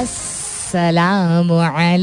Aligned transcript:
Assalamu 0.00 1.60
alaikum. 1.60 2.00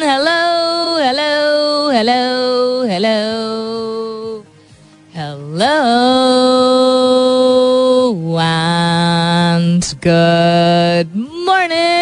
Hello, 0.00 0.96
hello, 1.04 1.90
hello, 1.92 2.88
hello. 2.88 3.20
Hello. 5.12 5.76
And 8.40 9.84
good 10.00 11.14
morning. 11.14 11.97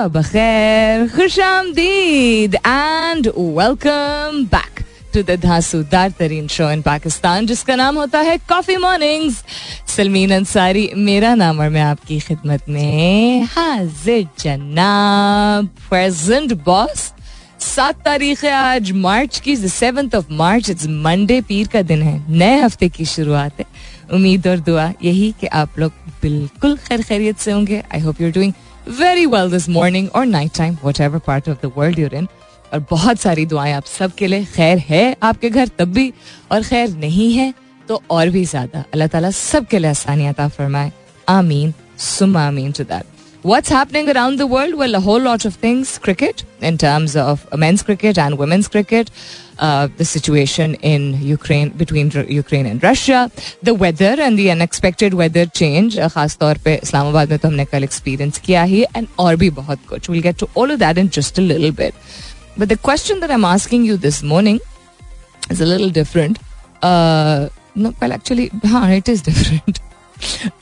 सुबह 0.00 0.20
बखैर 0.20 1.08
खुश 1.08 1.38
आमदीद 1.40 2.54
and 2.56 3.26
welcome 3.28 4.44
back 4.52 4.80
to 5.14 5.22
the 5.22 5.38
धांसूदार 5.40 6.10
तरीन 6.18 6.46
शो 6.48 6.70
इन 6.70 6.82
पाकिस्तान 6.82 7.46
जिसका 7.46 7.74
नाम 7.76 7.98
होता 7.98 8.18
है 8.28 8.36
कॉफ़ी 8.48 8.76
मॉर्निंग्स 8.76 9.42
सलमीन 9.96 10.30
अंसारी 10.34 10.88
मेरा 10.96 11.34
नाम 11.34 11.60
और 11.60 11.68
मैं 11.68 11.82
आपकी 11.82 12.18
खिदमत 12.20 12.68
में 12.68 13.44
हाजिर 13.56 14.26
जनाब 14.40 15.68
प्रेजेंट 15.88 16.52
बॉस 16.64 17.12
सात 17.60 18.02
तारीख 18.04 18.44
है 18.44 18.52
आज 18.52 18.92
मार्च 19.04 19.38
की 19.40 19.56
seventh 19.56 20.14
of 20.14 20.32
March 20.32 20.70
it's 20.70 20.86
Monday 21.04 21.40
पीर 21.48 21.68
का 21.68 21.82
दिन 21.82 22.02
है, 22.02 22.24
नए 22.28 22.60
हफ़्ते 22.60 22.88
की 22.88 23.04
शुरुआत 23.04 23.60
है। 23.60 23.66
उम्मीद 24.12 24.46
और 24.48 24.58
दुआ 24.66 24.92
यही 25.04 25.30
कि 25.40 25.46
आप 25.46 25.78
लोग 25.78 25.92
बिल्कुल 26.22 26.76
खैर 26.88 27.02
खैरियत 27.02 27.38
से 27.38 27.52
होंगे। 27.52 27.82
I 27.94 28.00
hope 28.00 28.20
you're 28.20 28.30
doing 28.32 28.52
very 28.88 29.26
well 29.26 29.50
this 29.50 29.68
morning 29.68 30.08
और 30.14 30.26
night 30.26 30.52
time 30.56 30.76
whatever 31.00 31.18
part 31.26 31.48
of 31.48 31.66
the 31.66 31.72
world 31.76 31.98
you're 31.98 32.14
in 32.14 32.28
और 32.72 32.84
बहुत 32.90 33.20
सारी 33.20 33.46
दुआएँ 33.46 33.72
आप 33.72 33.84
सबके 33.84 34.26
लिए। 34.26 34.44
खैर 34.46 34.78
है 34.78 35.16
आपके 35.22 35.50
घर 35.50 35.68
तब 35.78 35.92
भी 35.92 36.12
और 36.52 36.62
खैर 36.62 36.96
नहीं 36.96 37.32
है 37.34 37.52
तो 37.88 38.00
और 38.10 38.28
भी 38.30 38.44
ज़्यादा। 38.44 38.84
अल्लाह 38.92 39.08
ताला 39.08 39.30
सबके 39.30 39.78
लिए 39.78 39.90
आसानियात 39.90 40.40
फरमाए। 40.50 40.92
आमीन। 41.28 41.72
सुम 41.98 42.36
आमीन। 42.36 42.72
To 42.72 42.84
that 42.84 43.09
What's 43.43 43.69
happening 43.69 44.09
around 44.09 44.39
the 44.39 44.47
world? 44.47 44.73
Well, 44.73 44.95
a 44.95 44.99
whole 44.99 45.21
lot 45.21 45.45
of 45.45 45.53
things. 45.53 45.99
Cricket, 45.99 46.43
in 46.61 46.79
terms 46.79 47.15
of 47.15 47.45
men's 47.55 47.83
cricket 47.83 48.17
and 48.17 48.39
women's 48.39 48.67
cricket, 48.67 49.11
uh, 49.59 49.87
the 49.97 50.05
situation 50.05 50.73
in 50.75 51.21
Ukraine 51.21 51.69
between 51.69 52.09
Ukraine 52.27 52.65
and 52.65 52.81
Russia, 52.81 53.29
the 53.61 53.75
weather 53.75 54.15
and 54.19 54.39
the 54.39 54.49
unexpected 54.49 55.13
weather 55.13 55.45
change. 55.45 55.97
Uh, 55.97 56.09
खास 56.09 56.37
तौर 56.37 56.57
पे 56.65 56.75
इस्लामाबाद 56.83 57.29
में 57.29 57.39
तो 57.39 57.47
हमने 57.47 57.65
कल 57.65 57.83
experience 57.83 58.39
किया 58.45 58.63
ही 58.63 58.81
and 58.95 59.07
और 59.19 59.35
भी 59.35 59.49
बहुत 59.61 59.85
कुछ 59.89 60.09
We'll 60.09 60.25
get 60.29 60.39
to 60.39 60.49
all 60.55 60.71
of 60.71 60.79
that 60.79 60.97
in 60.97 61.09
just 61.19 61.37
a 61.37 61.47
little 61.53 61.71
bit. 61.71 61.93
But 62.57 62.69
the 62.69 62.81
question 62.89 63.19
that 63.19 63.29
I'm 63.29 63.45
asking 63.45 63.85
you 63.85 63.97
this 63.97 64.23
morning 64.23 64.59
is 65.51 65.61
a 65.61 65.65
little 65.65 65.91
different. 66.01 66.39
Uh, 66.81 67.49
no, 67.75 67.93
well, 68.01 68.13
actually, 68.13 68.49
हाँ, 68.49 68.97
it 68.97 69.07
is 69.09 69.21
different. 69.21 69.79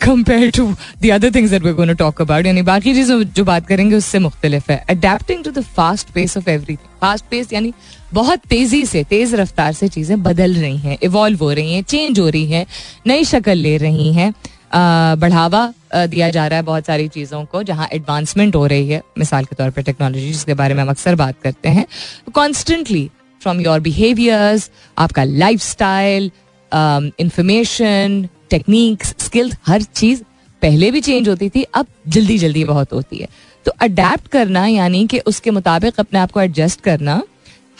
Compare 0.02 0.50
to 0.50 0.66
the 1.02 1.10
other 1.12 1.34
things 1.34 1.50
that 1.50 1.62
we 1.62 1.94
talk 1.94 2.22
about 2.22 2.46
यानी 2.46 2.62
बाकी 2.62 2.94
चीज़ें 2.94 3.22
जो 3.32 3.44
बात 3.44 3.66
करेंगे 3.66 3.96
उससे 3.96 4.18
मुख्तलिफ़ 4.18 4.70
है. 4.72 4.84
Adapting 4.90 5.44
to 5.44 5.50
the 5.50 5.62
fast 5.76 6.10
pace 6.10 6.36
of 6.36 6.50
everything 6.50 7.00
fast 7.00 7.24
pace 7.30 7.52
यानी 7.52 7.72
बहुत 8.12 8.40
तेज़ी 8.50 8.84
से, 8.86 9.02
तेज 9.04 9.34
रफ्तार 9.34 9.72
से 9.72 9.88
चीज़ें 9.88 10.22
बदल 10.22 10.54
रही 10.54 10.76
हैं 10.78 10.98
इवॉल्व 11.02 11.38
हो 11.38 11.52
रही 11.52 11.74
हैं 11.74 11.82
चेंज 11.84 12.20
हो 12.20 12.28
रही 12.28 12.46
हैं, 12.46 12.66
नई 13.06 13.24
शक्ल 13.24 13.54
ले 13.56 13.76
रही 13.78 14.12
हैं. 14.12 14.32
बढ़ावा 14.72 15.72
दिया 15.94 16.28
जा 16.30 16.46
रहा 16.46 16.56
है 16.58 16.64
बहुत 16.64 16.86
सारी 16.86 17.06
चीज़ों 17.08 17.44
को 17.44 17.62
जहाँ 17.62 17.88
एडवांसमेंट 17.92 18.56
हो 18.56 18.66
रही 18.66 18.88
है. 18.88 19.02
मिसाल 19.18 19.44
के 19.44 19.56
तौर 19.56 19.70
पर 19.70 19.82
टेक्नोलॉजी 19.82 20.32
जिसके 20.32 20.54
बारे 20.54 20.74
में 20.74 20.82
हम 20.82 20.90
अक्सर 20.90 21.14
बात 21.16 21.36
करते 21.42 21.68
हैं. 21.68 21.86
कॉन्स्टेंटली 22.34 23.10
फ्रॉम 23.40 23.60
योर 23.60 23.80
बिहेवियर्स 23.80 24.70
आपका 24.98 25.24
life 25.24 25.60
style 25.62 26.30
information 26.72 28.28
techniques 28.50 29.14
skills 29.18 29.56
हर 29.66 29.82
चीज़ 29.82 30.22
पहले 30.62 30.90
भी 30.90 31.00
चेंज 31.00 31.28
होती 31.28 31.48
थी, 31.48 31.62
अब 31.64 31.86
जल्दी 32.08 32.38
जल्दी 32.38 32.64
बहुत 32.64 32.92
होती 32.92 33.16
है। 33.16 33.28
तो 33.66 33.72
अडेप्ट 33.80 34.28
करना, 34.28 34.66
यानी 34.66 35.06
कि 35.06 35.18
उसके 35.26 35.50
मुताबिक 35.50 36.00
अपने 36.00 36.18
आप 36.18 36.30
को 36.32 36.40
एडजस्ट 36.40 36.80
करना, 36.80 37.22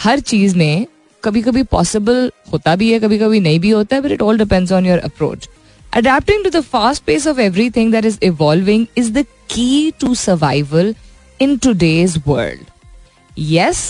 हर 0.00 0.20
चीज़ 0.22 0.56
में 0.56 0.86
कभी 1.22 1.42
कभी 1.42 1.62
पॉसिबल 1.62 2.30
होता 2.52 2.74
भी 2.76 2.92
है 2.92 2.98
कभी 3.00 3.18
कभी 3.18 3.40
नहीं 3.40 3.60
भी 3.60 3.70
होता 3.70 3.96
है 3.96 4.02
but 4.02 4.10
it 4.12 4.22
all 4.22 4.38
depends 4.38 4.72
on 4.72 4.86
your 4.86 4.98
approach 4.98 5.48
adapting 5.92 6.44
to 6.44 6.50
the 6.50 6.62
fast 6.64 7.02
pace 7.04 7.26
of 7.26 7.40
everything 7.70 7.92
that 7.92 8.04
is 8.04 8.18
evolving 8.22 8.86
is 8.98 9.12
the 9.12 9.24
key 9.50 9.90
to 10.00 10.14
survival 10.14 10.94
in 11.40 11.56
today's 11.58 12.22
world 12.26 12.66
yes 13.38 13.80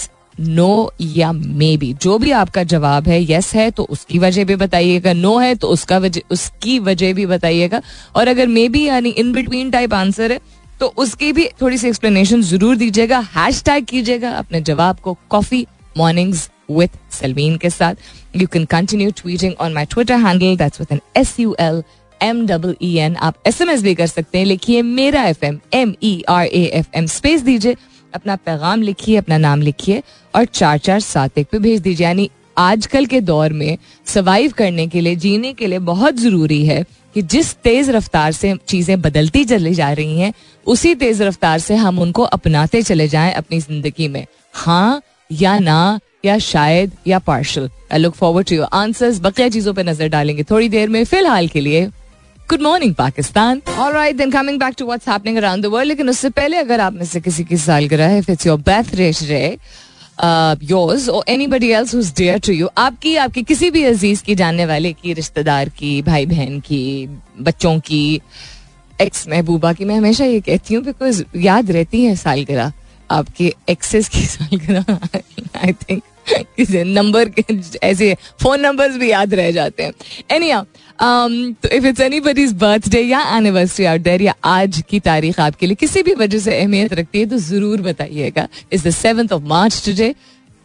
no 0.40 0.92
या 1.00 1.30
मे 1.32 1.76
बी। 1.76 1.92
जो 1.94 2.18
भी 2.18 2.30
आपका 2.32 2.62
जवाब 2.64 3.08
है 3.08 3.20
यस 3.30 3.54
है 3.54 3.70
तो 3.70 3.82
उसकी 3.84 4.18
वजह 4.18 4.44
भी 4.44 4.56
बताइएगा। 4.56 5.12
नो 5.12 5.36
है 5.38 5.54
तो 5.54 5.68
उसका 5.68 5.98
वजह 5.98 6.20
उसकी 6.30 6.78
वजह 6.80 7.12
भी 7.14 7.26
बताइएगा। 7.26 7.80
और 8.16 8.28
अगर 8.28 8.46
मे 8.48 8.68
बी 8.68 8.84
यानी 8.84 9.10
इन 9.10 9.32
बिटवीन 9.32 9.70
टाइप 9.70 9.94
आंसर 9.94 10.32
है 10.32 10.40
तो 10.80 10.86
उसकी 10.98 11.32
भी 11.32 11.48
थोड़ी 11.60 11.78
सी 11.78 11.88
एक्सप्लेनेशन 11.88 12.42
ज़रूर 12.44 12.76
दीजिएगा। 12.76 13.18
हैश 13.34 13.62
टैग 13.62 13.84
कीजिएगा 13.84 14.30
अपने 14.32 14.60
जवाब 14.62 14.98
को 14.98 15.16
कॉफ़ी 15.30 15.66
मॉर्निंग्स 15.98 16.48
विथ 16.70 16.98
सलमीन 17.12 17.56
के 17.56 17.70
साथ। 17.70 17.94
You 18.36 18.46
can 18.46 18.64
continue 18.66 19.10
tweeting 19.16 19.54
on 19.60 19.72
my 19.72 19.86
Twitter 19.86 20.16
handle 20.16 20.56
that's 20.56 20.80
with 20.80 20.92
N 20.92 21.00
S 21.16 21.38
U 21.40 21.56
L 21.60 21.82
M 22.20 22.46
double 22.46 22.74
E 22.82 22.94
N 22.98 23.16
आप 23.16 23.34
एस 23.46 23.60
एम 23.60 23.70
एस 23.70 23.82
भी 23.82 23.94
कर 23.94 24.06
सकते 24.06 24.38
हैं, 24.38 24.44
लिखिए 24.46 24.82
मेरा 24.82 25.22
F 25.24 25.44
M 25.44 25.58
M 25.74 25.94
E 26.02 26.22
R 26.28 26.46
A 26.46 26.64
F 26.74 26.86
M 26.94 27.06
space 27.08 27.42
दीजिए 27.42 27.76
अपना 28.14 28.36
पैगाम 28.36 28.82
लिखिए, 28.82 29.16
अपना 29.16 29.38
नाम 29.38 29.62
लिखिए 29.62 30.02
और 30.34 30.44
चार 30.44 30.78
चार 30.78 31.00
सात 31.02 31.38
एक 31.38 31.48
पे 31.52 31.58
भेज 31.58 31.80
दीजिए। 31.80 32.06
यानी 32.06 32.30
आजकल 32.58 33.06
के 33.06 33.20
दौर 33.22 33.52
में 33.52 33.76
सर्वाइव 34.06 34.52
करने 34.52 34.86
के 34.86 35.00
लिए, 35.00 35.16
जीने 35.16 35.52
के 35.52 35.66
लिए 35.66 35.78
बहुत 35.80 36.16
ज़रूरी 36.16 36.64
है 36.66 36.82
कि 37.14 37.22
जिस 37.24 37.54
तेज 37.56 37.90
रफ्तार 37.90 38.32
से 38.32 38.54
चीज़ें 38.68 39.00
बदलती 39.00 39.44
चली 39.44 39.74
जा 39.74 39.90
रही 39.92 40.18
हैं, 40.20 40.32
उसी 40.66 40.94
तेज 40.94 41.22
रफ्तार 41.22 41.58
से 41.58 41.74
हम 41.76 41.98
उनको 41.98 42.22
अपनाते 42.24 42.82
चले 42.82 43.08
जाएँ 43.08 43.32
अपनी 43.34 43.60
ज़िंदगी 43.60 44.08
में। 44.08 44.24
हाँ 44.54 45.02
या 45.30 45.58
ना, 45.58 46.00
या 46.24 46.38
शायद, 46.40 46.92
या 47.06 47.18
partial 47.20 47.68
I 47.92 47.98
look 47.98 48.14
forward 48.14 48.48
to 48.48 48.54
your 48.56 48.68
answers 48.72 49.20
बकिया 49.20 49.48
चीज़ों 49.48 49.74
पे 49.74 49.82
नज़र 49.82 50.08
डालेंगे 50.08 50.42
थोड़ी 50.42 50.68
देर 50.68 50.88
में। 50.88 51.04
फ़िलहाल 51.04 51.48
के 51.48 51.60
लिए 51.60 51.88
good 52.50 52.62
morning 52.62 52.94
Pakistan 52.94 53.60
alright 53.78 54.16
then 54.16 54.30
coming 54.30 54.58
back 54.60 54.74
to 54.78 54.86
what's 54.86 55.08
happening 55.08 55.36
around 55.36 55.62
the 55.62 55.66
world 55.66 55.88
लेकिन 55.88 56.08
उससे 56.08 56.30
पहले 56.30 56.56
अगर 56.56 56.80
आप 56.80 56.92
में 56.92 57.04
से 57.06 57.20
किसी 57.20 57.44
की 57.44 57.56
सालगिरह 57.56 58.08
है 58.08 58.18
इट्स 58.18 58.46
योर 58.46 58.58
बर्थडे 58.66 59.10
योर्स 60.64 61.08
और 61.08 61.24
anybody 61.28 61.70
else 61.70 61.94
whose 61.94 62.12
dear 62.16 62.38
to 62.46 62.52
you 62.52 62.68
आपकी 62.78 63.14
आपकी 63.16 63.42
किसी 63.42 63.70
भी 63.70 63.84
अज़ीज़ 63.84 64.22
की, 64.24 64.34
जानने 64.34 64.66
वाले 64.66 64.92
की, 64.92 65.12
रिश्तेदार 65.12 65.68
की 65.68 66.00
भाई 66.02 66.26
बहन 66.26 66.58
की, 66.60 67.06
बच्चों 67.40 67.78
की 67.80 68.20
एक्स 69.00 69.28
महबूबा 69.28 69.72
की, 69.72 69.84
मैं 69.84 69.96
हमेशा 69.96 70.24
ये 70.24 70.40
कहती 70.40 70.74
हूँ 70.74 70.82
बिकॉज़ 70.84 71.22
याद 71.36 71.70
रहती 71.70 72.04
है 72.04 72.16
सालगिरह, 72.16 72.72
आपके 73.10 73.54
एक्सेस 73.68 74.08
की 74.08 74.24
सालगिरह 74.26 74.98
आई 75.64 75.72
थिंक 75.72 76.02
नंबर 76.86 77.30
ऐसे 77.82 78.14
फ़ोन 78.42 78.60
नंबर्स 78.60 78.96
भी 78.96 79.10
याद 79.10 79.34
रह 79.34 79.50
जाते 79.52 79.82
हैं। 79.82 79.92
एनी 80.30 80.52
तो 81.62 81.68
if 81.68 81.86
it's 81.86 82.00
any 82.00 82.20
buddies 82.20 82.52
birthday 82.60 83.00
या 83.00 83.20
एनिवर्सरी 83.36 83.86
आउट 83.86 84.00
देर 84.00 84.22
या 84.22 84.34
आज 84.46 84.82
की 84.90 85.00
तारीख 85.00 85.40
आपके 85.40 85.66
लिए 85.66 85.74
किसी 85.76 86.02
भी 86.02 86.14
वजह 86.14 86.38
से 86.38 86.58
अहमियत 86.58 86.92
रखती 86.94 87.20
है 87.20 87.26
तो 87.26 87.38
ज़रूर 87.38 87.80
बताइएगा। 87.82 88.48
Is 88.72 88.88
the 88.88 88.90
seventh 88.94 89.32
of 89.32 89.42
March 89.48 89.82
today 89.84 90.14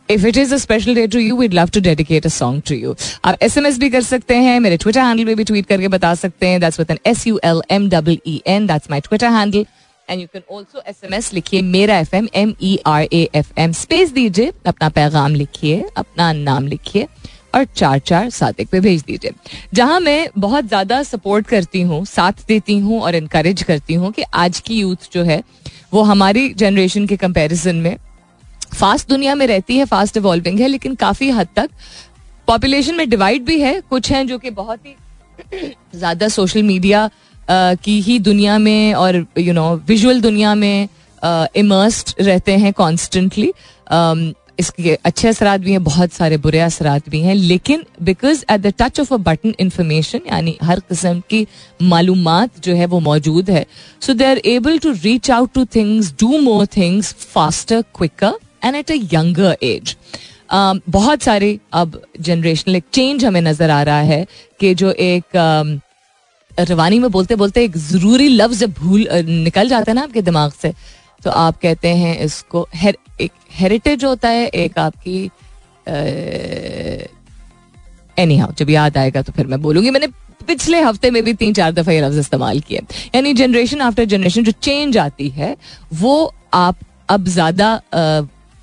if 0.09 0.25
it 0.27 0.37
is 0.37 0.53
a 0.53 0.57
special 0.57 0.95
day 0.95 1.05
to 1.07 1.19
you 1.19 1.35
we'd 1.37 1.53
love 1.53 1.69
to 1.73 1.79
dedicate 1.81 2.25
a 2.25 2.29
song 2.29 2.61
to 2.67 2.75
you 2.75 2.95
आप 3.25 3.37
एस 3.43 3.57
एम 3.57 3.65
एस 3.65 3.77
भी 3.79 3.89
कर 3.89 4.01
सकते 4.03 4.35
हैं, 4.37 4.59
मेरे 4.59 4.77
ट्विटर 4.77 4.99
हैंडल 4.99 5.25
में 5.25 5.35
भी 5.35 5.43
ट्वीट 5.43 5.65
करके 5.65 5.87
बता 5.89 6.13
सकते 6.15 6.47
हैं। 6.47 6.59
That's 6.61 6.79
with 6.79 6.91
N 6.91 6.97
S 7.05 7.25
U 7.27 7.39
L 7.43 7.61
M 7.71 7.89
double 7.89 8.17
E 8.27 8.41
N 8.47 8.67
that's 8.67 8.89
my 8.91 9.01
Twitter 9.01 9.31
handle 9.31 9.65
and 10.13 10.21
you 10.21 10.27
can 10.33 10.41
also 10.51 10.81
S 10.87 11.01
M 11.03 11.13
S 11.13 11.33
लिखिए, 11.33 11.61
मेरा 11.61 11.97
F 11.99 12.15
M 12.15 12.27
M 12.35 12.53
E 12.61 12.77
R 12.85 13.03
A 13.03 13.27
F 13.35 13.51
M 13.57 13.71
space 13.73 14.11
दीजिए, 14.11 14.51
अपना 14.65 14.89
पैगाम 14.91 15.35
लिखिए, 15.35 15.83
अपना 15.97 16.31
नाम 16.33 16.67
लिखिए, 16.67 17.07
और 17.55 17.65
चार 17.75 17.99
चार 18.01 18.29
सात 18.29 18.59
एक 18.59 18.69
पे 18.69 18.79
भेज 18.79 19.01
दीजिए। 19.03 19.31
जहाँ 19.73 19.99
मैं 19.99 20.29
बहुत 20.37 20.67
ज़्यादा 20.67 21.01
सपोर्ट 21.03 21.47
करती 21.47 21.81
हूँ, 21.81 22.03
साथ 22.05 22.45
देती 22.47 22.77
हूँ 22.79 23.01
और 23.01 23.15
इनकरेज 23.15 23.63
करती 23.63 23.93
हूँ 23.93 24.11
कि 24.11 24.23
आज 24.35 24.59
की 24.59 24.79
यूथ 24.79 25.11
जो 25.13 25.23
है, 25.23 25.41
वो 25.93 26.01
हमारी 26.03 26.49
जनरेशन 26.55 27.05
के 27.07 27.17
कंपैरिजन 27.17 27.75
में 27.77 27.95
फास्ट 28.73 29.09
दुनिया 29.09 29.35
में 29.35 29.45
रहती 29.47 29.77
है 29.77 29.85
फास्ट 29.85 30.17
इवॉल्विंग 30.17 30.59
है, 30.59 30.67
लेकिन 30.67 30.95
काफ़ी 30.95 31.29
हद 31.31 31.47
तक 31.55 31.69
पॉपुलेशन 32.47 32.95
में 32.95 33.09
डिवाइड 33.09 33.43
भी 33.45 33.59
है। 33.59 33.79
कुछ 33.89 34.11
हैं 34.11 34.25
जो 34.27 34.37
कि 34.37 34.49
बहुत 34.51 34.85
ही 34.85 34.95
ज़्यादा 35.95 36.27
सोशल 36.29 36.63
मीडिया 36.63 37.09
की 37.49 37.99
ही 38.01 38.17
दुनिया 38.19 38.57
में 38.57 38.93
और 38.93 39.25
यू 39.37 39.53
नो 39.53 39.73
विजुअल 39.87 40.21
दुनिया 40.21 40.55
में 40.55 40.87
इमर्स्ड 41.55 42.13
रहते 42.21 42.57
हैं 42.57 42.73
कॉन्स्टेंटली 42.73 43.51
इसके 44.59 44.93
अच्छे 45.05 45.27
असरात 45.27 45.59
भी 45.59 45.71
हैं, 45.71 45.83
बहुत 45.83 46.11
सारे 46.13 46.37
बुरे 46.37 46.59
असरात 46.59 47.07
भी 47.09 47.19
हैं, 47.21 47.35
लेकिन 47.35 47.83
because 48.03 48.43
at 48.51 48.59
the 48.61 48.73
touch 48.79 48.99
of 48.99 49.13
a 49.13 49.17
button 49.17 49.53
information 49.59 50.19
यानी 50.27 50.57
हर 50.63 50.79
किस्म 50.79 51.21
की 51.29 51.45
मालूम 51.83 52.29
जो 52.63 52.75
है 52.75 52.85
वो 52.85 52.99
मौजूद 52.99 53.49
है 53.49 53.65
so 54.01 54.13
they 54.13 54.25
are 54.25 54.41
able 54.45 54.77
to 54.79 54.91
reach 54.93 55.31
out 55.31 55.53
to 55.53 55.65
things 55.75 56.11
do 56.19 56.37
more 56.41 56.65
things 56.77 57.13
faster 57.33 57.81
quicker 57.95 58.33
and 58.65 58.75
at 58.75 58.91
a 58.91 58.95
younger 59.13 59.57
age 59.63 59.95
बहुत 60.53 61.23
सारे 61.23 61.57
अब 61.73 62.01
जनरेशनल 62.21 62.75
एक 62.75 62.83
चेंज 62.93 63.25
हमें 63.25 63.41
नज़र 63.41 63.69
आ 63.69 63.81
रहा 63.83 64.01
है 64.01 64.25
कि 64.59 64.73
जो 64.75 64.91
एक 64.91 65.37
रवानी 66.59 66.99
में 66.99 67.09
बोलते 67.11 67.35
बोलते 67.35 67.63
एक 67.63 67.77
ज़रूरी 67.77 68.27
लफ्ज 68.27 68.63
भूल 68.79 69.07
निकल 69.25 69.69
जाता 69.69 69.91
है 69.91 69.95
ना 69.95 70.01
आपके 70.01 70.21
दिमाग 70.21 70.51
से 70.51 70.73
तो 71.23 71.29
आप 71.29 71.57
कहते 71.61 71.87
हैं 71.87 72.19
इसको 72.19 72.67
हेर, 72.75 72.97
एक 73.21 73.31
हेरिटेज 73.51 74.03
होता 74.05 74.29
है 74.29 74.47
एक 74.47 74.77
आपकी 74.79 75.23
एनी 78.17 78.37
हाउ 78.37 78.53
जब 78.57 78.69
याद 78.69 78.97
आएगा 78.97 79.21
तो 79.21 79.31
फिर 79.31 79.47
मैं 79.47 79.61
बोलूँगी। 79.61 79.89
मैंने 79.89 80.07
पिछले 80.47 80.81
हफ़्ते 80.81 81.11
में 81.11 81.23
भी 81.23 81.33
तीन 81.33 81.53
चार 81.53 81.71
दफ़ा 81.71 81.91
ये 81.91 82.01
लफ्ज 82.01 82.17
इस्तेमाल 82.19 82.59
किए 82.59 82.79
यानी 83.15 83.33
जनरेशन 83.33 83.81
आफ्टर 83.81 84.05
जनरेशन 84.05 84.43
जो 84.43 84.51
चेंज 84.51 84.97
आती 84.97 85.29
है 85.29 85.55
वो 85.93 86.33
आप 86.53 86.77
अब 87.09 87.25
ज़्यादा 87.27 87.69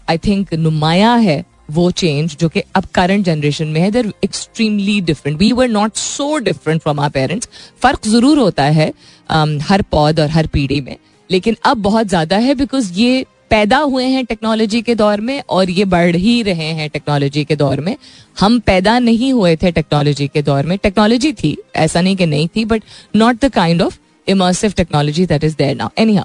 आई 0.09 0.19
थिंक 0.19 0.55
नुमाया 0.55 1.15
है 1.15 1.45
वो 1.71 1.91
चेंज 1.93 2.37
जो 2.41 2.49
कि 2.49 2.63
अब 2.75 2.85
करंट 2.95 3.25
जनरेशन 3.25 3.69
में 3.69 3.81
है 3.81 3.91
they're 3.91 4.13
extremely 4.25 5.01
different 5.01 5.39
we 5.39 5.53
were 5.53 5.69
not 5.69 5.97
so 5.97 6.37
different 6.39 6.83
from 6.83 7.01
our 7.01 7.11
parents 7.11 7.49
फ़र्क 7.83 8.07
ज़रूर 8.07 8.39
होता 8.39 8.65
है 8.65 8.91
um, 8.91 9.61
हर 9.63 9.83
पौध 9.83 10.21
और 10.21 10.29
हर 10.29 10.47
पीढ़ी 10.47 10.81
में 10.81 10.97
लेकिन 11.31 11.57
अब 11.65 11.83
बहुत 11.83 12.07
ज़्यादा 12.07 12.37
है 12.37 12.55
बिकॉज़ 12.55 12.93
ये 12.93 13.25
पैदा 13.51 13.79
हुए 13.79 14.05
हैं 14.05 14.25
टेक्नोलॉजी 14.25 14.81
के 14.83 14.95
दौर 14.95 15.21
में 15.21 15.43
और 15.51 15.71
ये 15.71 15.85
बढ़ 15.85 16.17
ही 16.17 16.43
रहे 16.43 16.67
हैं 16.73 16.89
टेक्नोलॉजी 16.91 17.45
के 17.45 17.57
दौर 17.57 17.81
में। 17.81 17.97
हम 18.41 18.59
पैदा 18.61 18.99
नहीं 18.99 19.33
हुए 19.33 19.55
थे 19.57 19.71
टेक्नोलॉजी 19.71 20.29
के 20.29 20.43
दौर 20.43 20.67
में। 20.67 20.77
टेक्नोलॉजी 20.79 21.33
थी 21.33 21.57
ऐसा 21.77 22.01
नहीं 22.01 22.17
कि 22.17 22.27
नहीं 22.27 22.49
थी 22.49 22.65
but 22.65 22.83
not 23.17 23.45
the 23.45 23.49
kind 23.53 23.83
of 23.83 23.99
immersive 24.27 24.73
technology 24.77 25.27
that 25.27 25.45
is 25.45 25.57
there 25.57 25.77
now 25.77 25.89
any 25.99 26.19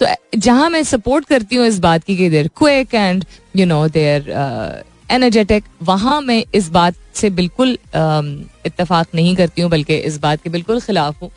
तो 0.00 0.06
जहाँ 0.36 0.68
मैं 0.70 0.82
सपोर्ट 0.82 1.24
करती 1.24 1.56
हूँ 1.56 1.66
इस 1.66 1.78
बात 1.78 2.04
की 2.04 2.16
कि 2.16 2.28
they're 2.30 2.50
quick 2.56 2.94
and 2.94 3.24
you 3.56 3.66
know 3.66 3.86
they're 3.88 4.30
energetic 5.10 5.64
वहाँ 5.82 6.20
मैं 6.20 6.42
इस 6.54 6.68
बात 6.68 6.94
से 7.14 7.30
बिल्कुल 7.30 7.72
uh, 7.74 8.66
इतफाक 8.66 9.14
नहीं 9.14 9.34
करती 9.36 9.62
हूँ 9.62 9.70
बल्कि 9.70 9.96
इस 9.96 10.18
बात 10.18 10.42
के 10.42 10.50
बिल्कुल 10.50 10.80
खिलाफ 10.80 11.22
हूँ। 11.22 11.30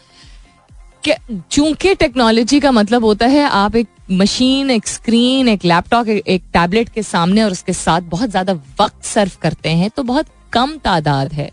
चूँकि 1.51 1.94
टेक्नोलॉजी 1.95 2.59
का 2.59 2.71
मतलब 2.71 3.03
होता 3.03 3.25
है 3.27 3.44
आप 3.50 3.75
एक 3.75 3.88
मशीन 4.11 4.69
एक 4.69 4.88
स्क्रीन 4.88 5.47
एक 5.47 5.65
लैपटॉप 5.65 6.07
एक 6.07 6.44
टैबलेट 6.53 6.89
के 6.89 7.03
सामने 7.03 7.44
और 7.44 7.51
उसके 7.51 7.73
साथ 7.73 8.01
बहुत 8.01 8.29
ज़्यादा 8.29 8.53
वक्त 8.81 9.03
सर्व 9.03 9.31
करते 9.41 9.69
हैं 9.69 9.89
तो 9.89 10.03
बहुत 10.03 10.25
कम 10.53 10.77
तादाद 10.77 11.33
है 11.33 11.50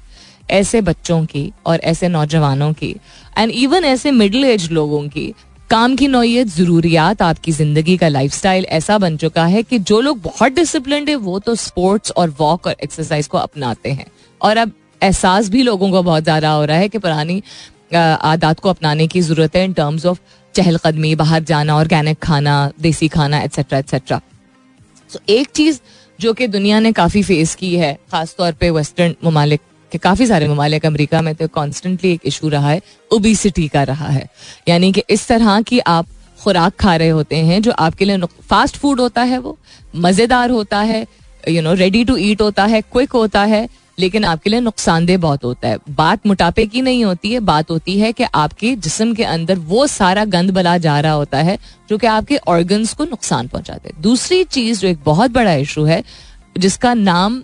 ऐसे 0.50 0.80
बच्चों 0.80 1.24
की 1.26 1.52
और 1.66 1.80
ऐसे 1.84 2.08
नौजवानों 2.08 2.72
की। 2.72 2.94
एंड 3.38 3.50
इवन 3.50 3.84
ऐसे 3.84 4.10
मिडिल 4.10 4.44
एज 4.44 4.70
लोगों 4.72 5.02
की 5.08 5.32
काम 5.70 5.94
की 5.96 6.06
नोयत, 6.08 6.48
जरूरियात, 6.48 7.22
आपकी 7.22 7.52
ज़िंदगी 7.52 7.96
का 7.96 8.08
लाइफस्टाइल 8.08 8.64
ऐसा 8.70 8.98
बन 8.98 9.16
चुका 9.16 9.44
है 9.46 9.62
कि 9.62 9.78
जो 9.80 10.00
लोग 10.00 10.20
बहुत 10.22 10.52
डिसिप्लिन 10.52 11.08
है, 11.08 11.14
वो 11.16 11.38
तो 11.38 11.54
स्पोर्ट्स 11.54 12.10
और 12.12 12.34
वॉक 12.38 12.66
और 12.66 12.76
एक्सरसाइज 12.82 13.26
को 13.26 13.38
अपनाते 13.38 13.90
हैं। 13.90 14.06
और 14.40 14.56
अब 14.56 14.72
एहसास 15.02 15.48
भी 15.48 15.62
लोगों 15.62 15.90
को 15.90 16.02
बहुत 16.02 16.22
ज़्यादा 16.22 16.50
हो 16.50 16.64
रहा 16.64 16.76
है 16.76 16.88
कि 16.88 16.98
पुरानी 16.98 17.42
आदात 17.94 18.60
को 18.60 18.68
अपनाने 18.68 19.06
की 19.06 19.20
ज़रूरत 19.20 19.56
है 19.56 19.64
इन 19.64 19.72
टर्म्स 19.72 20.06
ऑफ़ 20.06 20.18
चहलकदमी, 20.54 21.14
बाहर 21.14 21.42
जाना 21.42 21.76
ऑर्गेनिक 21.76 22.18
खाना, 22.18 22.72
देसी 22.80 23.08
खाना 23.08 23.40
एट्सेट्रा 23.40 23.78
एट्सेट्रा 23.78 24.20
सो 25.10 25.20
एक 25.28 25.48
चीज़ 25.48 25.80
जो 26.18 26.32
कि 26.32 26.46
दुनिया 26.48 26.80
ने 26.80 26.92
काफ़ी 26.92 27.22
फेस 27.22 27.54
की 27.54 27.74
है, 27.76 27.94
खासतौर 28.12 28.52
पर 28.52 28.70
वेस्टर्न 28.70 29.14
ममालिक 29.24 29.60
के 29.92 29.98
काफ़ी 29.98 30.26
सारे 30.26 30.48
ममालिक 30.48 30.86
अमेरिका 30.86 31.22
में 31.22 31.34
तो 31.34 31.48
कॉन्स्टेंटली 31.48 32.12
एक 32.12 32.20
इशू 32.24 32.48
रहा 32.48 32.70
है 32.70 32.80
ओबिसिटी 33.10 33.68
का 33.68 33.82
रहा 33.84 34.08
है। 34.08 34.28
यानी 34.68 34.92
कि 34.92 35.02
इस 35.10 35.26
तरह 35.28 35.60
की 35.62 35.78
आप 35.78 36.06
खुराक 36.40 36.76
खा 36.76 36.96
रहे 36.96 37.08
होते 37.08 37.36
हैं, 37.36 37.62
जो 37.62 37.72
आपके 37.72 38.04
लिए 38.04 38.18
फास्ट 38.42 38.76
फ़ूड 38.76 39.00
होता 39.00 39.22
है 39.22 39.38
वो, 39.38 39.56
मज़ेदार 39.96 40.50
होता 40.50 40.80
है 40.80 41.06
you 41.48 41.62
know 41.62 41.72
ready 41.74 42.04
to 42.04 42.16
eat 42.16 42.40
होता 42.42 42.64
है 42.64 42.80
क्विक 42.82 43.12
होता 43.12 43.42
है, 43.44 43.68
लेकिन 43.98 44.24
आपके 44.24 44.50
लिए 44.50 44.60
नुकसानदेह 44.60 45.18
बहुत 45.18 45.44
होता 45.44 45.68
है। 45.68 45.78
बात 45.90 46.26
मोटापे 46.26 46.64
की 46.66 46.80
नहीं 46.82 47.04
होती 47.04 47.32
है, 47.32 47.40
बात 47.40 47.70
होती 47.70 47.98
है 48.00 48.12
कि 48.12 48.24
आपके 48.24 48.74
जिसम 48.76 49.14
के 49.14 49.24
अंदर 49.24 49.58
वो 49.58 49.86
सारा 49.86 50.24
गंद 50.26 50.50
बला 50.50 50.76
जा 50.78 50.98
रहा 51.00 51.12
होता 51.12 51.38
है, 51.38 51.58
जो 51.90 51.98
कि 51.98 52.06
आपके 52.06 52.36
ऑर्गन्स 52.48 52.92
को 52.94 53.04
नुकसान 53.04 53.48
पहुंचाते 53.48 53.88
हैं। 53.88 54.02
दूसरी 54.02 54.42
चीज़ 54.44 54.80
जो 54.80 54.88
एक 54.88 54.98
बहुत 55.04 55.30
बड़ा 55.30 55.54
इशू 55.54 55.84
है, 55.84 56.02
जिसका 56.58 56.94
नाम 56.94 57.42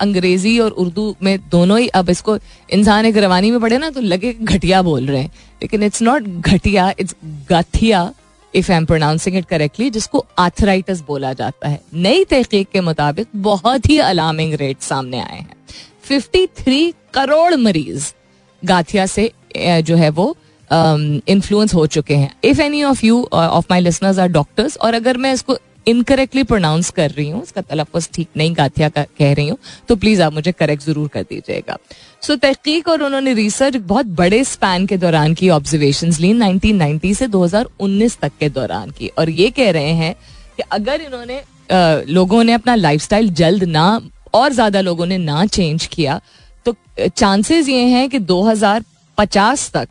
अंग्रेज़ी 0.00 0.58
और 0.58 0.70
उर्दू 0.72 1.14
में 1.22 1.38
दोनों 1.50 1.78
ही, 1.78 1.88
अब 1.88 2.10
इसको 2.10 2.38
इंसान 2.70 3.06
एक 3.06 3.16
रवानी 3.16 3.50
में 3.50 3.60
पढ़े 3.60 3.78
ना 3.78 3.90
तो 3.90 4.00
लगे 4.00 4.32
घटिया 4.34 4.82
बोल 4.82 5.06
रहे 5.06 5.20
हैं। 5.20 5.30
लेकिन 5.62 5.82
इट्स 5.82 6.02
नॉट 6.02 6.22
घटिया 6.22 6.92
it's 7.00 7.14
गथिया 7.52 8.10
if 8.54 8.70
I 8.72 8.76
am 8.78 8.84
pronouncing 8.86 9.36
it 9.36 9.44
correctly 9.46 9.88
जिसको 9.90 10.24
आर्थराइटिस 10.38 11.00
बोला 11.06 11.32
जाता 11.32 11.68
है। 11.68 11.80
नई 11.94 12.24
तहकीक 12.24 12.68
के 12.72 12.80
मुताबिक 12.80 13.28
बहुत 13.36 13.88
ही 13.90 13.98
अलार्मिंग 14.00 14.54
रेट 14.54 14.80
सामने 14.80 15.20
आए 15.20 15.38
हैं। 15.38 15.54
53 16.08 16.92
करोड़ 17.14 17.54
मरीज़ 17.56 18.12
गाथिया 18.62 19.06
से 19.06 19.30
जो 19.56 19.96
है 19.96 20.08
वो 20.10 20.36
इन्फ्लुएंस 20.70 21.74
हो 21.74 21.86
चुके 21.86 22.14
हैं। 22.14 22.32
If 22.44 22.60
any 22.60 22.82
of 22.84 23.04
you 23.06 23.22
of 23.32 23.66
my 23.70 23.80
listeners 23.80 24.18
are 24.18 24.28
doctors 24.28 24.76
और 24.76 24.94
अगर 24.94 25.16
मैं 25.16 25.32
इसको 25.34 25.58
इनकरेक्टली 25.86 26.42
प्रोनाउंस 26.44 26.90
कर 26.90 27.10
रही 27.10 27.28
हूँ 27.30 27.42
उसका 27.42 27.60
तलफ़ 27.60 28.08
ठीक 28.14 28.28
नहीं 28.36 28.54
गाथिया 28.56 28.88
का 28.88 29.02
कह 29.18 29.32
रही 29.34 29.48
हूँ 29.48 29.58
तो 29.88 29.96
प्लीज़ 29.96 30.22
आप 30.22 30.32
मुझे 30.32 30.52
करेक्ट 30.52 30.82
ज़रूर 30.82 31.08
कर 31.08 31.22
दीजिएगा। 31.22 31.76
सो 32.22 32.32
so, 32.34 32.40
तहकीक 32.42 32.88
और 32.88 33.02
उन्होंने 33.02 33.32
रिसर्च 33.34 33.76
बहुत 33.76 34.06
बड़े 34.16 34.42
स्पैन 34.44 34.86
के 34.86 34.96
दौरान 34.96 35.34
की 35.34 35.48
ऑब्जर्वेशन 35.50 36.12
ली 36.20 36.32
1990 36.34 37.14
से 37.14 37.28
2019 37.28 38.18
तक 38.20 38.32
के 38.40 38.48
दौरान 38.48 38.90
की। 38.90 39.08
और 39.08 39.30
ये 39.30 39.50
कह 39.50 39.70
रहे 39.70 39.92
हैं 39.94 40.14
कि 40.56 40.62
अगर 40.72 41.00
इन्होंने 41.00 41.40
uh, 41.40 42.08
लोगों 42.08 42.42
ने 42.44 42.52
अपना 42.52 42.74
लाइफस्टाइल 42.74 43.30
जल्द 43.34 43.64
ना 43.64 43.88
और 44.34 44.52
ज़्यादा 44.52 44.80
लोगों 44.80 45.06
ने 45.06 45.18
ना 45.18 45.44
चेंज 45.46 45.86
किया 45.86 46.20
तो 46.66 46.74
चांसेस 46.98 47.68
ये 47.68 47.84
हैं 47.86 48.08
कि 48.10 48.18
2050 48.20 49.70
तक 49.72 49.88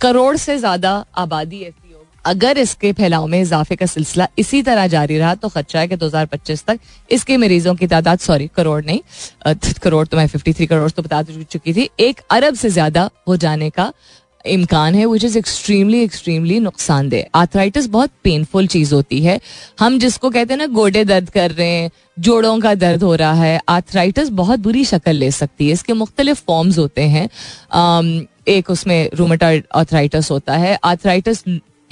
करोड़ 0.00 0.36
से 0.36 0.58
ज़्यादा 0.58 0.92
आबादी 1.16 1.60
ऐसी 1.60 1.87
अगर 2.28 2.58
इसके 2.58 2.92
फैलाव 2.92 3.26
में 3.26 3.40
इजाफे 3.40 3.76
का 3.76 3.86
सिलसिला 3.86 4.26
इसी 4.38 4.62
तरह 4.62 4.86
जारी 4.88 5.18
रहा 5.18 5.34
तो 5.36 5.48
खर्चा 5.48 5.80
है 5.80 5.88
कि 5.88 5.96
2025 5.98 6.64
तक 6.66 6.78
इसके 7.10 7.36
मरीजों 7.38 7.74
की 7.74 7.86
तादाद 7.86 8.18
सॉरी 8.20 8.50
करोड़ 8.56 8.84
नहीं 8.84 9.54
करोड़ 9.80 10.06
तो 10.06 10.16
मैं 10.16 10.26
53 10.28 10.66
करोड़ 10.66 10.90
तो 10.90 11.02
बता 11.02 11.22
चुकी 11.22 11.72
थी। 11.72 11.88
एक 12.00 12.20
अरब 12.30 12.54
से 12.56 12.70
ज़्यादा 12.70 13.08
हो 13.28 13.36
जाने 13.38 13.70
का 13.70 13.92
इम्कान 14.44 14.94
है 14.94 15.06
विच 15.06 15.24
इज़ 15.24 15.36
एक्सट्रीमली 15.38 16.02
एक्सट्रीमली 16.02 16.58
नुकसानदेह। 16.60 17.26
आर्थराइटिस 17.34 17.86
बहुत 17.88 18.10
पेनफुल 18.24 18.66
चीज़ 18.66 18.94
होती 18.94 19.20
है। 19.22 19.38
हम 19.80 19.98
जिसको 19.98 20.30
कहते 20.30 20.52
हैं 20.52 20.58
ना, 20.58 20.66
गोडे 20.68 21.04
दर्द 21.04 21.30
कर 21.30 21.50
रहे 21.50 21.68
हैं, 21.68 21.90
जोड़ों 22.18 22.58
का 22.60 22.74
दर्द 22.76 23.02
हो 23.02 23.14
रहा 23.14 23.32
है 23.34 23.60
आर्थराइटिस 23.68 24.28
बहुत 24.34 24.60
बुरी 24.60 24.84
शक्ल 24.86 25.12
ले 25.14 25.30
सकती 25.32 25.66
है। 25.66 25.72
इसके 25.72 25.92
मुख्तलिफ़ 25.94 26.42
फॉर्म्स 26.46 26.78
होते 26.78 27.02
हैं। 27.08 27.28
एक 28.48 28.70
उसमें 28.70 29.10
रूमेटॉइड 29.14 29.64
आर्थराइटिस 29.74 30.30
होता 30.30 30.56
है। 30.56 30.78
आर्थराइटिस 30.84 31.42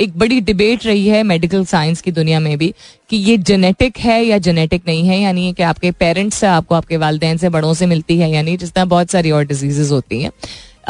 एक 0.01 0.19
बड़ी 0.19 0.41
डिबेट 0.41 0.87
रही 0.87 1.07
है 1.09 1.23
मेडिकल 1.23 1.65
साइंस 1.65 2.01
की 2.01 2.11
दुनिया 2.11 2.41
में 2.41 2.59
भी 2.59 2.75
कि 3.11 3.17
ये 3.17 3.37
जेनेटिक 3.39 3.99
है 3.99 4.23
या 4.25 4.39
जेनेटिक 4.39 4.83
नहीं 4.87 5.09
है? 5.09 5.21
यानी 5.21 5.53
कि 5.53 5.63
आपके 5.63 5.91
पेरेंट्स 5.91 6.37
से 6.37 6.47
आपको 6.47 6.75
आपके 6.75 6.97
वालदेन 6.97 7.37
से 7.37 7.49
बड़ों 7.49 7.75
से 7.75 7.87
मिलती 7.87 8.19
है 8.19 8.31
यानी 8.31 8.57
जिस 8.57 8.73
तरह 8.73 8.85
बहुत 8.85 9.11
सारी 9.11 9.31
और 9.31 9.45
डिजीजेज 9.45 9.91
होती 9.93 10.23
हैं। 10.23 10.31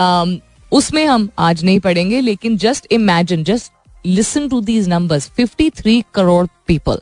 Um, 0.00 0.36
उसमें 0.72 1.04
हम 1.06 1.28
आज 1.38 1.64
नहीं 1.64 1.80
पढ़ेंगे 1.80 2.20
लेकिन 2.20 2.56
just 2.56 2.86
imagine 2.92 3.44
just 3.44 3.72
listen 4.06 4.48
to 4.48 4.60
these 4.60 4.88
numbers 4.88 5.30
53 5.40 6.02
crore 6.14 6.46
people 6.66 7.00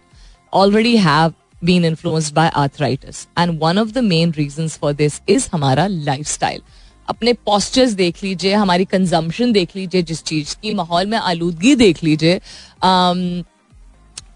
already 0.52 0.96
have 0.96 1.32
been 1.64 1.84
influenced 1.84 2.34
by 2.34 2.48
arthritis 2.48 3.26
and 3.38 3.58
one 3.62 3.78
of 3.78 3.88
the 3.88 3.98
main 3.98 4.32
reasons 4.32 4.76
for 4.78 4.92
this 4.92 5.20
is 5.28 5.48
हमारा 5.52 5.86
लाइफस्टाइल 5.86 6.60
अपने 7.08 7.32
पॉस्चर्स 7.46 7.92
देख 7.94 8.22
लीजिए, 8.24 8.52
हमारी 8.54 8.84
कंजम्पशन 8.86 9.52
देख 9.52 9.76
लीजिए, 9.76 10.02
जिस 10.02 10.22
चीज़ 10.24 10.54
की 10.62 10.74
माहौल 10.74 11.06
में 11.06 11.18
आलूदगी 11.18 11.74
देख 11.76 12.04
लीजिए 12.04 12.40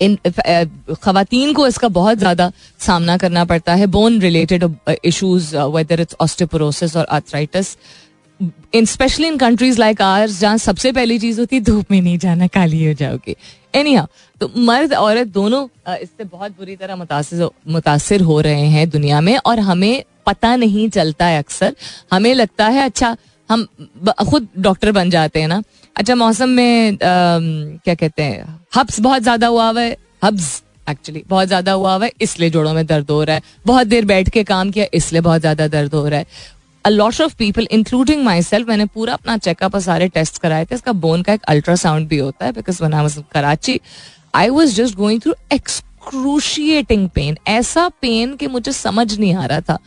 इन 0.00 0.16
खातन 1.02 1.52
को 1.52 1.66
इसका 1.66 1.88
बहुत 1.90 2.18
ज़्यादा 2.18 2.50
सामना 2.80 3.16
करना 3.18 3.44
पड़ता 3.44 3.74
है 3.74 3.86
bone 3.88 4.20
related 4.20 4.64
issues 5.04 5.54
whether 5.74 6.00
it's 6.00 6.16
osteoporosis 6.20 6.96
और 6.96 7.06
arthritis 7.10 7.76
in 8.40 8.84
especially 8.84 9.26
in 9.28 9.36
countries 9.38 9.78
like 9.80 10.02
ours 10.02 10.38
जहाँ 10.40 10.58
सबसे 10.58 10.92
पहली 10.92 11.18
चीज़ 11.18 11.40
होती 11.40 11.56
है 11.56 11.62
धूप 11.62 11.90
में 11.90 12.00
नहीं 12.00 12.18
जाना 12.18 12.46
काली 12.48 12.84
हो 12.86 12.92
जाओगे। 12.94 13.36
एनी 13.74 13.96
तो 14.40 14.50
मर्द 14.58 14.92
औरत 14.94 15.26
दोनों 15.28 15.66
इससे 15.92 16.24
बहुत 16.24 16.52
बुरी 16.58 16.76
तरह 16.76 16.96
मुतासर 16.96 17.48
मुतासर 17.68 18.20
हो 18.22 18.40
रहे 18.40 18.66
हैं 18.68 18.88
दुनिया 18.90 19.20
में 19.20 19.36
और 19.38 19.60
हमें 19.60 20.02
पता 20.26 20.54
नहीं 20.56 20.88
चलता 20.90 21.26
है 21.26 21.38
अक्सर। 21.38 21.74
हमें 22.12 22.32
लगता 22.34 22.66
है 22.66 22.84
अच्छा 22.84 23.16
हम 23.48 23.66
खुद 24.20 24.48
डॉक्टर 24.58 24.92
बन 24.92 25.10
जाते 25.10 25.40
हैं 25.40 25.48
ना। 25.48 25.62
अच्छा 25.96 26.14
मौसम 26.14 26.48
में 26.50 26.92
आ, 26.92 26.96
क्या 26.98 27.94
कहते 27.94 28.22
हैं 28.22 28.60
हब्स 28.76 29.00
बहुत 29.00 29.22
ज़्यादा 29.22 29.46
हुआ 29.46 29.70
हुआ 29.70 29.80
है। 29.80 29.96
हब्स 30.24 30.62
एक्चुअली 30.90 31.22
बहुत 31.28 31.48
ज़्यादा 31.48 31.72
हुआ 31.72 31.94
हुआ 31.94 32.04
है 32.04 32.12
इसलिए 32.22 32.50
जोड़ों 32.50 32.72
में 32.74 32.84
दर्द 32.86 33.10
हो 33.10 33.22
रहा 33.22 33.36
है। 33.36 33.42
बहुत 33.66 33.86
देर 33.86 34.04
बैठ 34.04 34.28
के 34.28 34.44
काम 34.44 34.70
किया 34.70 34.86
इसलिए 34.94 35.20
बहुत 35.22 35.40
ज़्यादा 35.40 35.66
दर्द 35.68 35.94
हो 35.94 36.06
रहा 36.08 36.18
है। 36.18 36.26
A 36.84 36.88
lot 36.88 37.20
of 37.20 37.34
people 37.38 37.68
including 37.70 38.22
myself 38.42 38.68
मैंने 38.68 38.84
पूरा 38.86 39.12
अपना 39.14 39.36
चेकअप 39.38 39.74
और 39.74 39.80
सारे 39.80 40.08
टेस्ट 40.08 40.38
कराए 40.38 40.64
थे। 40.64 40.74
इसका 40.74 40.92
बोन 40.94 41.22
का 41.22 41.32
एक 41.32 41.42
अल्ट्रासाउंड 41.48 42.08
भी 42.08 42.18
होता 42.18 42.46
है 42.46 42.52
because 42.52 42.82
when 42.84 42.94
I 42.94 43.22
Karachi 43.32 43.80
I 44.34 44.48
was 44.48 44.74
just 44.74 44.96
going 44.96 45.20
through 45.20 45.34
excruciating 45.52 47.08
pain 47.08 47.36
ऐसा 47.48 47.88
पेन 48.02 48.34
कि 48.36 48.46
मुझे 48.46 48.72
समझ 48.72 49.18
नहीं 49.18 49.34
आ 49.34 49.46
रहा 49.46 49.60
था। 49.60 49.78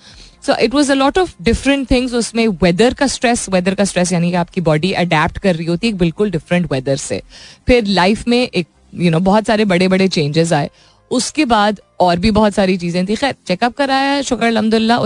So 0.45 0.55
it 0.55 0.73
was 0.73 0.91
a 0.91 0.95
lot 0.95 1.17
of 1.17 1.33
different 1.41 1.89
things 1.91 2.13
उसमें 2.13 2.47
वेदर 2.63 2.93
का 2.93 3.07
स्ट्रेस 3.07 3.47
वेदर 3.49 3.75
का 3.75 3.85
स्ट्रेस 3.85 4.11
यानी 4.11 4.29
कि 4.29 4.35
आपकी 4.35 4.61
बॉडी 4.61 4.91
अडेप्ट 4.93 5.37
कर 5.37 5.55
रही 5.55 5.65
होती 5.65 5.87
है 5.87 5.93
बिल्कुल 5.93 6.31
डिफरेंट 6.31 6.71
वेदर 6.71 6.95
से। 6.95 7.21
फिर 7.67 7.85
लाइफ 7.87 8.27
में 8.27 8.37
एक 8.39 8.67
यू 8.93 9.01
you 9.01 9.11
नो 9.11 9.17
know, 9.17 9.25
बहुत 9.25 9.45
सारे 9.45 9.65
बड़े 9.65 9.87
बड़े 9.87 10.07
चेंजेस 10.07 10.53
आए। 10.53 10.69
उसके 11.11 11.45
बाद 11.45 11.79
और 11.99 12.19
भी 12.19 12.31
बहुत 12.31 12.53
सारी 12.53 12.77
चीज़ें 12.77 13.05
थी। 13.07 13.15
खैर 13.15 13.35
चेकअप 13.47 13.75
कराया, 13.75 14.21
शुक्र 14.21 14.51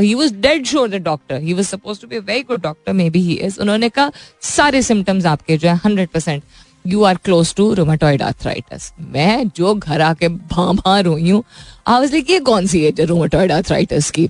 ही 0.02 0.30
dead 0.32 0.66
sure 0.66 0.90
the 0.90 1.02
doctor 1.04 1.42
he 1.42 1.64
suppose 1.64 2.02
to 2.02 2.08
be 2.08 2.20
very 2.20 2.44
good 2.44 2.62
doctor 2.62 2.94
maybe 3.10 3.22
he 3.22 3.34
is 3.36 3.60
उन्होंने 3.62 3.90
कहा, 3.90 4.12
सारे 4.44 4.82
सिम्टम्स 4.82 5.26
आपके 5.26 5.58
जो 5.58 5.70
है 5.70 5.76
hundred 5.76 6.10
percent 6.10 6.44
you 6.86 7.04
are 7.04 7.18
close 7.18 7.54
to 7.56 7.74
rheumatoid 7.74 8.22
arthritis 8.22 8.92
मैं 9.02 9.48
जो 9.50 9.74
घर 9.76 10.02
आके 10.02 10.28
भा 10.28 10.72
भा 10.74 11.00
रोई 11.00 11.30
हूँ 11.30 11.44
आज 11.88 12.12
लाइक 12.14 12.44
कौन 12.46 12.68
सी 12.68 12.84
है 12.84 13.06
रोमाटोइड 13.06 13.52
आर्थराइटिस 13.52 14.12
की? 14.12 14.30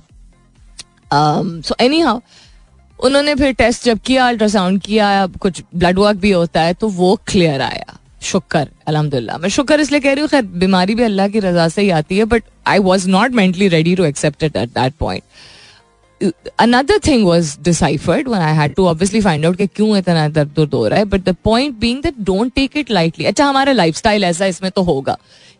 सो 1.12 1.74
एनी 1.80 2.00
हाउ 2.00 2.20
उन्होंने 2.98 3.34
फिर 3.34 3.52
टेस्ट 3.52 3.84
जब 3.84 3.98
किया 3.98 4.26
अल्ट्रासाउंड 4.28 4.80
किया, 4.82 5.26
कुछ 5.26 5.62
ब्लड 5.74 5.98
वर्क 5.98 6.16
भी 6.18 6.30
होता 6.30 6.60
है 6.60 6.74
तो 6.74 6.88
वो 6.90 7.14
क्लियर 7.26 7.62
आया। 7.62 7.98
शुक्र, 8.26 8.66
अलहमदुल्ला। 8.88 9.36
मैं 9.38 9.48
शुक्र 9.50 9.80
इसलिए 9.80 10.00
कह 10.00 10.12
रही 10.12 10.20
हूँ, 10.20 10.28
खैर, 10.30 10.42
बीमारी 10.62 10.94
भी 10.94 11.02
अल्लाह 11.02 11.28
की 11.28 11.40
रजा 11.40 11.68
से 11.68 11.82
ही 11.82 11.90
आती 11.90 12.18
है 12.18 12.24
but 12.26 12.44
I 12.66 12.78
was 12.80 13.08
not 13.10 13.34
mentally 13.34 13.68
ready 13.68 13.94
to 13.96 14.04
accept 14.04 14.42
it 14.42 14.56
at 14.56 14.68
that 14.70 14.94
point 15.00 15.22
another 16.62 16.94
thing 17.06 17.24
was 17.24 17.48
deciphered 17.64 18.28
when 18.32 18.42
I 18.42 18.52
had 18.58 18.74
to 18.76 18.84
obviously 18.90 19.20
find 19.24 19.46
out 19.46 19.56
कि 19.56 19.66
क्यों 19.66 19.96
इतना 19.96 20.28
दर्द 20.28 20.52
दुर्द 20.56 20.74
हो 20.74 20.86
रहा 20.88 20.98
है 20.98 21.04
but 21.04 21.24
the 21.24 21.34
point 21.44 21.74
being 21.78 22.00
that 22.02 22.20
don't 22.24 22.52
take 22.54 22.76
it 22.76 22.90
lightly 22.90 23.24
अच्छा 23.24 23.44
हमारा 23.44 23.72
लाइफ 23.72 23.96
स्टाइल 23.96 24.24
ऐसा 24.24 24.46
इसमें 24.46 24.70
तो 24.70 24.82
होगा। 24.82 25.16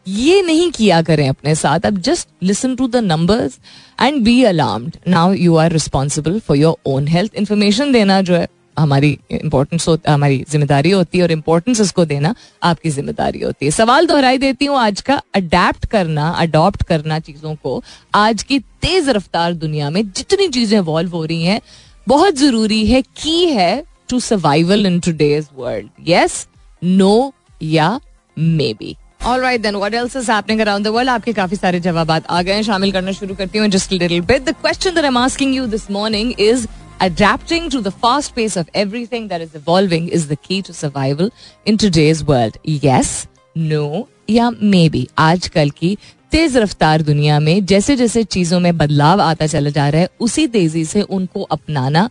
ये 0.07 0.41
नहीं 0.43 0.71
किया 0.71 1.03
करें 1.03 1.29
अपने 1.29 1.55
साथ, 1.55 1.87
अब 1.87 1.99
just 2.01 2.29
listen 2.43 2.75
to 2.77 2.89
the 2.89 2.97
numbers 3.05 3.59
and 4.03 4.23
be 4.25 4.43
alarmed 4.45 4.97
now 5.09 5.33
you 5.35 5.57
are 5.57 5.73
responsible 5.73 6.39
for 6.47 6.57
your 6.57 6.77
own 6.87 7.09
health 7.09 7.35
information 7.37 7.93
देना 7.93 8.21
जो 8.23 8.35
है 8.35 8.47
हमारी 8.79 9.11
इंपॉर्टेंस 9.31 9.89
हमारी 10.09 10.45
ज़िम्मेदारी 10.51 10.91
होती 10.91 11.19
है 11.19 11.25
और 11.25 11.33
इम्पोर्टेंस 11.33 11.81
इसको 11.81 12.05
देना 12.05 12.35
आपकी 12.63 12.91
ज़िम्मेदारी 12.91 13.41
होती 13.41 13.67
है 13.67 13.71
सवाल 13.73 14.07
दोहराई 14.07 14.39
देती 14.39 14.67
हूँ 14.67 14.79
आज 14.79 15.01
का 15.01 15.21
अडेप्ट 15.35 15.87
करना 15.87 16.29
अडॉप्ट 16.41 16.83
करना 16.83 17.19
चीज़ों 17.21 17.55
को 17.63 17.83
आज 18.15 18.43
की 18.43 18.59
तेज 18.83 19.09
रफ्तार 19.09 19.53
दुनिया 19.55 19.91
में 19.91 20.03
जितनी 20.07 20.49
चीज़ें 20.49 20.79
इवॉल्व 20.79 21.17
हो 21.17 21.25
रही 21.25 21.43
हैं 21.45 21.61
बहुत 22.07 22.35
ज़रूरी 22.37 22.85
है 22.87 23.03
की 23.23 23.45
है 23.47 23.73
to 24.11 24.21
survival 24.21 24.87
in 24.87 25.01
today's 25.01 25.49
world 25.57 26.09
yes 26.09 26.47
no 26.83 27.33
या 27.63 27.99
maybe 28.75 28.97
All 29.21 29.41
right 29.41 29.61
then, 29.61 29.77
what 29.81 29.93
else 29.93 30.15
is 30.15 30.29
happening 30.29 30.61
around 30.63 30.87
the 30.87 30.91
world? 30.93 31.09
आपके 31.09 31.33
काफ़ी 31.33 31.57
सारे 31.57 31.79
जवाब 31.81 32.11
आ 32.11 32.43
गए 32.43 32.63
शामिल 32.63 32.93
करना 32.93 33.13
शुरू 33.13 33.35
करती 33.35 33.59
हूँ 33.59 33.69
just 33.69 33.93
a 33.93 33.99
little 33.99 34.21
bit. 34.23 34.45
The 34.45 34.55
question 34.57 34.95
that 34.95 35.05
I'm 35.05 35.17
asking 35.19 35.55
you 35.55 35.67
this 35.67 35.89
morning 35.91 36.31
is 36.39 36.67
adapting 37.01 37.69
to 37.69 37.81
the 37.81 37.91
fast 37.91 38.35
pace 38.35 38.57
of 38.57 38.69
everything 38.75 39.29
that 39.29 39.41
is 39.41 39.55
evolving 39.55 40.09
is 40.09 40.29
the 40.29 40.37
key 40.37 40.63
to 40.63 40.73
survival 40.73 41.31
in 41.67 41.77
today's 41.77 42.25
world. 42.25 42.59
Yes, 42.65 43.27
no 43.57 44.07
या 44.31 44.51
may 44.51 44.89
be 44.89 45.07
आजकल 45.19 45.71
की 45.71 45.97
तेज 46.33 46.57
रफ्तार 46.57 47.03
दुनिया 47.03 47.39
में 47.41 47.65
जैसे 47.67 47.97
जैसे 47.97 48.23
चीज़ों 48.25 48.61
में 48.61 48.77
बदलाव 48.79 49.21
आता 49.21 49.47
चला 49.47 49.71
जा 49.71 49.89
रहा 49.89 50.01
है 50.01 50.09
उसी 50.21 50.47
तेज़ी 50.47 50.85
से 50.85 51.03
उनको 51.03 51.43
अपनाना 51.43 52.09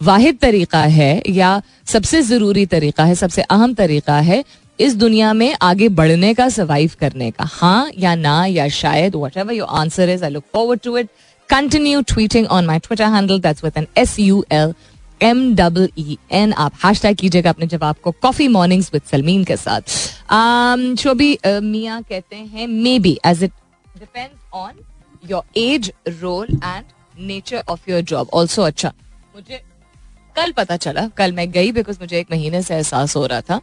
वाहिद 0.00 0.38
तरीका 0.42 0.82
है 0.96 1.22
या 1.28 1.50
सबसे 1.92 2.22
ज़रूरी 2.22 2.64
तरीका 2.66 3.04
है 3.04 3.14
सबसे 3.14 3.42
अहम 3.42 3.74
तरीका 3.74 4.18
है 4.30 4.42
इस 4.78 4.94
दुनिया 4.96 5.32
में 5.32 5.56
आगे 5.62 5.88
बढ़ने 5.88 6.32
का 6.34 6.48
सर्वाइव 6.48 6.90
करने 7.00 7.30
का। 7.30 7.44
हाँ 7.52 7.90
या 7.98 8.14
ना 8.14 8.44
या 8.46 8.68
शायद 8.68 9.14
whatever 9.36 9.54
your 9.54 9.68
answer 9.78 10.10
is 10.10 10.24
I 10.24 10.30
look 10.30 10.44
forward 10.52 10.80
to 10.80 10.96
it 10.98 11.08
continue 11.50 12.00
tweeting 12.08 12.46
on 12.46 12.66
my 12.66 12.78
Twitter 12.78 13.04
handle 13.14 13.40
that's 13.40 13.64
with 13.64 13.76
N 13.76 13.86
S 13.98 14.18
U 14.18 14.44
L 14.52 14.74
M 15.22 15.54
double 15.56 15.88
E 15.98 16.18
N 16.32 16.52
आप 16.64 16.72
हैश 16.84 17.00
टैग 17.02 17.16
कीजिएगा 17.18 17.50
अपने 17.50 17.66
जवाब 17.66 17.96
को 18.02 18.10
कॉफ़ी 18.22 18.48
मॉर्निंग्स 18.48 18.90
विद 18.92 19.02
सलमीन 19.10 19.44
के 19.44 19.56
साथ 19.56 19.96
शोभी 20.98 21.38
मियाँ 21.44 22.02
कहते 22.02 22.36
हैं 22.36 22.66
maybe 22.98 23.18
as 23.26 23.42
it 23.44 23.52
depends 23.98 24.36
on 24.54 24.72
your 25.30 25.58
age 25.60 25.92
role 26.20 26.48
and 26.54 26.84
nature 27.26 27.62
of 27.68 27.90
your 27.90 28.00
job 28.02 28.28
also 28.34 28.62
अच्छा 28.62 28.92
मुझे 29.34 29.62
कल 30.36 30.52
पता 30.52 30.76
चला 30.76 31.06
कल 31.16 31.32
मैं 31.32 31.50
गई 31.52 31.72
बिकॉज़ 31.72 31.96
मुझे 32.00 32.18
एक 32.18 32.30
महीने 32.30 32.62
से 32.62 32.74
एहसास 32.74 33.16
हो 33.16 33.24
रहा 33.26 33.40
था 33.40 33.60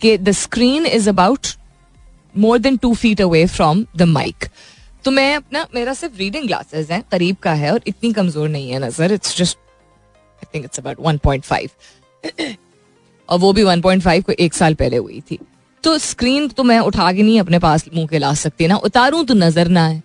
कि 0.00 0.16
the 0.18 0.30
screen 0.34 0.86
is 0.86 1.08
about 1.08 1.46
more 2.34 2.58
than 2.58 2.76
two 2.76 2.94
feet 2.94 3.20
away 3.20 3.44
from 3.48 3.84
the 3.96 4.02
mic 4.08 4.44
तो 5.06 5.10
मैं 5.10 5.34
अपना, 5.36 5.66
मेरा 5.74 5.92
सिर्फ़ 5.94 6.16
रीडिंग 6.18 6.46
ग्लासेस 6.46 6.90
है, 6.90 7.02
करीब 7.10 7.36
का 7.42 7.52
है 7.54 7.72
और 7.72 7.80
इतनी 7.86 8.12
कमज़ोर 8.12 8.48
नहीं 8.48 8.70
है 8.70 8.78
नज़र 8.80 9.12
it's 9.12 9.36
just 9.38 9.58
I 9.58 10.48
think 10.54 10.64
it's 10.64 10.78
about 10.78 10.98
1.5 11.00 12.56
और 13.28 13.38
वो 13.38 13.52
भी 13.52 13.64
1.5 13.64 14.22
को 14.22 14.32
एक 14.32 14.54
साल 14.54 14.74
पहले 14.74 14.96
हुई 14.96 15.20
थी। 15.30 15.38
तो 15.84 15.96
स्क्रीन 16.00 16.48
तो 16.48 16.64
मैं 16.64 16.78
उठा 16.80 17.12
के 17.12 17.22
नहीं 17.22 17.38
अपने 17.40 17.58
पास 17.58 17.88
मुँह 17.94 18.06
के 18.06 18.18
ला 18.18 18.34
सकती 18.34 18.66
ना, 18.66 18.76
उतारूं 18.78 19.24
तो 19.24 19.34
नज़र 19.36 19.68
ना 19.68 19.86
है 19.86 20.02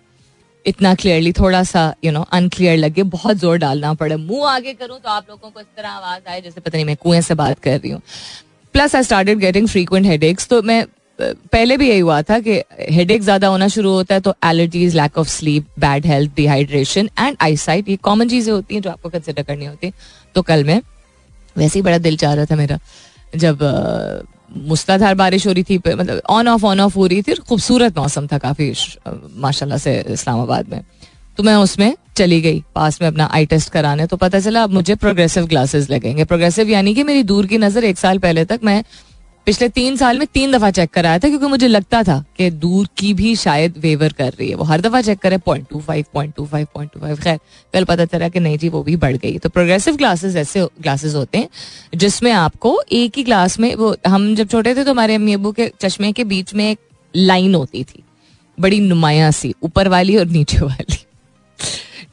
इतना 0.66 0.94
क्लियरली 0.94 1.32
थोड़ा 1.32 1.62
सा 1.64 1.94
यू 2.04 2.12
नो 2.12 2.22
अनक्लियर 2.32 2.76
लगे, 2.78 3.02
बहुत 3.02 3.36
ज़ोर 3.36 3.58
डालना 3.58 3.92
पड़े। 3.94 4.16
मुँह 4.18 4.48
आगे 4.50 4.72
करूँ 4.74 4.98
तो 5.00 5.08
आप 5.08 5.26
लोगों 5.30 5.50
को 5.50 5.60
इस 5.60 5.66
तरह 5.76 5.88
आवाज़ 5.90 6.28
आए, 6.28 6.40
जैसे 6.40 6.60
पता 6.60 6.76
नहीं 6.76 6.86
मैं 6.86 6.96
कुएँ 6.96 7.20
से 7.22 7.34
बात 7.34 7.58
कर 7.60 7.78
रही 7.78 7.90
हूँ। 7.90 8.00
Plus 8.74 8.94
I 8.96 9.02
started 9.02 9.38
getting 9.38 9.68
frequent 9.68 10.06
headaches 10.06 10.48
तो 10.48 10.62
मैं 10.62 10.84
पहले 11.52 11.76
भी 11.76 11.88
यही 11.88 12.00
हुआ 12.00 12.20
था 12.22 12.38
कि 12.40 12.60
हेडेक 12.90 13.22
ज़्यादा 13.22 13.48
होना 13.48 13.68
शुरू 13.68 13.90
होता 13.90 14.14
है 14.14 14.20
तो 14.20 14.34
allergies 14.44 14.94
lack 14.96 15.18
of 15.18 15.28
sleep 15.28 15.66
bad 15.80 16.06
health 16.06 16.34
dehydration 16.36 17.08
and 17.18 17.36
eyesight 17.42 17.88
ये 17.88 17.96
कॉमन 18.02 18.28
चीज़ें 18.28 18.52
होती 18.52 18.74
हैं 18.74 18.82
जो 18.82 18.90
आपको 18.90 19.08
कंसिडर 19.08 19.42
करनी 19.42 19.64
होती 19.64 19.86
है। 19.86 19.92
तो 20.34 20.42
कल 20.42 20.64
में, 20.64 20.80
वैसे 21.56 21.78
ही 21.78 21.82
बड़ा 21.82 21.98
दिल 22.00 22.16
चाह 22.16 22.34
रहा 22.34 22.44
था 22.44 22.56
मेरा, 22.56 22.78
जब 23.36 23.58
मुस्ताधार 24.68 25.14
बारिश 25.14 25.46
हो 25.46 25.52
रही 25.52 25.62
थी 25.64 25.78
मतलब 25.78 26.20
ऑन 26.30 26.48
ऑफ़ 26.48 26.64
ऑन 26.66 26.80
ऑफ़ 26.80 26.94
हो 26.96 27.06
रही 27.06 27.22
थी 27.22 27.34
खूबसूरत 27.48 27.98
मौसम 27.98 28.26
था 28.26 28.38
काफ़ी 28.40 28.72
माशाल्लाह 29.36 29.78
से 29.78 29.98
इस्लामाबाद 30.10 30.68
में। 30.68 30.80
तो 31.38 31.42
मैं 31.42 31.54
उसमें 31.56 31.94
चली 32.16 32.40
गई, 32.40 32.62
पास 32.74 33.00
में 33.02 33.08
अपना 33.08 33.28
आई 33.32 33.46
टेस्ट 33.46 33.70
कराने 33.72 34.06
तो 34.06 34.16
पता 34.16 34.40
चला 34.40 34.62
अब 34.62 34.70
मुझे 34.70 34.94
प्रोग्रेसिव 34.96 35.46
ग्लासेस 35.46 35.88
लगेंगे। 35.90 36.24
प्रोग्रेसिव 36.24 36.70
यानी 36.70 36.94
कि 36.94 37.02
मेरी 37.04 37.22
दूर 37.22 37.46
की 37.46 37.58
नज़र 37.58 37.84
एक 37.84 37.98
साल 37.98 38.18
पहले 38.18 38.44
तक 38.44 38.60
मैं 38.64 38.82
पिछले 39.46 39.68
तीन 39.68 39.96
साल 39.96 40.18
में 40.18 40.26
तीन 40.34 40.52
दफ़ा 40.52 40.70
चेक 40.70 40.90
कराया 40.90 41.18
था 41.18 41.28
क्योंकि 41.28 41.46
मुझे 41.46 41.68
लगता 41.68 42.02
था 42.02 42.18
कि 42.36 42.50
दूर 42.52 42.88
की 42.98 43.12
भी 43.14 43.34
शायद 43.36 43.78
वेवर 43.78 44.12
कर 44.12 44.32
रही 44.32 44.48
है। 44.48 44.54
वो 44.54 44.64
हर 44.64 44.80
दफ़ा 44.80 45.00
चेक 45.02 45.18
करे 45.18 45.38
point 45.38 45.66
two 45.70 45.80
five 45.80 46.04
point 46.14 46.34
two 46.36 46.46
five 46.46 46.66
point 46.74 46.92
two 46.92 47.00
five 47.00 47.16
खैर, 47.16 47.38
कल 47.74 47.84
पता 47.84 48.04
चला 48.04 48.28
कि 48.28 48.40
नहीं 48.40 48.58
जी, 48.58 48.68
वो 48.68 48.82
भी 48.82 48.96
बढ़ 48.96 49.16
गई 49.16 49.38
तो 49.38 49.48
प्रोग्रेसिव 49.48 49.96
क्लासेस 49.96 50.36
ऐसे 50.36 50.66
क्लासेस 50.82 51.14
होते 51.14 51.38
हैं, 51.38 51.48
जिसमें 51.94 52.30
आपको 52.32 52.80
एक 52.92 53.16
ही 53.16 53.22
क्लास 53.24 53.58
में 53.60 53.74
वो, 53.74 53.94
हम 54.06 54.34
जब 54.34 54.48
छोटे 54.48 54.74
थे 54.74 54.84
तो 54.84 54.90
हमारे 54.90 55.14
अम्मी 55.14 55.34
अबू 55.34 55.52
के 55.52 55.70
चश्मे 55.80 56.12
के 56.12 56.24
बीच 56.24 56.54
में 56.54 56.70
एक 56.70 56.78
लाइन 57.14 57.54
होती 57.54 57.84
थी, 57.84 58.02
बड़ी 58.58 58.80
नुमाया 58.80 59.30
सी 59.30 59.54
ऊपर 59.62 59.88
वाली 59.88 60.16
और 60.16 60.26
नीचे 60.28 60.58
वाली। 60.58 61.04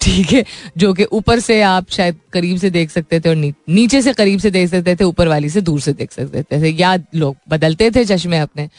ठीक 0.02 0.32
है 0.32 0.44
जो 0.78 0.94
कि 0.94 1.04
ऊपर 1.04 1.40
से 1.40 1.62
आप 1.62 1.90
शायद 1.92 2.20
करीब 2.34 2.58
से 2.58 2.70
देख 2.70 2.92
सकते 2.92 3.20
थे 3.20 3.30
और 3.30 3.36
नी, 3.36 3.54
नीचे 3.70 4.02
से 4.02 4.14
करीब 4.14 4.40
से 4.40 4.52
देख 4.52 4.70
सकते 4.70 4.96
थे 4.96 5.04
ऊपर 5.04 5.28
वाली 5.28 5.50
से 5.50 5.62
दूर 5.62 5.80
से 5.82 5.94
देख 5.94 6.12
सकते 6.12 6.44
थे। 6.44 6.70
या 6.72 6.96
लोग 7.16 7.36
बदलते 7.50 7.90
थे 7.92 8.06
चश्मे 8.06 8.40
अपने। 8.40 8.70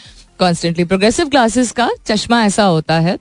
कॉन्स्टेंटली 0.40 0.84
प्रोग्रेसिव 0.84 1.28
क्लासेस 1.28 1.72
का 1.72 1.88
चश्मा 2.06 2.44
ऐसा 2.44 2.64
होता 2.64 2.98
है 3.00 3.18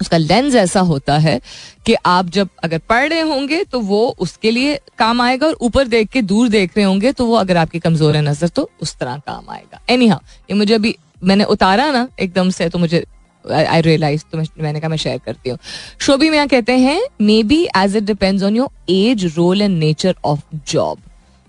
उसका 0.00 0.16
लेंस 0.16 0.54
ऐसा 0.54 0.80
होता 0.80 1.16
है 1.18 1.40
कि 1.86 1.94
आप 2.06 2.28
जब 2.30 2.48
अगर 2.64 2.78
पढ़ 2.88 3.08
रहे 3.08 3.20
होंगे 3.20 3.62
तो 3.64 3.80
वो 3.80 4.06
उसके 4.18 4.50
लिए 4.50 4.78
काम 4.98 5.20
आएगा 5.20 5.46
और 5.46 5.56
ऊपर 5.60 5.88
देख 5.88 6.08
के 6.08 6.22
दूर 6.22 6.48
देख 6.48 6.76
रहे 6.76 6.84
होंगे 6.84 7.12
तो 7.12 7.26
वो 7.26 7.34
अगर 7.34 7.56
आपकी 7.56 7.78
कमज़ोर 7.78 8.16
है 8.16 8.22
नज़र 8.22 8.48
तो 8.48 8.68
उस 8.82 8.96
तरह 8.96 9.16
काम 9.26 9.50
आएगा। 9.50 9.80
एनी 9.90 10.08
हाँ 10.08 10.20
ये 10.50 10.56
मुझे 10.56 10.74
अभी 10.74 10.96
मैंने 11.24 11.44
उतारा 11.46 11.90
ना 11.92 12.06
एकदम 12.20 12.50
से 12.50 12.68
तो 12.68 12.78
मुझे 12.78 13.04
आई 13.44 13.80
रियलाइज़ 13.80 14.24
तो 14.32 14.38
मैंने 14.38 14.80
कहा 14.80 14.88
मैं 14.90 14.96
शेयर 14.96 15.18
करती 15.18 15.50
हूँ। 15.50 15.58
शोभी 16.00 16.30
मियाँ 16.30 16.46
कहते 16.48 16.72
हैं 16.78 17.00
maybe 17.42 17.62
as 17.76 17.96
it 17.96 18.04
depends 18.04 18.42
on 18.42 18.56
your 18.56 18.92
age 18.92 19.24
role 19.36 19.62
and 19.62 19.78
nature 19.78 20.14
of 20.24 20.40
job 20.68 20.98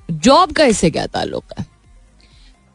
job 0.10 0.51
का 0.51 0.65
इससे 0.65 0.89
क्या 0.91 1.05
ताल्लुक 1.07 1.53
है? 1.60 1.65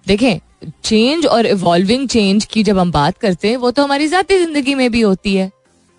देखें 0.06 0.38
चेंज 0.84 1.26
और 1.26 1.46
इवॉल्विंग 1.46 2.08
चेंज 2.08 2.44
की 2.44 2.62
जब 2.62 2.78
हम 2.78 2.90
बात 2.92 3.18
करते 3.18 3.48
हैं, 3.48 3.56
वो 3.56 3.70
तो 3.70 3.82
हमारी 3.84 4.08
जाती 4.08 4.38
ज़िंदगी 4.38 4.74
में 4.74 4.90
भी 4.90 5.00
होती 5.00 5.34
है, 5.34 5.50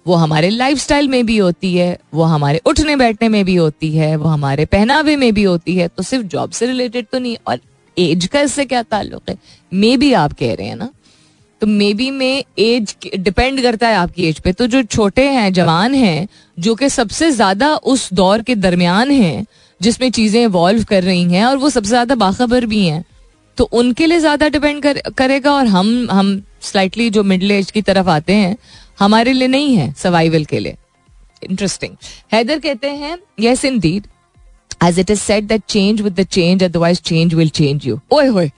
वो 0.05 0.15
हमारे 0.15 0.49
लाइफस्टाइल 0.49 1.07
में 1.07 1.25
भी 1.25 1.37
होती 1.37 1.73
है, 1.75 1.97
वो 2.13 2.23
हमारे 2.23 2.61
उठने 2.65 2.95
बैठने 2.95 3.29
में 3.29 3.43
भी 3.45 3.55
होती 3.55 3.91
है, 3.91 4.15
वो 4.15 4.29
हमारे 4.29 4.65
पहनावे 4.65 5.15
में 5.15 5.33
भी 5.33 5.43
होती 5.43 5.75
है 5.75 5.87
तो 5.87 6.03
सिर्फ़ 6.03 6.25
जॉब 6.25 6.51
से 6.51 6.67
रिलेटेड 6.67 7.07
तो 7.11 7.19
नहीं, 7.19 7.37
और 7.47 7.59
एज 7.97 8.25
का 8.27 8.41
इससे 8.41 8.65
क्या 8.65 8.81
ताल्लुक 8.83 9.29
है? 9.29 9.37
मे 9.73 9.95
भी 9.97 10.11
आप 10.13 10.33
कह 10.33 10.53
रहे 10.53 10.67
हैं 10.67 10.75
ना 10.75 10.89
तो 11.61 11.67
मे 11.67 11.93
बी 11.93 12.09
में 12.11 12.43
एज 12.59 12.95
डिपेंड 13.15 13.61
करता 13.61 13.87
है 13.87 13.95
आपकी 13.95 14.25
एज 14.25 14.39
पे। 14.39 14.51
तो 14.53 14.67
जो 14.67 14.81
छोटे 14.85 15.27
हैं 15.29 15.51
जवान 15.53 15.95
हैं 15.95 16.27
जो 16.57 16.75
कि 16.75 16.89
सबसे 16.89 17.29
ज़्यादा 17.31 17.73
उस 17.85 18.11
दौर 18.13 18.41
के 18.41 18.55
दरमियान 18.55 19.11
हैं 19.11 19.45
जिसमें 19.81 20.09
चीज़ें 20.11 20.41
इवॉल्व 20.43 20.83
कर 20.83 21.03
रही 21.03 21.23
हैं 21.33 21.45
और 21.45 21.57
वो 21.57 21.69
सबसे 21.69 21.89
ज़्यादा 21.89 22.15
बाखबर 22.15 22.65
भी 22.65 22.85
हैं 22.85 23.03
तो 23.57 23.63
उनके 23.73 24.05
लिए 24.05 24.19
ज़्यादा 24.19 24.47
डिपेंड 24.49 24.81
कर, 24.83 25.01
करेगा 25.17 25.53
और 25.53 25.67
हम 25.67 26.07
हम 26.11 26.41
स्लाइटली 26.61 27.09
जो 27.09 27.23
मिडिल 27.23 27.51
एज 27.51 27.71
की 27.71 27.81
तरफ़ 27.81 28.09
आते 28.09 28.33
हैं 28.33 28.55
हमारे 28.99 29.33
लिए 29.33 29.47
नहीं 29.47 29.75
है 29.75 29.91
सर्वाइवल 29.93 30.45
के 30.45 30.59
लिए। 30.59 30.77
इंटरेस्टिंग 31.41 31.95
हैदर 32.33 32.59
कहते 32.59 32.89
हैं 32.91 33.17
yes 33.39 33.65
indeed 33.79 34.07
as 34.83 34.99
it 34.99 35.09
is 35.11 35.19
said 35.19 35.43
that 35.43 35.61
change 35.69 36.01
with 36.01 36.19
the 36.19 36.25
change 36.27 36.63
otherwise 36.63 37.01
change 37.01 37.33
will 37.33 37.49
change 37.51 37.87
you 37.87 37.99
ओए 38.13 38.27
होए 38.27 38.51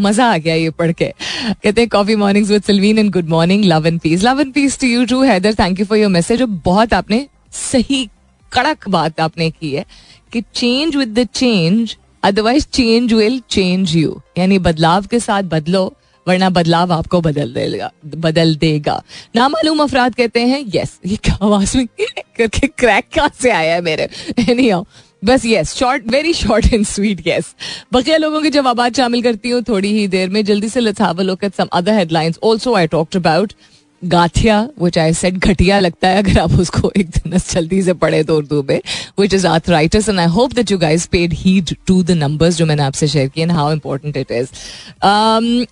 मज़ा 0.00 0.26
आ 0.26 0.36
गया 0.38 0.54
ये 0.54 0.70
पढ़ 0.70 0.92
के। 0.92 1.12
कहते 1.52 1.80
हैं 1.80 1.88
coffee 1.88 2.16
mornings 2.16 2.50
with 2.50 2.62
Sulmeen 2.62 2.98
and 2.98 3.10
good 3.12 3.28
morning 3.28 3.64
love 3.64 3.86
and 3.86 4.00
peace 4.00 4.24
love 4.24 4.40
and 4.40 4.52
peace 4.52 4.78
to 4.80 4.86
you 4.86 5.04
too 5.06 5.22
Haider 5.22 5.54
thank 5.54 5.80
you 5.80 5.86
for 5.86 5.98
your 5.98 6.10
message 6.10 6.42
बहुत 6.64 6.94
आपने 6.94 7.26
सही, 7.52 8.08
कड़क 8.52 8.88
बात 8.88 9.20
आपने 9.20 9.50
की 9.50 9.72
है 9.72 9.84
कि 10.32 10.40
change 10.54 10.96
with 10.96 11.18
the 11.18 11.26
change 11.34 11.96
otherwise 12.22 12.66
change 12.72 13.12
will 13.12 13.40
change 13.50 13.96
you 13.96 14.20
यानी 14.38 14.58
बदलाव 14.58 15.06
के 15.06 15.20
साथ 15.20 15.42
बदलो, 15.42 15.92
वरना 16.26 16.48
बदलाव 16.50 16.92
आपको 16.92 17.20
बदल 17.20 17.52
देगा 17.52 17.90
बदल 18.16 18.54
देगा। 18.56 19.02
नामालूम 19.36 19.82
अफराद 19.82 20.14
कहते 20.14 20.40
हैं 20.46 20.64
यस 20.74 20.98
ये 21.06 21.16
क्या 21.16 21.38
आवाज़ 21.42 21.76
में 21.76 21.86
करके 22.36 22.66
क्रैक 22.68 23.04
कहाँ 23.14 23.30
से 23.40 23.50
आया 23.50 23.74
है 23.74 23.80
मेरे? 23.80 24.08
Anyways 25.24 25.46
yes 25.46 25.74
short 25.76 26.06
very 26.10 26.32
short 26.34 26.72
and 26.74 26.84
sweet 26.86 27.26
yes 27.26 27.54
बकिया 27.92 28.16
लोगों 28.16 28.40
की 28.42 28.50
जवाब 28.50 28.88
शामिल 28.96 29.22
करती 29.22 29.50
हूँ 29.50 29.62
थोड़ी 29.68 29.92
ही 29.92 30.06
देर 30.08 30.28
में। 30.28 30.44
जल्दी 30.44 30.68
से 30.68 30.80
let's 30.80 31.00
have 31.00 31.18
a 31.18 31.22
look 31.22 31.44
at 31.44 31.54
some 31.54 31.68
other 31.72 31.94
headlines 31.94 32.38
also 32.44 32.74
I 32.74 32.86
talked 32.86 33.16
about 33.16 33.52
गाथिया 34.02 34.60
which 34.82 34.98
I 34.98 35.12
said 35.14 35.34
घटिया 35.34 35.78
लगता 35.78 36.08
है, 36.08 36.18
अगर 36.18 36.38
आप 36.40 36.52
उसको 36.60 36.90
एक 36.96 37.08
दिन 37.08 37.36
जल्दी 37.38 37.82
से 37.82 37.92
पढ़े 37.94 38.22
तो 38.24 38.36
उर्दू 38.36 38.62
में 38.68 38.80
which 39.20 39.34
is 39.34 39.46
arthritis 39.46 40.08
and 40.08 40.20
I 40.20 40.26
hope 40.36 40.52
that 40.52 40.70
you 40.70 40.78
guys 40.78 41.06
paid 41.12 41.32
heed 41.38 41.74
to 41.86 42.02
the 42.02 42.10
numbers 42.10 42.56
जो 42.56 42.66
मैंने 42.66 42.82
आपसे 42.82 43.08
शेयर 43.08 43.28
किए 43.28 43.46
how 43.46 43.72
important 43.72 44.16
it 44.16 44.30
is 44.32 44.48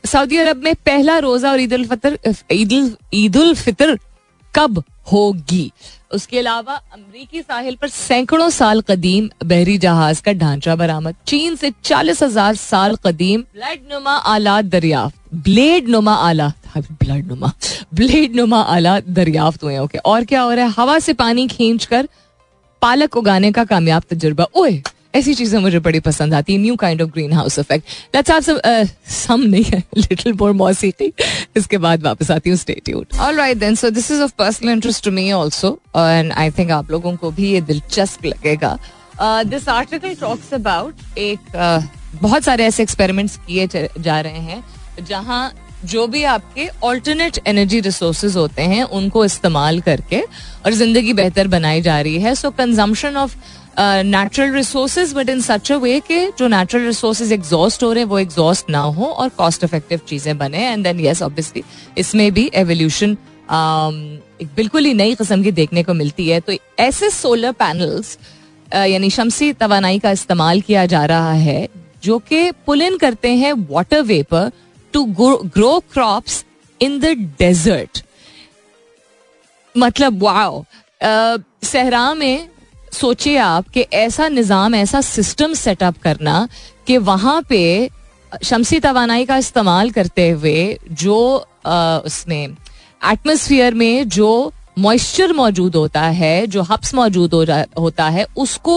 Saudi 0.08 0.36
Arab 0.36 0.62
में 0.64 0.74
पहला 0.86 1.18
रोजा 1.18 1.50
और 1.50 1.60
ईद 1.60 1.72
उल 1.74 1.86
फितर 1.86 2.18
ईद 3.14 3.36
उल 3.36 3.54
फितर 3.54 3.98
कब 4.54 4.82
होगी? 5.12 5.70
उसके 6.10 6.38
अलावा 6.38 6.74
अमरीकी 6.74 7.40
साहिल 7.42 7.76
पर 7.76 7.88
सैकड़ों 7.88 8.48
साल 8.50 8.80
कदीम 8.80 9.28
बहरी 9.44 9.76
जहाज़ 9.78 10.22
का 10.22 10.32
ढांचा 10.34 10.76
बरामद। 10.76 11.14
चीन 11.26 11.56
से 11.56 11.72
चालीस 11.84 12.22
हज़ार 12.22 12.54
साल 12.56 12.96
कदीम 13.04 13.40
ब्लड 13.54 13.92
नुमा 13.92 14.14
आला 14.26 14.60
दरियाफ्त। 14.64 15.16
ब्लेड 15.44 15.88
नुमा 15.88 16.14
आला 16.14 16.52
ब्लड 16.78 17.26
नुमा 17.26 17.52
ब्लेड 17.94 18.36
नुमा 18.36 18.60
आला 18.62 18.98
दरियाफ्त 19.00 19.64
हुए 19.64 19.78
ओके। 19.78 19.98
और 20.00 20.24
क्या 20.24 20.42
हो 20.42 20.52
रहा 20.52 20.64
है? 20.64 20.72
हवा 20.72 20.98
से 20.98 21.12
पानी 21.14 21.46
खींच 21.48 21.84
कर 21.84 22.08
पालक 22.82 23.16
उगाने 23.16 23.50
का 23.52 23.64
कामयाब 23.64 24.02
तजुर्बा। 24.10 24.46
ओए! 24.54 24.82
ऐसी 25.18 25.34
चीज़ें 25.34 25.58
मुझे 25.60 25.78
बड़ी 25.80 26.00
पसंद 26.00 26.34
आती 26.34 26.52
है 26.52 26.58
new 26.58 26.76
kind 26.76 27.02
of 27.02 27.10
greenhouse 27.32 27.58
effect 27.58 27.88
let's 28.14 28.30
have 28.30 28.40
some 28.42 28.58
some 29.14 29.40
नहीं 29.42 29.64
है 29.64 29.82
लिटिल 29.96 30.32
मोर 30.40 30.52
मौसीकी 30.62 31.12
इसके 31.56 31.78
बाद 31.78 32.02
वापस 32.02 32.30
आती 32.30 32.50
हूँ 32.50 32.58
stay 32.58 32.80
tuned 32.84 33.18
alright 33.20 33.58
then 33.58 33.74
so 33.74 33.90
this 33.90 34.10
is 34.10 34.22
of 34.22 34.32
personal 34.38 34.72
interest 34.72 35.04
to 35.04 35.10
me 35.10 35.30
also 35.40 35.78
and 35.96 36.32
I 36.32 36.50
think 36.58 36.70
आप 36.72 36.90
लोगों 36.90 37.14
को 37.16 37.30
भी 37.30 37.50
ये 37.52 37.60
दिलचस्प 37.60 38.24
लगेगा. 38.26 38.78
दिस 39.20 39.68
आर्टिकल 39.68 40.14
टॉक्स 40.14 40.52
अबाउट 40.54 41.18
एक 41.18 41.38
uh, 41.38 41.82
बहुत 42.22 42.44
सारे 42.44 42.64
ऐसे 42.64 42.82
एक्सपेरिमेंट्स 42.82 43.36
किए 43.46 43.66
जा 44.00 44.20
रहे 44.20 44.40
हैं 44.40 45.04
जहाँ 45.08 45.52
जो 45.84 46.06
भी 46.06 46.22
आपके 46.24 46.66
ऑल्टरनेट 46.84 47.38
एनर्जी 47.46 47.80
रिसोर्सेज 47.80 48.36
होते 48.36 48.62
हैं 48.70 48.82
उनको 48.82 49.24
इस्तेमाल 49.24 49.80
करके 49.80 50.20
और 50.20 50.72
ज़िंदगी 50.74 51.12
बेहतर 51.12 51.48
बनाई 51.48 51.82
जा 51.82 52.00
रही 52.00 52.18
है. 52.20 52.34
So 52.34 52.50
consumption 52.50 53.16
of 53.16 53.36
natural 53.78 54.52
resources 54.54 55.12
but 55.14 55.28
in 55.28 55.40
such 55.40 55.70
a 55.72 55.76
way 55.78 55.98
के 56.00 56.24
जो 56.38 56.48
नेचुरल 56.48 56.86
रिसोर्सेज 56.86 57.32
एग्जॉस्ट 57.32 57.82
हो 57.82 57.92
रहे 57.92 58.02
हैं 58.04 58.10
वो 58.10 58.18
एग्जॉस्ट 58.18 58.70
ना 58.70 58.80
हो 58.80 59.04
और 59.04 59.28
कॉस्ट 59.38 59.64
इफ़ेक्टिव 59.64 60.00
चीज़ें 60.08 60.36
बने। 60.38 60.66
एंड 60.66 60.84
देन 60.84 61.00
यस 61.00 61.22
ऑब्वियसली 61.22 61.62
इसमें 61.98 62.32
भी 62.32 62.50
एवोल्यूशन 62.54 63.14
um, 63.48 63.94
एक 64.42 64.48
बिल्कुल 64.56 64.84
ही 64.84 64.94
नई 64.94 65.14
किस्म 65.14 65.42
की 65.42 65.52
देखने 65.52 65.82
को 65.82 65.94
मिलती 65.94 66.28
है। 66.28 66.40
तो 66.40 66.52
ऐसे 66.78 67.10
सोलर 67.10 67.52
पैनल्स 67.52 68.18
यानी 68.72 69.10
शमसी 69.10 69.52
तोानाई 69.52 69.98
का 69.98 70.10
इस्तेमाल 70.10 70.60
किया 70.60 70.84
जा 70.86 71.04
रहा 71.06 71.32
है 71.32 71.68
जो 72.02 72.18
कि 72.28 72.50
पुल 72.66 72.82
इन 72.82 72.96
करते 72.98 73.28
हैं 73.36 73.52
water 73.70 74.02
vapour 74.02 74.50
to 74.94 75.04
grow 75.16 75.78
crops 75.92 76.44
in 76.80 76.98
the 77.00 77.16
desert 77.38 78.02
मतलब 79.74 80.22
वाओ 80.22 80.64
सहरा 81.02 82.12
में 82.14 82.48
सोचिए 83.00 83.36
आप 83.38 83.68
कि 83.68 83.80
ऐसा 83.80 84.28
निज़ाम 84.28 84.74
ऐसा 84.74 85.00
सिस्टम 85.00 85.52
सेटअप 85.54 85.98
करना 86.02 86.48
कि 86.86 86.96
वहाँ 86.98 87.40
पे 87.48 87.90
शमसी 88.44 88.80
तोानाई 88.80 89.24
का 89.24 89.36
इस्तेमाल 89.36 89.90
करते 89.90 90.28
हुए 90.30 90.78
जो 90.92 91.18
आ, 91.66 91.98
उसमें 91.98 92.48
एटमोसफियर 93.12 93.74
में 93.74 94.08
जो 94.08 94.52
मॉइस्चर 94.78 95.32
मौजूद 95.32 95.76
होता 95.76 96.02
है 96.22 96.46
जो 96.46 96.62
हब्स 96.62 96.94
मौजूद 96.94 97.34
हो 97.34 97.44
होता 97.80 98.08
है 98.08 98.26
उसको 98.36 98.76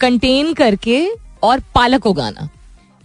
कंटेन 0.00 0.52
करके 0.54 1.00
और 1.42 1.60
पालक 1.74 2.06
उगाना। 2.06 2.48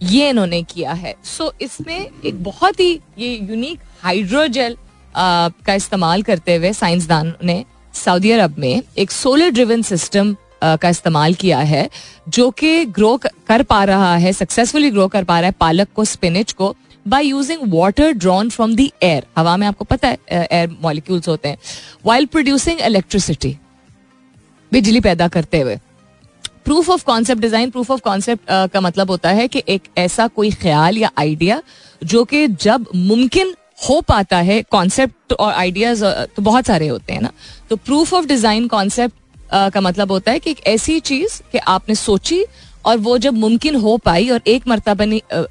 ये 0.02 0.28
इन्होंने 0.28 0.62
किया 0.62 0.92
है। 0.92 1.14
सो 1.24 1.44
so, 1.44 1.62
इसमें 1.62 2.08
एक 2.24 2.42
बहुत 2.44 2.80
ही 2.80 2.92
ये 3.18 3.34
यूनिक 3.50 3.80
हाइड्रोजेल 4.02 4.76
का 5.16 5.74
इस्तेमाल 5.74 6.22
करते 6.22 6.56
हुए 6.56 6.72
साइंसदान 6.72 7.34
ने 7.44 7.64
सऊदी 7.94 8.30
अरब 8.30 8.54
में 8.58 8.82
एक 8.98 9.10
सोलर 9.10 9.50
ड्रिवन 9.50 9.82
सिस्टम 9.82 10.34
का 10.64 10.88
इस्तेमाल 10.88 11.34
किया 11.34 11.58
है, 11.60 11.88
जो 12.28 12.50
कि 12.50 12.84
ग्रो 12.86 13.16
कर 13.48 13.62
पा 13.64 13.82
रहा 13.84 14.14
है 14.16 14.32
सक्सेसफुली 14.32 14.90
ग्रो 14.90 15.08
कर 15.08 15.24
पा 15.24 15.38
रहा 15.40 15.48
है 15.48 15.54
पालक 15.60 15.88
को 15.94 16.04
स्पिनिच 16.06 16.52
को 16.52 16.74
by 17.06 17.26
using 17.26 17.60
water 17.72 18.12
drawn 18.14 18.50
from 18.50 18.74
the 18.74 18.92
air 19.02 19.26
हवा 19.38 19.56
में 19.56 19.66
आपको 19.66 19.84
पता 19.84 20.08
है 20.08 20.18
एयर 20.32 20.76
मॉलिक्यूल्स 20.82 21.28
होते 21.28 21.48
हैं 21.48 21.58
वाइल 22.06 22.26
प्रोड्यूसिंग 22.26 22.80
इलेक्ट्रिसिटी 22.80 23.56
बिजली 24.72 25.00
पैदा 25.00 25.28
करते 25.28 25.60
हुए। 25.60 25.76
Proof 26.64 26.88
of 26.90 27.04
concept 27.04 27.42
design 27.42 27.70
proof 27.70 27.90
of 27.90 28.00
concept 28.00 28.42
का 28.72 28.80
मतलब 28.80 29.10
होता 29.10 29.30
है 29.30 29.46
कि 29.48 29.62
एक 29.68 29.88
ऐसा 29.98 30.26
कोई 30.28 30.50
ख्याल 30.52 30.98
या 30.98 31.10
आइडिया 31.18 31.60
जो 32.02 32.24
कि 32.24 32.46
जब 32.48 32.86
मुमकिन 32.94 33.54
हो 33.88 34.00
पाता 34.00 34.36
है 34.38 34.60
कॉन्सेप्ट 34.62 35.32
और 35.32 35.52
आइडियाज़ 35.52 36.04
तो 36.36 36.42
बहुत 36.42 36.66
सारे 36.66 36.88
होते 36.88 37.12
हैं 37.12 37.20
ना। 37.20 37.30
तो 37.70 37.76
प्रूफ 37.76 38.14
ऑफ़ 38.14 38.26
डिज़ाइन 38.26 38.66
कॉन्सेप्ट 38.68 39.14
का 39.54 39.80
मतलब 39.80 40.12
होता 40.12 40.32
है 40.32 40.38
कि 40.38 40.50
एक 40.50 40.66
ऐसी 40.66 41.00
चीज़ 41.00 41.40
कि 41.52 41.58
आपने 41.58 41.94
सोची 41.94 42.44
और 42.84 42.96
वो 42.98 43.16
जब 43.18 43.34
मुमकिन 43.34 43.74
हो 43.74 43.96
पाई 43.96 44.28
और 44.30 44.40
एक 44.46 44.66
मरतबा 44.68 45.04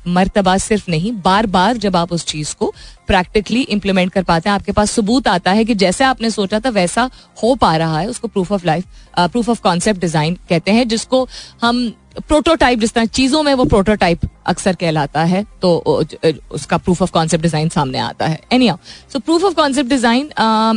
मरतबा 0.07 0.57
सिर्फ़ 0.57 0.89
नहीं 0.91 1.11
बार 1.21 1.45
बार 1.45 1.77
जब 1.77 1.95
आप 1.95 2.11
उस 2.13 2.25
चीज़ 2.25 2.53
को 2.55 2.73
प्रैक्टिकली 3.07 3.61
इंप्लीमेंट 3.61 4.11
कर 4.11 4.23
पाते 4.23 4.49
हैं, 4.49 4.55
आपके 4.55 4.71
पास 4.71 4.91
सबूत 4.91 5.27
आता 5.27 5.51
है 5.51 5.65
कि 5.65 5.75
जैसे 5.75 6.03
आपने 6.03 6.29
सोचा 6.29 6.59
था 6.59 6.69
वैसा 6.69 7.09
हो 7.43 7.53
पा 7.55 7.75
रहा 7.77 7.99
है, 7.99 8.07
उसको 8.07 8.27
proof 8.27 8.51
of 8.51 8.65
life 8.65 8.85
proof 9.19 9.49
of 9.49 9.61
concept 9.61 10.01
design 10.01 10.37
कहते 10.49 10.71
हैं, 10.71 10.87
जिसको 10.87 11.27
हम 11.61 11.91
प्रोटोटाइप 12.17 12.79
जिस 12.79 12.93
तरह 12.93 13.05
चीज़ों 13.05 13.41
में 13.43 13.53
वो 13.53 13.65
प्रोटोटाइप 13.65 14.19
अक्सर 14.47 14.75
कहलाता 14.75 15.23
है 15.25 15.43
तो 15.61 15.75
उसका 16.51 16.77
प्रूफ 16.77 17.01
ऑफ़ 17.01 17.11
कॉन्सेप्ट 17.11 17.43
डिज़ाइन 17.43 17.69
सामने 17.69 17.99
आता 17.99 18.27
है. 18.27 18.39
Any 18.53 18.69
so 19.13 19.19
proof 19.19 19.43
of 19.43 19.53
concept 19.55 19.89
design 19.89 20.29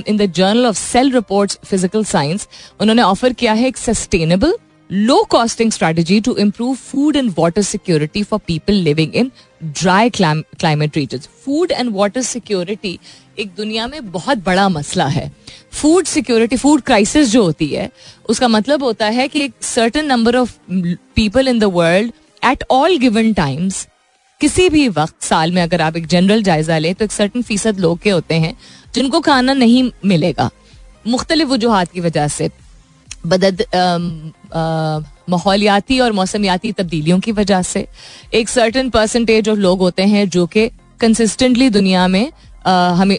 in 0.09 0.17
the 0.17 0.31
journal 0.33 0.67
of 0.67 0.77
cell 0.77 1.13
report 1.13 1.59
physical 1.65 2.05
science 2.05 2.49
उन्होंने 2.81 3.03
ऑफ़र 3.03 3.33
किया 3.33 3.53
है 3.53 3.67
एक 3.69 3.77
sustainable 3.77 4.55
low 4.91 5.23
costing 5.31 5.71
strategy 5.73 6.21
to 6.21 6.35
improve 6.39 6.75
food 6.77 7.17
and 7.17 7.33
water 7.39 7.63
security 7.65 8.23
for 8.23 8.41
people 8.47 8.75
living 8.85 9.15
in 9.15 9.31
dry 9.61 10.11
climate 10.11 10.97
region 10.97 11.19
food 11.45 11.73
and 11.73 11.91
water 11.95 12.23
security 12.23 12.99
एक 13.39 13.55
दुनिया 13.57 13.87
में 13.87 14.11
बहुत 14.13 14.39
बड़ा 14.45 14.69
मसला 14.69 15.07
है। 15.07 15.31
फ़ूड 15.73 16.07
सिक्योरिटी 16.07 16.57
फ़ूड 16.57 16.83
क्राइसिस 16.83 17.31
जो 17.31 17.43
होती 17.43 17.69
है, 17.69 17.91
उसका 18.29 18.49
मतलब 18.49 18.83
होता 18.83 19.07
है 19.09 19.29
कि 19.29 19.45
एक 19.45 19.53
certain 19.63 20.05
number 20.05 20.37
of 20.37 20.57
people 20.71 21.49
in 21.49 21.59
the 21.59 21.65
world 21.65 22.13
at 22.43 22.65
all 22.71 22.97
given 22.99 23.33
times 23.33 23.87
किसी 24.41 24.69
भी 24.69 24.89
वक्त, 24.89 25.23
साल 25.23 25.53
में 25.53 25.63
अगर 25.63 25.81
आप 25.81 25.97
एक 25.97 26.07
जनरल 26.07 26.43
जायजा 26.43 26.79
लें 26.79 26.95
तो 26.95 27.05
एक 27.05 27.13
सर्टन 27.13 27.43
फ़ीसद 27.43 27.81
लोग 27.81 27.99
के 27.99 28.11
होते 28.11 28.35
हैं, 28.35 28.57
जिनको 28.95 29.21
खाना 29.21 29.53
नहीं 29.55 29.91
मिलेगा। 30.05 30.51
मुख्तलिफ़ 31.07 31.49
वजूहत 31.49 31.91
की 31.93 32.01
वजह 32.01 32.29
से, 32.29 32.51
बदद 33.27 33.63
माहौलियाती 35.29 35.99
और 36.01 36.13
मौसमियाती 36.13 36.73
तब्दीलियों 36.73 37.19
की 37.21 37.33
वजह 37.33 37.63
से। 37.65 37.87
एक 38.35 38.49
सर्टन 38.49 38.91
परसेंटेज 38.91 39.49
ऑफ़ 39.49 39.59
लोग 39.59 39.79
होते 39.79 40.03
हैं 40.05 40.29
जो 40.29 40.47
कि 40.47 40.69
कंसिस्टेंटली 41.01 41.69
दुनिया 41.71 42.07
में 42.09 42.31
हमें 42.67 43.19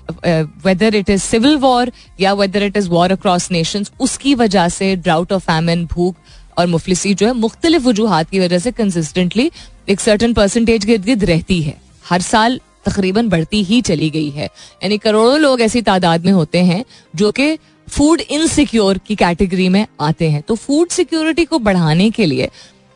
whether 0.65 0.95
it 0.95 1.09
is 1.09 1.21
civil 1.21 1.55
war 1.57 1.91
या 2.19 2.33
whether 2.33 2.63
it 2.63 2.77
is 2.77 2.89
war 2.89 3.11
across 3.11 3.51
nation 3.51 3.85
उसकी 3.99 4.35
वजह 4.35 4.67
से 4.69 4.95
ड्राउट 4.95 5.33
ऑफ़ 5.33 5.43
फैमिन 5.43 5.85
भूख 5.85 6.15
और 6.57 6.67
मुफलिसी 6.67 7.13
जो 7.13 7.27
है, 7.27 7.33
मुख्तलिफ़ 7.33 7.83
वजूहत 7.83 8.29
की 8.29 8.39
वजह 8.39 8.59
से 8.59 8.71
कंसिस्टेंटली 8.71 9.51
एक 9.89 9.99
सर्टन 9.99 10.33
परसेंटेज 10.33 10.85
गिर्द 10.85 11.05
गिर्द 11.05 11.23
रहती 11.25 11.61
है। 11.61 11.77
हर 12.09 12.21
साल 12.21 12.59
तकरीबन 12.85 13.29
बढ़ती 13.29 13.63
ही 13.63 13.81
चली 13.81 14.09
गई 14.09 14.29
है। 14.29 14.45
यानी 14.45 14.97
करोड़ों 14.97 15.39
लोग 15.39 15.61
ऐसी 15.61 15.81
तादाद 15.81 16.25
में 16.25 16.31
होते 16.31 16.59
हैं 16.63 16.83
जो 17.15 17.31
कि 17.31 17.57
फ़ूड 17.88 18.21
इनसिक्योर 18.21 18.97
की 18.97 19.15
कैटेगरी 19.15 19.67
में 19.69 19.86
आते 20.02 20.30
हैं। 20.30 20.41
तो 20.41 20.56
फ़ूड 20.56 20.89
सिक्योरिटी 20.89 21.45
को 21.45 21.60
बढ़ाने 21.60 22.10
के 22.12 22.26
लिए 22.26 22.50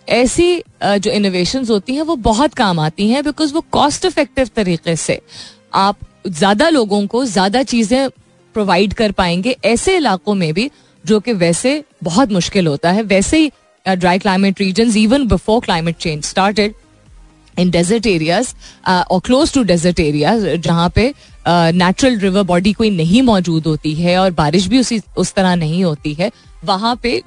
ऐसी 0.08 0.64
जो 0.84 1.12
इनोवेशन 1.12 1.66
होती 1.66 1.96
हैं, 1.96 2.02
वो 2.02 2.16
बहुत 2.18 2.54
काम 2.54 2.80
आती 2.80 3.08
हैं 3.10 3.24
बिकॉज़ 3.24 3.54
वो 3.54 3.64
कॉस्ट 3.72 4.06
इफ़ेक्टिव 4.06 4.50
तरीके 4.56 4.96
से 4.96 5.20
आप 5.76 5.98
ज़्यादा 6.28 6.70
लोगों 6.70 7.06
को 7.08 7.24
ज़्यादा 7.28 7.64
चीज़ें 7.66 8.10
प्रोवाइड 8.56 8.94
कर 8.94 9.12
पाएँगे 9.12 9.56
ऐसे 9.66 9.96
इलाकों 9.98 10.34
में 10.36 10.54
भी, 10.54 10.70
जो 11.04 11.20
कि 11.20 11.34
वैसे 11.34 11.84
बहुत 12.04 12.32
मुश्किल 12.32 12.68
होता 12.68 12.92
है। 12.92 13.04
वैसे 13.04 13.38
ही 13.38 13.52
dry 13.86 14.20
climate 14.20 14.60
region 14.62 14.92
even 14.98 15.28
before 15.28 15.62
climate 15.62 15.98
change 15.98 16.24
started 16.26 16.74
in 17.60 17.70
desert 17.72 18.08
areas 18.08 18.54
और 18.88 19.20
क्लोज 19.26 19.54
टू 19.54 19.64
डेजर्ट 19.64 20.00
एरिया 20.00 20.38
जहाँ 20.58 20.90
पे 20.96 21.14
नेचुरल 21.48 22.18
रिवर 22.20 22.44
बॉडी 22.44 22.74
कोई 22.74 22.90
नहीं 22.90 23.22
मौजूद 23.22 23.68
होती 23.68 23.94
है 23.96 24.18
और 24.18 24.32
बारिश 24.32 24.68
भी 24.68 24.80
उसी, 24.80 25.02
उस 25.18 25.34
तरह 25.34 25.56
नहीं 25.56 25.84
होती 25.84 26.14
है 26.14 26.32
वहाँ 26.64 26.96
पे 26.96 27.22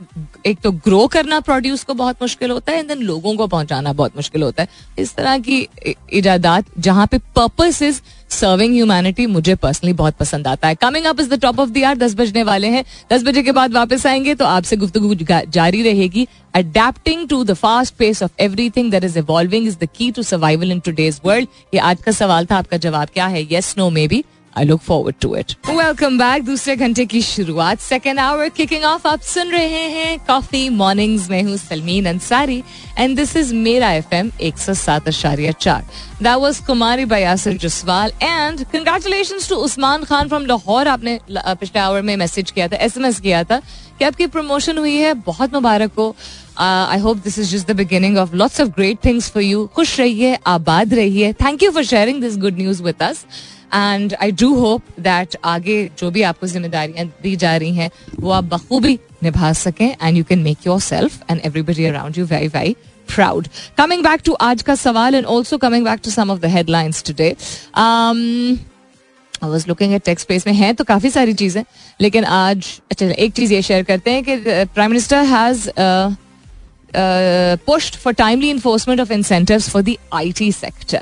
एक 0.47 0.59
तो 0.61 0.71
ग्रो 0.85 1.07
करना 1.07 1.39
प्रोड्यूस 1.41 1.83
को 1.85 1.95
बहुत 1.95 2.23
मुश्किल 2.23 2.51
होता 2.51 2.73
है 2.73 2.79
एंड 2.79 2.89
देन 2.89 3.03
लोगों 3.03 3.35
को 3.37 3.47
पहुंचाना 3.47 3.93
बहुत 3.93 4.17
मुश्किल 4.17 4.43
होता 4.43 4.63
है। 4.63 4.69
इस 4.99 5.15
तरह 5.15 5.39
की 5.39 5.67
इजादात 6.13 6.65
जहाँ 6.79 7.07
पे 7.07 7.19
पर्पस 7.37 7.81
इज़ 7.83 8.01
सर्विंग 8.31 8.75
ह्यूमैनिटी 8.75 9.27
मुझे 9.27 9.55
पर्सनली 9.55 9.93
बहुत 9.93 10.15
पसंद 10.17 10.47
आता 10.49 10.69
है। 10.69 10.75
Coming 10.75 11.05
up 11.07 11.21
is 11.21 11.29
the 11.31 11.41
top 11.41 11.61
of 11.61 11.71
the 11.71 11.85
hour 11.85 11.97
दस 11.97 12.15
बजने 12.15 12.43
वाले 12.43 12.69
हैं। 12.69 12.85
दस 13.13 13.23
बजे 13.23 13.43
के 13.43 13.53
बाद 13.53 13.75
वापस 13.75 14.07
आएँगे 14.07 14.35
तो 14.35 14.45
आपसे 14.45 14.77
गुफ्तु 14.77 15.15
जारी 15.25 15.83
रहेगी। 15.83 16.27
Adapting 16.55 17.29
to 17.29 17.43
the 17.45 17.55
fast 17.55 17.95
pace 17.95 18.23
of 18.23 18.43
everything 18.71 18.91
that 18.91 19.05
is 19.05 19.19
evolving 19.19 19.67
is 19.67 19.77
the 19.79 19.89
key 19.97 20.11
to 20.11 20.23
survival 20.23 20.73
in 20.73 20.81
today's 20.81 21.21
world 21.25 21.49
ये 21.75 21.81
आज 21.81 22.03
का 22.03 22.13
सवाल 22.13 22.47
था, 22.47 22.57
आपका 22.57 22.77
जवाब 22.79 23.09
क्या 23.15 23.27
है? 23.27 23.43
Yes 23.53 23.75
no 23.79 23.91
maybe 24.09 24.25
I 24.59 24.65
look 24.65 24.81
forward 24.81 25.17
to 25.21 25.35
it 25.37 25.53
welcome 25.69 26.19
back 26.19 26.43
दूसरे 26.45 26.75
घंटे 26.77 27.05
की 27.07 27.21
शुरुआत. 27.23 27.81
सेकेंड 27.81 28.19
आवर 28.21 28.49
किकिंग 28.49 28.85
ऑफ़ 28.85 29.07
आप 29.09 29.21
सुन 29.23 29.49
रहे 29.51 29.83
हैं 29.91 30.19
कॉफ़ी 30.27 30.69
मॉर्निंग्स 30.71 31.29
में 31.31 31.43
हूँ 31.43 31.57
Salmeen 31.57 32.07
Ansari 32.07 32.63
and 32.99 33.17
this 33.17 33.37
is 33.37 33.55
मेरा 33.55 33.91
एफ़ 33.93 34.15
एम 34.15 34.31
एक 34.41 34.59
सौ 34.59 34.75
सात 34.75 35.09
अशारिया 35.09 35.53
चार. 35.53 35.83
That 36.23 36.37
was 36.39 36.63
Kumari 36.67 37.05
Bayasar 37.05 37.57
Jaswal 37.63 38.13
and 38.23 38.65
congratulation 38.73 39.39
to 39.49 39.57
Usman 39.65 40.05
Khan 40.05 40.29
from 40.29 40.47
Lahore 40.47 40.89
आपने 40.89 41.19
पिछले 41.31 41.81
आवर 41.81 42.03
में 42.03 42.17
मैसेज 42.17 42.51
किया 42.51 42.69
था 42.69 42.77
एस 42.77 42.97
एम 42.97 43.07
एस 43.07 43.21
किया 43.21 43.43
था 43.45 43.61
कि 43.99 44.05
आपकी 44.05 44.27
प्रमोशन 44.27 44.79
हुई 44.79 44.97
है. 44.97 45.13
बहुत 45.27 45.55
मुबारक 45.55 45.93
हो. 45.99 46.15
I 46.59 46.99
hope 46.99 47.17
this 47.25 47.39
is 47.39 47.51
just 47.53 47.67
the 47.69 47.77
beginning 47.77 48.19
of 48.19 48.35
lots 48.37 48.61
of 48.61 48.69
great 48.77 49.05
things 49.05 49.31
for 49.31 49.43
you 49.43 49.67
खुश 49.75 49.99
रहिए, 50.01 50.37
आबाद 50.47 50.95
रहिए. 50.95 51.33
Thank 51.33 51.63
you 51.63 51.71
for 51.71 51.85
sharing 51.85 52.21
this 52.23 52.37
good 52.39 52.59
news 52.59 52.83
with 52.83 53.03
us 53.03 53.25
and 53.75 54.15
I 54.23 54.33
do 54.33 54.53
hope 54.55 54.83
that 55.01 55.37
आगे 55.45 55.77
जो 55.99 56.11
भी 56.11 56.23
आपको 56.23 56.47
जिम्मेदारियाँ 56.47 57.07
दी 57.23 57.35
जा 57.37 57.57
रही 57.57 57.75
हैं, 57.75 57.91
वो 58.21 58.31
आप 58.31 58.45
बखूबी 58.45 58.99
निभा 59.23 59.53
सकें 59.53 59.89
and 60.03 60.17
you 60.17 60.25
can 60.25 60.39
make 60.39 60.67
yourself 60.81 61.31
and 61.31 61.41
everybody 61.45 61.85
around 61.85 62.19
you 62.19 62.27
very 62.27 62.49
very 62.49 62.77
proud 63.15 63.49
coming 63.79 64.03
back 64.05 64.21
to 64.25 64.33
आज 64.33 64.63
का 64.63 64.75
सवाल 64.75 65.15
and 65.15 65.27
also 65.27 65.59
coming 65.59 65.85
back 65.85 66.01
to 66.05 66.11
some 66.11 66.31
of 66.31 66.41
the 66.41 66.45
headlines 66.45 67.03
today 67.07 67.35
I 67.75 69.59
looking 69.69 69.95
at 69.95 70.09
में 70.47 70.53
है 70.55 70.73
तो 70.73 70.85
काफ़ी 70.85 71.11
सारी 71.11 71.33
चीज़ें, 71.35 71.65
लेकिन 72.01 72.25
आज 72.25 72.81
अच्छा 72.91 73.07
एक 73.07 73.33
चीज़ 73.33 73.53
ये 73.53 73.63
शेयर 73.63 73.83
करते 73.83 74.11
हैं 74.11 74.23
कि 74.25 74.37
prime 74.75 74.91
minister 74.91 75.25
has 75.25 75.69
pushed 77.67 77.97
for 78.03 78.13
timely 78.13 78.51
enforcement 78.51 79.01
of 79.05 79.13
incentives 79.15 79.69
for 79.69 79.81
the 79.83 79.99
IT 80.19 80.51
sector. 80.53 81.01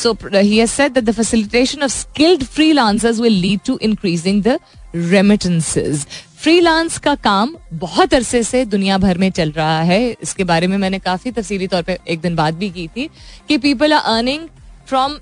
So 0.00 0.14
he 0.14 0.58
has 0.58 0.70
said 0.72 0.94
that 0.94 1.04
the 1.04 1.12
facilitation 1.12 1.82
of 1.82 1.92
skilled 1.92 2.42
freelancers 2.42 3.20
will 3.20 3.38
lead 3.44 3.64
to 3.64 3.76
increasing 3.82 4.42
the 4.42 4.58
remittances. 4.94 6.06
Freelance 6.42 6.96
का 6.98 7.14
काम 7.16 7.54
बहुत 7.80 8.14
अरसे 8.14 8.42
से 8.42 8.64
दुनिया 8.64 8.96
भर 8.98 9.18
में 9.18 9.30
चल 9.30 9.50
रहा 9.52 9.80
है 9.82 10.00
इसके 10.22 10.44
बारे 10.44 10.66
में 10.66 10.76
मैंने 10.78 10.98
काफ़ी 10.98 11.30
तफसीली 11.30 11.66
तौर 11.68 11.82
पे 11.82 11.98
एक 12.08 12.20
दिन 12.20 12.36
बात 12.36 12.54
भी 12.54 12.70
की 12.70 12.86
थी 12.96 13.08
कि 13.48 13.58
people 13.58 13.92
are 13.92 14.16
earning 14.16 14.46
from 14.88 15.18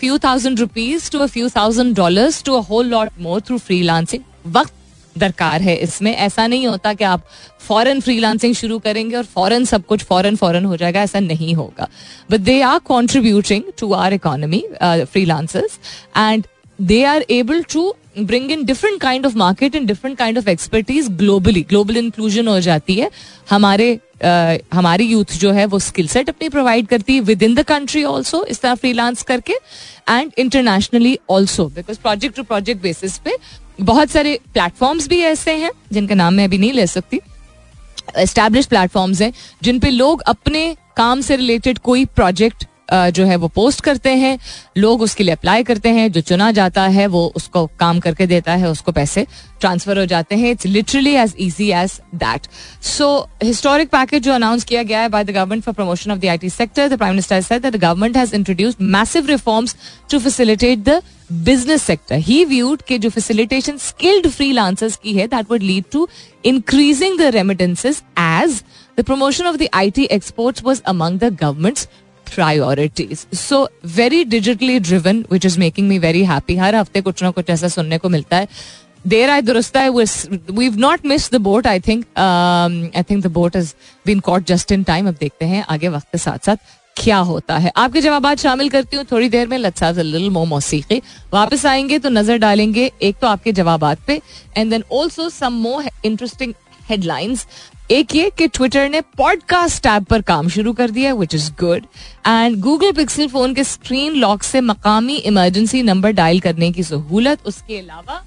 few 0.00 0.18
thousand 0.24 0.60
rupees 0.60 1.10
to 1.12 1.18
a 1.18 1.26
few 1.26 1.48
thousand 1.56 1.94
dollars 1.96 2.42
to 2.44 2.54
a 2.54 2.62
whole 2.70 2.86
lot 2.86 3.20
more 3.20 3.40
through 3.40 3.58
freelancing 3.58 4.22
वक्त 4.52 4.72
दरकार 5.18 5.62
है 5.62 5.76
इसमें। 5.76 6.14
ऐसा 6.16 6.46
नहीं 6.46 6.66
होता 6.66 6.92
कि 6.94 7.04
आप 7.04 7.24
फॉरन 7.68 8.00
फ्रीलांसिंग 8.00 8.54
शुरू 8.54 8.78
करेंगे 8.78 9.16
और 9.16 9.24
फॉरन 9.34 9.64
सब 9.64 9.84
कुछ 9.86 10.04
फॉरन 10.04 10.36
फॉरन 10.36 10.64
हो 10.64 10.76
जाएगा 10.76 11.02
ऐसा 11.02 11.20
नहीं 11.20 11.54
होगा। 11.54 11.88
But 12.30 12.40
they 12.40 12.60
are 12.62 12.78
contributing 12.86 13.62
to 13.78 13.92
our 13.94 14.14
economy 14.14 14.64
freelancers 14.82 15.78
and 16.16 16.46
they 16.78 17.02
are 17.04 17.24
able 17.30 17.62
to 17.72 17.92
bring 18.18 18.50
in 18.50 18.64
different 18.64 19.00
kind 19.00 19.26
of 19.26 19.36
market 19.36 19.74
and 19.74 19.86
different 19.86 20.16
kind 20.18 20.38
of 20.38 20.48
expertise 20.50 21.08
globally 21.18 21.62
global 21.68 21.96
inclusion 21.96 22.48
हो 22.48 22.60
जाती 22.60 22.94
है। 22.94 23.10
हमारे 23.50 23.94
uh, 23.94 24.74
हमारी 24.74 25.04
यूथ 25.04 25.36
जो 25.38 25.50
है 25.52 25.66
वो 25.66 25.78
स्किल 25.78 26.08
सेट 26.08 26.28
अपनी 26.28 26.48
provide 26.48 26.86
करती 26.86 27.14
है 27.14 27.20
with 27.20 27.42
in 27.42 27.54
the 27.54 27.62
country 27.66 28.02
also 28.04 28.44
इस 28.44 28.60
तरह 28.60 28.74
फ्रीलांस 28.74 29.22
करके 29.22 29.52
and 30.08 30.32
internationally 30.38 31.18
also 31.30 31.66
because 31.74 31.98
project 31.98 32.36
to 32.36 32.42
project 32.44 32.82
basis 32.82 33.18
पे 33.18 33.36
बहुत 33.80 34.10
सारे 34.10 34.40
प्लेटफॉर्म्स 34.52 35.08
भी 35.08 35.20
ऐसे 35.20 35.54
हैं, 35.56 35.70
जिनका 35.92 36.14
नाम 36.14 36.34
मैं 36.34 36.44
अभी 36.44 36.58
नहीं 36.58 36.72
ले 36.72 36.86
सकती। 36.86 37.20
एस्टेब्लिश 38.16 38.66
प्लेटफॉर्म्स 38.66 39.20
हैं, 39.20 39.32
जिन 39.62 39.78
पे 39.80 39.90
लोग 39.90 40.20
अपने 40.20 40.76
काम 40.96 41.20
से 41.20 41.36
रिलेटेड 41.36 41.78
कोई 41.78 42.04
प्रोजेक्ट 42.04 42.64
जो 42.90 43.24
है 43.24 43.36
वो 43.36 43.48
पोस्ट 43.48 43.80
करते 43.80 44.10
हैं, 44.16 44.38
लोग 44.76 45.02
उसके 45.02 45.24
लिए 45.24 45.34
अप्लाई 45.34 45.62
करते 45.64 45.88
हैं, 45.88 46.10
जो 46.12 46.20
चुना 46.20 46.50
जाता 46.52 46.82
है 46.88 47.06
वो 47.06 47.26
उसको 47.36 47.66
काम 47.80 48.00
करके 48.00 48.26
देता 48.26 48.54
है, 48.54 48.70
उसको 48.70 48.92
पैसे 48.92 49.26
ट्रांसफ़र 49.60 49.98
हो 49.98 50.04
जाते 50.06 50.34
हैं। 50.36 50.50
It's 50.50 50.66
literally 50.66 51.14
as 51.16 51.34
easy 51.38 51.70
as 51.72 52.00
that 52.16 52.46
so 52.86 53.08
historic 53.42 53.88
package 53.90 54.22
जो 54.22 54.32
अनाउंस 54.32 54.64
किया 54.64 54.82
गया 54.82 55.00
है 55.00 55.08
by 55.08 55.24
the 55.24 55.30
government 55.30 55.64
for 55.64 55.74
promotion 55.74 56.10
of 56.10 56.18
the 56.18 56.26
IT 56.26 56.50
sector 56.50 56.88
the 56.88 56.98
prime 56.98 57.12
minister 57.12 57.40
said 57.42 57.62
that 57.62 57.72
the 57.72 57.80
government 57.80 58.16
has 58.16 58.34
introduced 58.34 58.82
massive 58.96 59.26
reforms 59.26 59.76
to 60.10 60.18
facilitate 60.18 60.78
the 60.80 61.00
business 61.44 61.82
sector 61.82 62.16
he 62.26 62.44
viewed 62.44 62.82
के 62.82 62.98
जो 62.98 63.10
facilitation 63.10 63.76
skilled 63.78 64.28
freelancers 64.28 64.96
की 64.96 65.12
है 65.14 65.26
that 65.28 65.50
would 65.50 65.62
lead 65.62 65.84
to 65.92 66.08
increasing 66.44 67.18
the 67.18 67.30
remittances 67.34 68.02
as 68.18 68.62
the 68.98 69.04
promotion 69.04 69.46
of 69.46 69.56
the 69.56 69.68
IT 69.74 70.04
exports 70.12 70.64
was 70.64 70.80
among 70.86 71.18
the 71.18 71.34
government's 71.42 71.88
priorities 72.34 73.26
so 73.38 73.68
very 73.86 74.24
digitally 74.26 74.78
driven 74.80 75.24
which 75.32 75.46
is 75.46 75.58
making 75.58 75.88
me 75.88 75.98
very 75.98 76.24
happy 76.24 76.56
हर 76.56 76.74
हफ़्ते 76.74 77.00
कुछ 77.00 77.22
ना 77.22 77.30
कुछ 77.30 77.50
ऐसा 77.50 77.68
सुनने 77.68 77.98
को 77.98 78.08
मिलता 78.08 78.36
है। 78.36 78.48
देर 79.06 79.30
आए, 79.30 79.42
दुरुस्त 79.42 79.76
है 79.76 79.88
not 80.76 81.06
miss 81.06 81.30
the 81.32 81.36
boat 81.42 81.66
I 81.66 81.80
think 81.80 82.04
I 82.96 83.02
think 83.02 83.22
the 83.24 83.26
boat 83.32 83.56
is 83.56 83.72
been 84.06 84.20
caught 84.20 84.46
just 84.46 84.72
in 84.72 84.82
time 84.82 85.08
अब 85.08 85.16
देखते 85.20 85.44
हैं 85.44 85.64
आगे 85.70 85.88
वक्त 85.88 86.06
के 86.12 86.18
साथ 86.18 86.46
साथ 86.46 86.56
क्या 86.96 87.16
होता 87.18 87.56
है। 87.58 87.70
आपके 87.76 88.00
जवाब 88.00 88.34
शामिल 88.36 88.68
करती 88.70 88.96
हूँ 88.96 89.04
थोड़ी 89.10 89.28
देर 89.28 89.46
में। 89.48 89.56
लत्सा 89.58 89.90
लिटिल 89.90 90.30
मो 90.30 90.44
मौसीकी। 90.44 91.00
वापस 91.32 91.66
आएँगे 91.66 91.98
तो 91.98 92.08
नज़र 92.10 92.38
डालेंगे 92.38 92.90
एक 93.02 93.16
तो 93.20 93.26
आपके 93.26 93.52
जवाब 93.52 93.84
पे 94.06 94.20
एंड 94.56 94.70
देन 94.70 94.84
ऑल्सो 94.92 95.28
सम 95.30 95.52
मो 95.62 95.82
इंटरेस्टिंग 96.04 96.54
हेडलाइंस 96.88 97.46
एक 97.90 98.14
ये 98.14 98.30
कि 98.30 98.46
ट्विटर 98.48 98.88
ने 98.88 99.00
पॉडकास्ट 99.16 99.82
टैब 99.82 100.04
पर 100.04 100.22
काम 100.22 100.48
शुरू 100.48 100.72
कर 100.72 100.90
दिया 100.90 101.12
which 101.14 101.34
is 101.34 101.50
good 101.60 101.84
and 102.26 102.56
Google 102.60 102.92
Pixel 102.92 103.28
phone 103.28 103.54
के 103.54 103.64
स्क्रीन 103.64 104.14
लॉक 104.14 104.42
से 104.42 104.60
मकामी 104.60 105.16
इमरजेंसी 105.16 105.82
नंबर 105.82 106.10
डायल 106.12 106.40
करने 106.40 106.70
की 106.72 106.82
सहूलत। 106.82 107.46
उसके 107.46 107.78
अलावा 107.78 108.22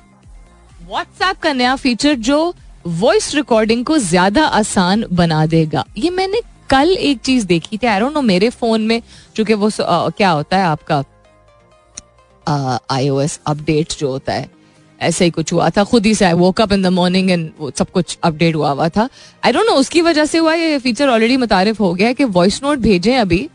व्हाट्सएप 0.88 1.38
का 1.38 1.54
नया 1.54 1.76
फीचर 1.76 2.16
जो 2.16 2.54
वॉइस 2.88 3.34
रिकॉर्डिंग 3.36 3.86
को 3.86 3.98
ज़्यादा 3.98 4.46
आसान 4.46 5.06
बना 5.14 5.46
देगा। 5.46 5.86
ये 5.98 6.10
मैंने 6.10 6.42
कल 6.70 6.90
एक 6.92 7.20
चीज़ 7.20 7.46
देखी 7.46 7.78
थी। 7.78 7.88
आई 7.88 8.00
नो 8.00 8.22
मेरे 8.22 8.50
फ़ोन 8.50 8.82
में 8.82 9.02
चूँकि 9.36 9.54
वो 9.54 9.70
आ, 9.84 10.10
क्या 10.10 10.30
होता 10.30 10.58
है 10.58 10.66
आपका 10.66 11.04
आईओएस 12.92 13.40
अपडेट 13.48 13.94
जो 14.00 14.10
होता 14.10 14.34
है। 14.34 14.50
ऐसे 15.02 15.26
ही 15.26 15.32
कुछ 15.32 15.54
हुआ 15.54 15.70
था। 15.70 15.84
खुद 15.84 16.06
ही 16.06 16.14
से 16.16 16.26
I 16.26 16.34
woke 16.36 16.62
up 16.62 16.74
in 16.74 16.82
the 16.82 16.88
morning 16.94 17.32
and 17.32 17.50
वो 17.60 17.72
सब 17.78 17.90
कुछ 17.92 18.18
अपडेट 18.24 18.56
हुआ 18.56 18.72
हुआ 18.72 18.90
था। 18.90 19.08
आई 19.44 19.52
डोंट 19.52 19.66
नो 19.68 19.76
उसकी 19.76 20.02
वजह 20.02 20.26
से 20.26 20.38
हुआ, 20.38 20.54
ये 20.54 20.78
फीचर 20.80 21.10
ऑलरेडी 21.10 21.38
मुतारिफ 21.38 21.80
हो 21.80 21.94
गया 21.94 22.08
है 22.08 22.14
कि 22.14 22.24
वॉइस 22.32 22.62
नोट 22.64 22.80
भेजें 22.80 23.16
अभी। 23.18 23.48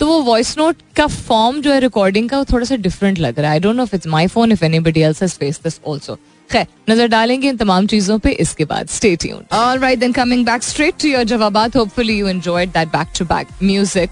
तो 0.00 0.06
वो 0.06 0.20
वॉइस 0.22 0.56
नोट 0.58 0.76
का 0.96 1.06
फॉर्म 1.06 1.60
जो 1.62 1.72
है 1.72 1.80
रिकॉर्डिंग 1.80 2.28
का 2.28 2.38
वो 2.38 2.44
थोड़ा 2.44 2.64
सा 2.66 2.76
डिफरेंट 2.78 3.18
लग 3.18 3.38
रहा 3.38 3.50
है। 3.50 3.52
I 3.52 3.60
don't 3.60 3.76
know 3.76 3.82
if 3.82 3.94
it's 3.94 4.06
my 4.06 4.26
phone 4.28 4.52
if 4.52 4.64
anybody 4.64 5.00
else 5.00 5.22
has 5.22 5.34
face 5.34 5.60
this 5.64 5.80
also 5.88 6.18
खैर, 6.50 6.66
नज़र 6.90 7.06
डालेंगे 7.08 7.48
इन 7.48 7.56
तमाम 7.56 7.86
चीज़ों 7.86 8.18
पे, 8.18 8.30
इसके 8.30 8.64
बाद 8.64 8.88
stay 8.88 9.14
tuned 9.16 9.54
alright 9.54 9.98
then 9.98 10.12
coming 10.12 10.44
back 10.46 10.62
straight 10.62 10.94
to 11.02 11.08
your 11.08 11.24
जवाबात 11.26 11.76
hopefully 11.76 12.18
you 12.18 12.28
enjoyed 12.28 12.70
that 12.70 12.88
back 12.88 13.08
to 13.18 13.24
back 13.24 13.48
music 13.62 14.10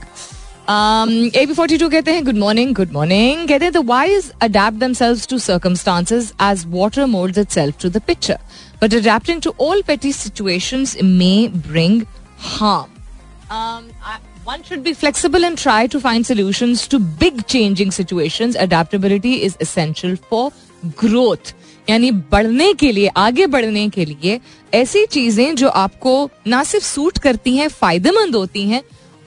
A 0.71 1.45
B 1.47 1.55
forty 1.55 1.79
two 1.79 1.89
कहते 1.89 2.13
हैं 2.13 2.25
good 2.25 2.39
morning 2.39 2.75
good 2.75 2.93
morning 2.93 3.49
to 5.31 5.39
to 7.81 7.89
the 7.89 8.03
picture 8.07 8.39
but 8.83 8.95
adapting 8.95 9.41
to 9.43 9.55
all 9.61 9.83
petty 9.83 10.13
situations 10.13 10.97
may 11.03 11.49
bring 11.49 12.03
harm 12.39 13.01
One 14.47 14.63
should 14.65 14.83
be 14.85 14.93
flexible 14.93 15.45
and 15.45 15.59
try 15.59 15.87
to 15.87 15.99
find 16.01 16.27
solutions 16.27 16.89
to 16.89 16.99
big 16.99 17.47
changing 17.47 17.93
situations. 17.93 18.57
Adaptability 18.57 19.35
is 19.49 19.57
essential 19.61 20.17
for 20.31 20.51
growth. 20.97 21.53
यानी 21.91 22.11
बढ़ने 22.11 22.73
के 22.75 22.93
लिए, 22.93 23.09
आगे 23.09 23.47
बढ़ने 23.47 23.89
के 23.89 24.05
लिए 24.05 24.41
ऐसी 24.75 25.07
चीज़ें 25.07 25.55
जो 25.55 25.69
आपको 25.69 26.31
ना 26.47 26.65
सिर्फ़ 26.65 26.87
सूट 26.87 27.19
करती 27.19 27.57
हैं, 27.57 27.69
फ़ायदेमंद 27.69 28.35
होती 28.37 28.69
हैं 28.69 28.83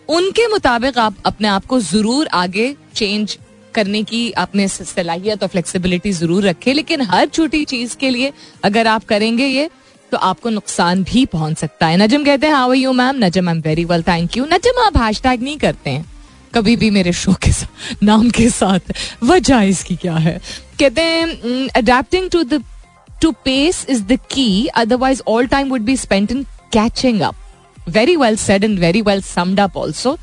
उनके 0.09 0.47
मुताबिक 0.47 0.97
आप 0.97 1.15
अपने 1.25 1.47
आप 1.47 1.65
को 1.65 1.79
ज़रूर 1.81 2.27
आगे 2.33 2.75
चेंज 2.95 3.37
करने 3.73 4.03
की 4.03 4.31
आपने 4.33 4.67
सलाहियत 4.67 5.43
और 5.43 5.49
फ्लेक्सिबिलिटी 5.49 6.11
ज़रूर 6.13 6.43
रखे। 6.43 6.73
लेकिन 6.73 7.01
हर 7.03 7.25
छोटी 7.27 7.63
चीज़ 7.65 7.95
के 7.97 8.09
लिए 8.09 8.31
अगर 8.63 8.87
आप 8.87 9.05
करेंगे 9.05 9.45
ये 9.45 9.69
तो 10.11 10.17
आपको 10.19 10.49
नुकसान 10.49 11.03
भी 11.03 11.25
पहुँच 11.25 11.57
सकता 11.57 11.87
है। 11.87 11.97
नजम 11.97 12.23
कहते 12.23 12.47
हैं 12.47 12.53
how 12.53 12.73
you 12.73 12.91
ma'am 12.93 13.23
Najam 13.23 13.49
I 13.49 13.55
am 13.55 13.61
very 13.61 13.85
well 13.85 14.03
thank 14.03 14.37
you 14.37 14.45
Najam, 14.45 14.81
आप 14.81 14.97
हैश 14.97 15.21
नहीं 15.25 15.57
करते 15.57 15.89
हैं। 15.89 16.05
कभी 16.53 16.75
भी 16.75 16.89
मेरे 16.89 17.11
शो 17.13 17.33
के 17.43 17.51
साथ 17.51 18.03
नाम 18.03 18.29
के 18.29 18.49
साथ। 18.49 18.91
वजह 19.23 19.61
इसकी 19.61 19.95
क्या 19.95 20.15
है? 20.15 20.39
कहते 20.79 21.01
हैं 21.01 21.67
adapting 21.75 22.29
to 22.29 22.43
the 22.43 22.63
to 23.21 23.31
pace 23.45 23.85
is 23.89 24.03
the 24.03 24.17
key 24.31 24.67
otherwise 24.67 25.21
all 25.27 25.47
time 25.47 25.69
would 25.69 25.81
be 25.81 25.95
spent 25.97 26.31
in 26.31 26.43
catching 26.73 27.21
up 27.21 27.35
very 27.89 28.15
well 28.15 28.35
said 28.37 28.63
and 28.63 28.79
very 28.79 29.01
well 29.01 29.21
summed 29.23 29.59
up 29.59 29.77
also 29.77 30.17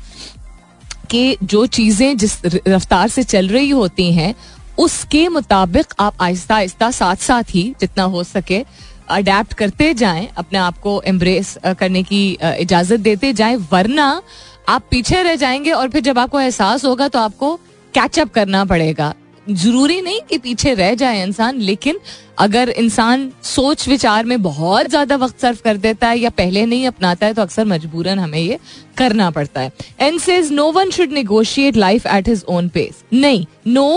कि 1.11 1.37
जो 1.43 1.65
चीज़ें 1.67 2.17
जिस 2.17 2.39
रफ्तार 2.45 3.07
से 3.09 3.23
चल 3.23 3.47
रही 3.47 3.69
होती 3.69 4.11
हैं, 4.13 4.33
उसके 4.77 5.27
मुताबिक 5.29 5.93
आप 5.99 6.21
आहिस्ता 6.21 6.55
आहिस्ता 6.55 6.89
साथ 6.91 7.15
साथ 7.15 7.55
ही 7.55 7.63
जितना 7.79 8.03
हो 8.03 8.23
सके 8.23 8.63
अडेप्ट 9.09 9.53
करते 9.53 9.93
जाएँ, 9.93 10.27
अपने 10.37 10.59
आप 10.59 10.77
को 10.77 11.01
एम्ब्रेस 11.05 11.57
करने 11.79 12.03
की 12.03 12.37
इजाज़त 12.41 12.99
देते 12.99 13.33
जाएँ, 13.33 13.55
वरना 13.71 14.21
आप 14.69 14.83
पीछे 14.91 15.21
रह 15.23 15.35
जाएँगे 15.35 15.71
और 15.71 15.89
फिर 15.89 16.01
जब 16.01 16.19
आपको 16.19 16.39
एहसास 16.39 16.85
होगा 16.85 17.07
तो 17.07 17.19
आपको 17.19 17.55
कैचअप 17.93 18.33
करना 18.33 18.63
पड़ेगा। 18.65 19.13
ज़रूरी 19.49 19.99
नहीं 20.01 20.19
कि 20.29 20.37
पीछे 20.37 20.73
रह 20.73 20.93
जाए 20.95 21.23
इंसान 21.23 21.59
लेकिन 21.61 21.99
अगर 22.39 22.69
इंसान 22.69 23.31
सोच 23.43 23.87
विचार 23.89 24.25
में 24.25 24.41
बहुत 24.41 24.87
ज़्यादा 24.89 25.15
वक्त 25.15 25.39
सर्व 25.39 25.57
कर 25.63 25.77
देता 25.77 26.07
है 26.07 26.19
या 26.19 26.29
पहले 26.37 26.65
नहीं 26.65 26.87
अपनाता 26.87 27.25
है 27.25 27.33
तो 27.33 27.41
अक्सर 27.41 27.65
मजबूरन 27.65 28.19
हमें 28.19 28.39
ये 28.39 28.59
करना 28.97 29.29
पड़ता 29.31 29.61
है 29.61 29.71
and 29.99 30.19
says 30.19 30.51
no 30.51 30.71
one 30.71 30.89
should 30.91 31.11
negotiate 31.13 31.75
life 31.75 32.07
at 32.07 32.27
his 32.27 32.43
own 32.49 32.69
pace 32.69 33.03
नहीं 33.13 33.45
no 33.67 33.87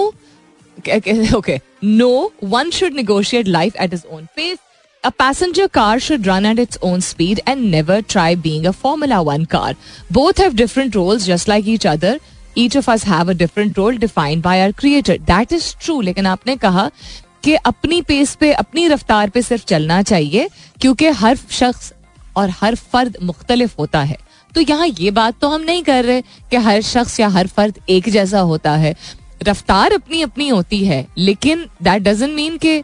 okay 1.36 1.60
no 1.84 2.10
one 2.44 2.70
should 2.70 2.94
negotiate 2.94 3.48
life 3.48 3.76
at 3.76 3.92
his 3.92 4.04
own 4.12 4.26
pace 4.36 4.58
A 5.04 5.12
passenger 5.12 5.68
car 5.68 6.00
should 6.00 6.26
run 6.26 6.46
at 6.46 6.58
its 6.58 6.78
own 6.82 7.00
speed 7.00 7.40
and 7.46 7.70
never 7.70 8.02
try 8.02 8.34
being 8.34 8.66
a 8.66 8.72
Formula 8.72 9.22
One 9.22 9.44
car. 9.46 9.74
Both 10.10 10.38
have 10.38 10.56
different 10.56 10.96
roles, 10.96 11.26
just 11.26 11.46
like 11.46 11.68
each 11.68 11.86
other. 11.86 12.18
Each 12.56 12.74
of 12.74 12.88
us 12.88 13.02
have 13.04 13.28
a 13.28 13.34
different 13.34 13.76
role 13.76 13.96
defined 13.96 14.42
by 14.42 14.60
our 14.60 14.72
creator. 14.72 15.16
That 15.26 15.52
is 15.52 15.74
true. 15.76 16.02
लेकिन 16.02 16.26
आपने 16.26 16.56
कहा 16.56 16.90
कि 17.44 17.54
अपनी 17.66 18.00
pace 18.02 18.34
पे 18.34 18.52
अपनी 18.54 18.86
रफ्तार 18.88 19.30
पे 19.30 19.42
सिर्फ़ 19.42 19.64
चलना 19.64 20.02
चाहिए 20.02 20.48
क्योंकि 20.80 21.08
हर 21.18 21.36
शख्स 21.50 21.92
और 22.36 22.50
हर 22.60 22.74
फर्द 22.92 23.16
मुख्तलिफ़ 23.22 23.74
होता 23.78 24.02
है 24.02 24.16
तो 24.52 24.60
यहाँ 24.60 24.86
ये 24.88 25.10
बात 25.10 25.38
तो 25.40 25.48
हम 25.48 25.62
नहीं 25.62 25.82
कर 25.82 26.04
रहे 26.04 26.22
कि 26.50 26.56
हर 26.66 26.80
शख्स 26.82 27.18
या 27.20 27.28
हर 27.28 27.46
फर्द 27.46 27.80
एक 27.88 28.08
जैसा 28.08 28.40
होता 28.50 28.72
है 28.76 28.94
रफ्तार 29.42 29.92
अपनी 29.92 30.22
अपनी 30.22 30.48
होती 30.48 30.84
है 30.84 31.06
लेकिन 31.18 31.66
दैट 31.82 32.02
डजेंट 32.02 32.34
मीन 32.34 32.56
के 32.58 32.82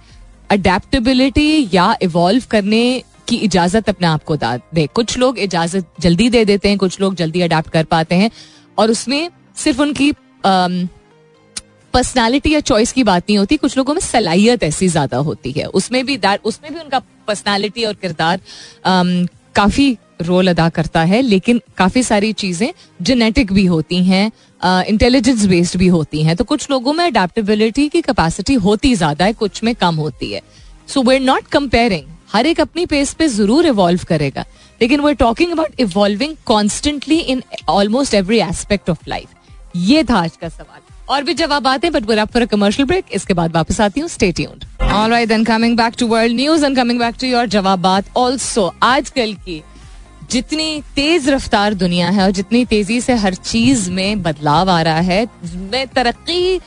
अडेप्टेबिलिटी 0.50 1.68
या 1.74 1.94
इवॉल्व 2.02 2.42
करने 2.50 2.82
की 3.28 3.36
इजाज़त 3.36 3.88
अपने 3.88 4.06
आप 4.06 4.24
को 4.24 4.36
दे 4.36 4.86
कुछ 4.94 5.18
लोग 5.18 5.38
इजाज़त 5.38 5.86
जल्दी 6.00 6.28
दे 6.30 6.44
देते 6.44 6.68
हैं 6.68 6.78
कुछ 6.78 7.00
लोग 7.00 7.14
जल्दी 7.14 7.40
अडेप्ट 7.40 7.70
कर 7.70 7.84
पाते 7.84 8.14
हैं 8.14 8.30
और 8.78 8.90
उसमें 8.90 9.30
सिर्फ़ 9.56 9.80
उनकी 9.82 10.12
पर्सनालिटी 11.94 12.52
या 12.52 12.60
चॉइस 12.62 12.92
की 12.92 13.02
बात 13.04 13.22
नहीं 13.22 13.38
होती, 13.38 13.56
कुछ 13.56 13.76
लोगों 13.76 13.94
में 13.94 14.00
सलाहियत 14.00 14.62
ऐसी 14.62 14.88
ज़्यादा 14.88 15.16
होती 15.18 15.52
है। 15.52 15.64
उसमें 15.66 16.04
भी 16.06 16.16
उसमें 16.44 16.72
भी 16.72 16.80
उनका 16.80 16.98
पर्सनालिटी 17.28 17.84
और 17.84 17.94
किरदार 17.94 18.40
काफ़ी 19.54 19.96
रोल 20.22 20.48
अदा 20.48 20.68
करता 20.68 21.02
है, 21.02 21.20
लेकिन 21.22 21.60
काफ़ी 21.78 22.02
सारी 22.02 22.32
चीज़ें 22.34 22.72
जेनेटिक 23.02 23.52
भी 23.52 23.64
होती 23.66 24.04
हैं 24.04 24.30
इंटेलिजेंस 24.84 25.44
बेस्ड 25.46 25.76
भी 25.78 25.86
होती 25.88 26.22
हैं। 26.22 26.36
तो 26.36 26.44
कुछ 26.44 26.70
लोगों 26.70 26.92
में 26.92 27.04
अडेप्टेबिलिटी 27.04 27.88
की 27.88 28.02
कैपेसिटी 28.02 28.54
होती 28.56 28.94
ज़्यादा 28.94 29.24
है, 29.24 29.32
कुछ 29.34 29.62
में 29.64 29.74
कम 29.74 29.94
होती 29.96 30.32
है। 30.32 30.40
सो 30.88 31.02
वे 31.02 31.18
नॉट 31.18 31.46
कंपेयरिंग 31.48 32.06
हर 32.32 32.46
एक 32.46 32.60
अपनी 32.60 32.86
पेस 32.86 33.12
पे 33.14 33.28
ज़रूर 33.28 33.66
इवॉल्व 33.66 34.04
करेगा, 34.08 34.44
लेकिन 34.80 35.00
we 35.00 35.14
talking 35.14 35.52
about 35.52 35.80
evolving 35.80 36.34
constantly 36.46 37.18
in 37.18 37.42
almost 37.68 38.14
every 38.14 38.38
aspect 38.40 38.90
of 38.90 39.08
life 39.08 39.28
ये 39.76 40.04
था 40.04 40.16
आज 40.16 40.36
का 40.36 40.48
सवाल। 40.48 40.80
और 41.08 41.22
भी 41.22 41.34
जवाब 41.34 41.66
आते 41.66 41.86
हैं 41.86 41.92
but 41.94 42.18
up 42.18 42.32
for 42.32 42.42
a 42.42 42.48
commercial 42.50 43.02
इसके 43.12 43.34
बाद 43.34 43.54
वापस 43.54 43.80
आती 43.80 44.00
हूँ 44.00 44.08
stay 44.08 44.30
tuned 44.32 44.64
alright 44.82 45.28
then 45.28 45.44
coming 45.44 45.76
back 45.76 45.94
to 45.98 46.06
world 46.06 46.36
news 46.36 46.64
and 46.64 46.76
coming 46.76 46.98
back 46.98 47.14
to 47.20 47.26
your 47.26 47.46
जवाबात 47.48 48.18
also 48.18 48.72
आजकल 48.82 49.34
की 49.44 49.62
जितनी 50.30 50.82
तेज 50.96 51.28
रफ्तार 51.28 51.74
दुनिया 51.74 52.08
है 52.08 52.22
और 52.22 52.30
जितनी 52.30 52.64
तेज़ी 52.64 53.00
से 53.00 53.14
हर 53.14 53.34
चीज़ 53.34 53.90
में 53.90 54.22
बदलाव 54.22 54.70
आ 54.70 54.80
रहा 54.82 55.00
है, 55.00 55.26
मैं 55.44 55.86
तरक्की 55.86 56.60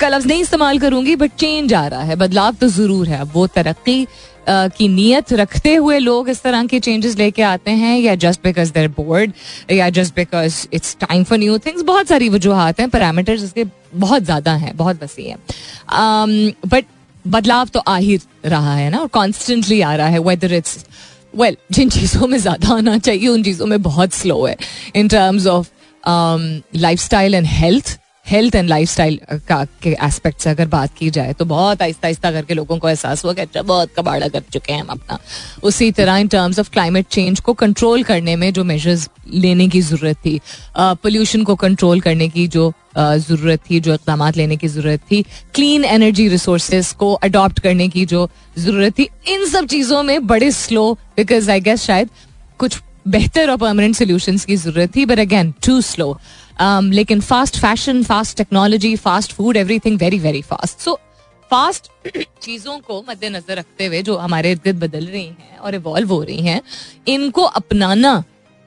का 0.00 0.08
लफ्ज 0.08 0.26
नहीं 0.26 0.40
इस्तेमाल 0.42 0.78
करूँगी 0.78 1.16
बट 1.16 1.30
चेंज 1.38 1.74
आ 1.74 1.86
रहा 1.86 2.02
है। 2.02 2.16
बदलाव 2.16 2.54
तो 2.54 2.68
ज़रूर 2.68 3.08
है, 3.08 3.22
वो 3.24 3.46
तरक्की 3.46 4.06
की 4.48 4.88
नीयत 4.88 5.32
रखते 5.32 5.74
हुए 5.74 5.98
लोग 5.98 6.28
इस 6.28 6.42
तरह 6.42 6.66
के 6.66 6.80
चेंजेस 6.80 7.16
लेके 7.18 7.42
आते 7.42 7.70
हैं 7.70 7.98
या 7.98 8.14
जस्ट 8.14 8.42
बिकॉज़ 8.44 8.72
देर 8.72 8.88
बोर्ड 8.88 9.32
या 9.70 9.88
just 9.90 10.14
because 10.14 10.66
it's 10.72 10.96
time 11.00 11.24
for 11.24 11.38
new 11.38 11.58
things 11.58 11.82
बहुत 11.82 12.08
सारी 12.08 12.28
वजूहत 12.28 12.80
हैं 12.80 12.88
पैरामीटर्स 12.90 13.44
इसके 13.44 13.64
बहुत 13.94 14.22
ज़्यादा 14.22 14.54
हैं 14.54 14.76
बहुत 14.76 15.02
वसी 15.02 15.24
हैं। 15.24 15.38
बट 16.66 16.84
um, 16.84 16.90
बदलाव 17.26 17.68
तो 17.68 17.80
आ 17.80 17.96
ही 17.96 18.18
रहा 18.46 18.74
है 18.74 18.90
ना 18.90 18.98
और 18.98 19.06
कॉन्स्टेंटली 19.06 19.80
आ 19.80 19.94
रहा 19.94 20.08
है 20.08 20.18
वेदर 20.18 20.52
इट्स 20.54 20.84
वेल 21.36 21.56
जिन 21.72 21.88
चीज़ों 21.90 22.26
में 22.26 22.38
ज़्यादा 22.38 22.74
आना 22.74 22.98
चाहिए 22.98 23.28
उन 23.28 23.42
चीज़ों 23.42 23.66
में 23.66 23.80
बहुत 23.82 24.12
स्लो 24.12 24.44
है 24.46 24.56
in 24.96 25.08
terms 25.08 25.46
of 25.46 25.68
lifestyle 26.98 27.34
and 27.34 27.46
health 27.46 27.98
health 28.30 28.54
and 28.54 28.68
lifestyle 28.88 29.18
का, 29.48 29.64
के 29.82 29.90
एस्पेक्ट 30.04 30.40
से 30.40 30.50
अगर 30.50 30.66
बात 30.68 30.96
की 30.98 31.10
जाए 31.10 31.32
तो 31.32 31.44
बहुत 31.44 31.82
आहिस्ता 31.82 32.06
आहिस्ता 32.06 32.30
करके 32.32 32.54
लोगों 32.54 32.78
को 32.78 32.88
एहसास 32.88 33.24
हुआ 33.24 33.32
कि 33.32 33.40
अच्छा 33.42 33.62
बहुत 33.62 33.92
कबाड़ा 33.98 34.28
कर 34.28 34.42
चुके 34.52 34.72
हैं 34.72 34.80
हम 34.80 34.88
अपना। 34.88 35.18
उसी 35.62 35.90
तरह 35.92 36.16
in 36.16 36.28
terms 36.28 36.58
of 36.58 36.70
climate 36.70 37.06
change 37.10 37.40
को 37.40 37.54
कंट्रोल 37.54 38.02
करने 38.02 38.36
में 38.36 38.52
जो 38.52 38.64
मेजर्स 38.64 39.08
लेने 39.34 39.68
की 39.68 39.80
ज़रूरत 39.82 40.16
थी 40.26 40.40
पोल्यूशन 40.76 41.44
को 41.44 41.54
कंट्रोल 41.56 42.00
करने 42.00 42.28
की 42.28 42.46
जो 42.48 42.72
ज़रूरत 42.98 43.60
थी, 43.70 43.78
जो 43.80 43.94
इकदाम 43.94 44.28
लेने 44.36 44.56
की 44.56 44.68
ज़रूरत 44.68 45.00
थी 45.10 45.22
क्लीन 45.54 45.84
एनर्जी 45.86 46.28
रिसोर्सेज 46.28 46.92
को 46.98 47.12
अडॉप्ट 47.14 47.60
करने 47.60 47.88
की 47.88 48.04
जो 48.06 48.28
ज़रूरत 48.58 48.98
थी, 48.98 49.08
इन 49.28 49.46
सब 49.48 49.66
चीज़ों 49.66 50.02
में 50.02 50.26
बड़े 50.26 50.50
स्लो 50.52 50.92
बिकॉज़ 51.16 51.50
आई 51.50 51.60
गेस 51.60 51.82
शायद 51.82 52.10
कुछ 52.58 52.80
बेहतर 53.08 53.50
और 53.50 53.56
परमानेंट 53.56 53.94
सोल्यूशन 53.96 54.38
की 54.38 54.56
ज़रूरत 54.56 54.96
थी 54.96 55.04
बट 55.06 55.18
अगेन 55.18 55.52
टू 55.66 55.80
स्लो 55.82 56.18
लेकिन 56.60 57.20
fast 57.22 57.58
fashion 57.60 58.02
fast 58.04 58.36
technology 58.36 58.94
fast 58.98 59.32
food 59.32 59.56
everything 59.56 59.98
very 60.00 60.18
very 60.18 60.42
fast 60.44 60.80
so 60.80 60.98
fast 61.50 61.90
चीज़ों 62.42 62.78
को 62.78 63.04
मद्देनजर 63.08 63.56
रखते 63.56 63.86
हुए 63.86 64.02
जो 64.02 64.16
हमारे 64.16 64.50
इर्द 64.52 64.68
बदल 64.78 65.06
रही 65.06 65.24
हैं 65.24 65.58
और 65.58 65.74
इवॉल्व 65.74 66.08
हो 66.08 66.22
रही 66.22 66.42
हैं 66.42 66.60
इनको 67.08 67.42
अपनाना 67.42 68.22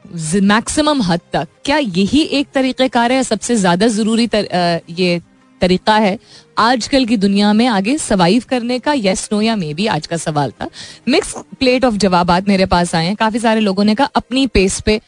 मैक्सिमम 0.06 1.02
हद 1.02 1.20
तक। 1.34 1.48
क्या 1.66 1.78
यही 1.78 2.22
एक 2.22 2.48
तरीक़ेकार 2.54 3.12
है? 3.12 3.24
सबसे 3.24 3.56
ज़्यादा 3.56 3.88
ज़रूरी 3.90 4.28
तर, 4.28 4.48
ये 4.90 5.22
तरीका 5.62 5.96
है 5.96 6.18
आजकल 6.58 7.06
की 7.06 7.18
दुनिया 7.18 7.52
में 7.54 7.66
आगे 7.68 7.98
सर्वाइव 7.98 8.44
करने 8.50 8.80
का? 8.80 8.94
यस 8.96 9.28
नो 9.32 9.42
या 9.42 9.56
मे 9.56 9.74
बी 9.74 9.86
आज 9.88 10.08
का 10.08 10.18
सवाल 10.18 10.52
था। 10.52 10.68
मिक्स 11.08 11.34
प्लेट 11.60 11.86
ऑफ़ 11.86 11.96
जवाब 11.96 12.32
मेरे 12.48 12.66
पास 12.66 12.96
आए 12.96 13.06
हैं। 13.06 13.16
काफ़ी 13.16 13.40
सारे 13.40 13.60
लोगों 13.62 13.84
ने 13.84 13.96
कहा 13.96 14.10
अपनी 14.16 14.48
पेस 14.50 14.80
पे 14.82 15.00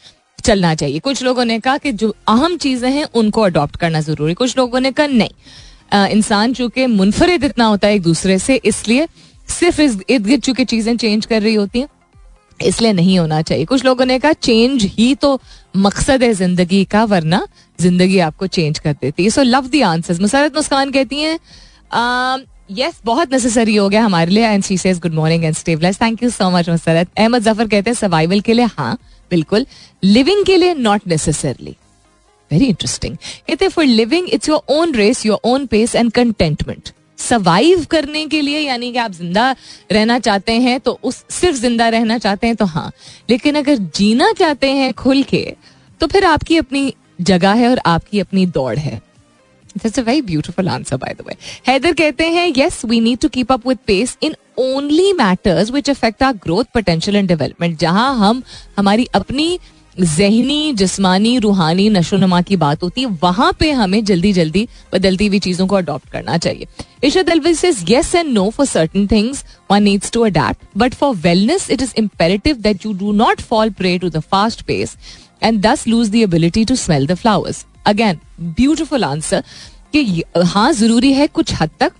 चलना 0.43 0.73
चाहिए। 0.75 0.99
कुछ 1.01 1.23
लोगों 1.23 1.45
ने 1.45 1.60
कहा 1.60 1.77
कि 1.77 1.91
जो 1.93 2.13
अहम 2.29 2.58
चीज़ें 2.58 2.89
हैं, 2.91 3.06
उनको 3.06 3.41
अडॉप्ट 3.43 3.75
करना 3.77 4.01
ज़रूरी। 4.01 4.34
कुछ 4.36 4.58
लोगों 4.58 4.79
ने 4.79 4.91
कहा, 4.91 5.08
नहीं 5.10 6.10
इंसान 6.10 6.53
चूँकि 6.53 6.86
मुनफरद 6.89 7.43
इतना 7.43 7.65
होता 7.65 7.88
है 7.88 7.95
एक 7.95 8.01
दूसरे 8.03 8.38
से, 8.39 8.56
इसलिए 8.56 9.08
सिर्फ़ 9.49 9.82
इस 9.82 9.97
इर्द 10.10 10.25
गिर्द 10.25 10.41
चूँकि 10.43 10.65
चीज़ें 10.65 10.95
चेंज 10.97 11.25
कर 11.25 11.41
रही 11.41 11.53
होती 11.56 11.79
हैं, 11.79 11.88
इसलिए 12.60 12.93
नहीं 12.93 13.17
होना 13.19 13.41
चाहिए। 13.41 13.65
कुछ 13.65 13.86
लोगों 13.86 14.06
ने 14.06 14.17
कहा 14.19 14.34
चेंज 14.34 14.84
ही 14.93 15.13
तो 15.15 15.39
मकसद 15.77 16.23
है 16.23 16.34
ज़िंदगी 16.34 16.84
का, 16.86 17.03
वरना 17.06 17.45
ज़िंदगी 17.79 18.19
आपको 18.21 18.47
चेंज 18.49 18.79
कर 18.79 18.93
देती 18.93 19.23
है। 19.23 19.29
So 19.29 19.43
love 19.43 19.67
the 19.67 19.82
answers 19.84 20.19
Musarrat 20.21 20.56
मुस्कान 20.56 20.91
कहती 20.91 21.19
हैं 21.19 21.38
यस 22.71 23.01
बहुत 23.06 23.32
नेसेसरी 23.32 23.75
हो 23.75 23.88
गया 23.89 24.03
हमारे 24.03 24.32
लिए। 24.32 24.45
And 24.45 24.63
she 24.63 24.77
says 24.77 24.99
good 24.99 25.13
morning 25.13 25.43
and 25.45 25.56
stabilise 25.56 26.01
thank 26.01 26.23
you 26.23 26.29
so 26.32 26.49
much 26.51 26.69
Musarrat. 26.69 27.10
Ahmad 27.17 27.43
Zafar 27.43 27.67
कहते 27.67 27.89
हैं 27.89 27.95
सर्वाइवल 27.95 28.39
के 28.41 28.53
लिए 28.53 28.65
हाँ 28.77 28.97
बिल्कुल 29.34 29.65
लिविंग 30.04 30.46
के 30.46 30.58
लिए 30.58 30.74
नॉट 30.74 31.08
नेसेसरली 31.08 31.76
वेरी 32.52 32.65
इंटरेस्टिंग 32.65 33.15
कहते 33.48 33.67
for 33.69 33.86
living 33.86 34.30
it's 34.30 34.50
your 34.50 34.62
own 34.72 34.93
race 34.96 35.26
your 35.26 35.39
own 35.46 35.65
pace 35.67 35.96
and 35.96 36.12
contentment 36.12 36.89
survive 37.19 37.84
करने 37.91 38.26
के 38.28 38.41
लिए, 38.41 38.60
यानी 38.60 38.91
कि 38.91 38.98
आप 38.98 39.12
ज़िंदा 39.12 39.56
रहना 39.91 40.17
चाहते 40.19 40.54
हैं 40.62 40.80
तो 40.80 41.00
उस, 41.04 41.24
सिर्फ़ 41.30 41.58
ज़िंदा 41.58 41.88
रहना 41.89 42.17
चाहते 42.17 42.48
हैं 42.48 42.56
तो 42.56 42.65
हाँ. 42.65 42.91
लेकिन 43.30 43.56
अगर 43.56 43.78
जीना 43.96 44.32
चाहते 44.32 44.72
हैं 44.72 44.91
खुल 44.93 45.24
के 45.24 45.46
तो 46.02 46.08
फिर 46.08 46.26
आपकी 46.26 46.58
अपनी 46.58 46.93
जगह 47.22 47.54
है 47.54 47.69
और 47.69 47.80
आपकी 47.86 48.19
अपनी 48.19 48.46
दौड़ 48.48 48.78
है. 48.78 49.02
That's 49.76 49.98
a 49.98 50.04
very 50.04 50.22
beautiful 50.22 50.70
answer, 50.70 50.98
by 50.98 51.14
the 51.14 51.24
way. 51.24 51.36
Haider 51.68 51.94
कहते 51.94 52.30
हैं 52.30 52.48
yes, 52.56 52.84
we 52.86 53.00
need 53.00 53.22
to 53.22 53.30
keep 53.30 53.52
up 53.52 53.66
with 53.66 53.86
pace 53.86 54.18
in 54.22 54.36
only 54.60 55.12
matters 55.14 55.72
which 55.72 55.90
affect 55.90 56.22
our 56.22 56.34
growth, 56.48 56.74
potential 56.74 57.16
and 57.16 57.28
development. 57.28 57.80
जहाँ 57.80 58.14
हम 58.18 58.44
हमारी 58.78 59.08
अपनी 59.14 59.48
जहनी 59.98 60.74
जिस्मानी 60.74 61.38
रूहानी 61.40 61.90
नशो 61.90 62.18
नमा 62.18 62.42
की 62.42 62.56
बात 62.56 62.84
होती 62.84 63.02
है 63.02 63.08
वहाँ 63.22 63.52
पे 63.60 63.72
हमें 63.72 64.04
जल्दी 64.06 64.32
जल्दी 64.34 64.68
बदलती 64.94 65.28
हुई 65.28 65.40
चीज़ों 65.40 65.68
को 65.68 65.76
अडॉप्ट 65.76 66.10
करना 66.12 66.38
चाहिए 66.38 66.68
Ishad 67.04 67.30
Alvis 67.30 67.58
says 67.58 67.84
yes 67.90 68.14
and 68.16 68.34
no 68.34 68.50
for 68.50 68.66
certain 68.66 69.08
things 69.08 69.44
one 69.72 69.84
needs 69.84 70.12
to 70.12 70.22
adapt 70.26 70.66
but 70.78 70.94
for 70.94 71.16
wellness 71.16 71.70
it 71.72 71.82
is 71.82 71.94
imperative 71.98 72.56
that 72.62 72.86
you 72.86 72.94
do 72.94 73.12
not 73.12 73.42
fall 73.42 73.70
prey 73.80 73.98
to 74.00 74.10
the 74.10 74.20
fast 74.32 74.62
pace 74.62 74.98
and 75.43 75.62
thus 75.62 75.88
lose 75.88 76.10
the 76.12 76.15
ability 76.15 76.65
to 76.65 76.75
smell 76.75 77.08
the 77.08 77.15
flowers 77.15 77.65
again 77.86 78.19
beautiful 78.41 79.03
answer 79.03 79.43
कि 79.95 80.23
हाँ 80.45 80.71
ज़रूरी 80.73 81.13
है 81.13 81.27
कुछ 81.29 81.53
हद 81.62 81.69
तक, 81.79 81.91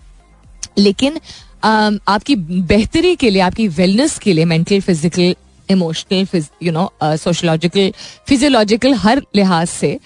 लेकिन 0.78 1.20
आपकी 1.64 2.36
बेहतरी 2.36 3.16
के 3.16 3.30
लिए, 3.30 3.42
आपकी 3.42 3.68
वेलनेस 3.70 4.18
के 4.20 4.34
लिए 4.34 4.46
mental 4.46 4.80
physical 4.82 5.36
emotional 5.70 6.44
you 6.64 6.72
know 6.72 6.92
sociological 7.04 7.92
physiological 8.28 8.94
हर 8.94 9.22
लिहाज 9.36 9.68
से 9.68 9.98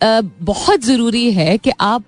बहुत 0.00 0.84
ज़रूरी 0.84 1.30
है 1.32 1.56
कि 1.58 1.70
आप 1.80 2.04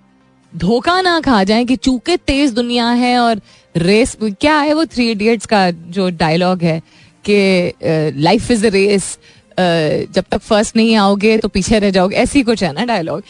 धोखा 0.52 1.00
ना 1.00 1.18
खा 1.20 1.42
जाए 1.44 1.64
कि 1.64 1.76
चूँकि 1.76 2.16
तेज 2.16 2.52
दुनिया 2.52 2.88
है 3.02 3.18
और 3.18 3.40
रेस 3.74 4.16
क्या 4.22 4.58
है 4.58 4.74
वो 4.74 4.84
थ्री 4.86 5.10
इडियट्स 5.10 5.46
का 5.46 5.70
जो 5.70 6.08
डायलॉग 6.10 6.62
है 6.62 6.80
कि 7.24 8.20
लाइफ 8.20 8.50
इज़ 8.50 8.66
अ 8.66 8.70
रेस 8.70 9.18
जब 9.58 10.24
तक 10.30 10.38
फ़र्स्ट 10.38 10.76
नहीं 10.76 10.94
आओगे 10.96 11.36
तो 11.38 11.48
पीछे 11.48 11.78
रह 11.78 11.90
जाओगे। 11.90 12.16
ऐसी 12.16 12.42
कुछ 12.42 12.62
है 12.62 12.72
ना 12.72 12.84
डायलॉग 12.84 13.22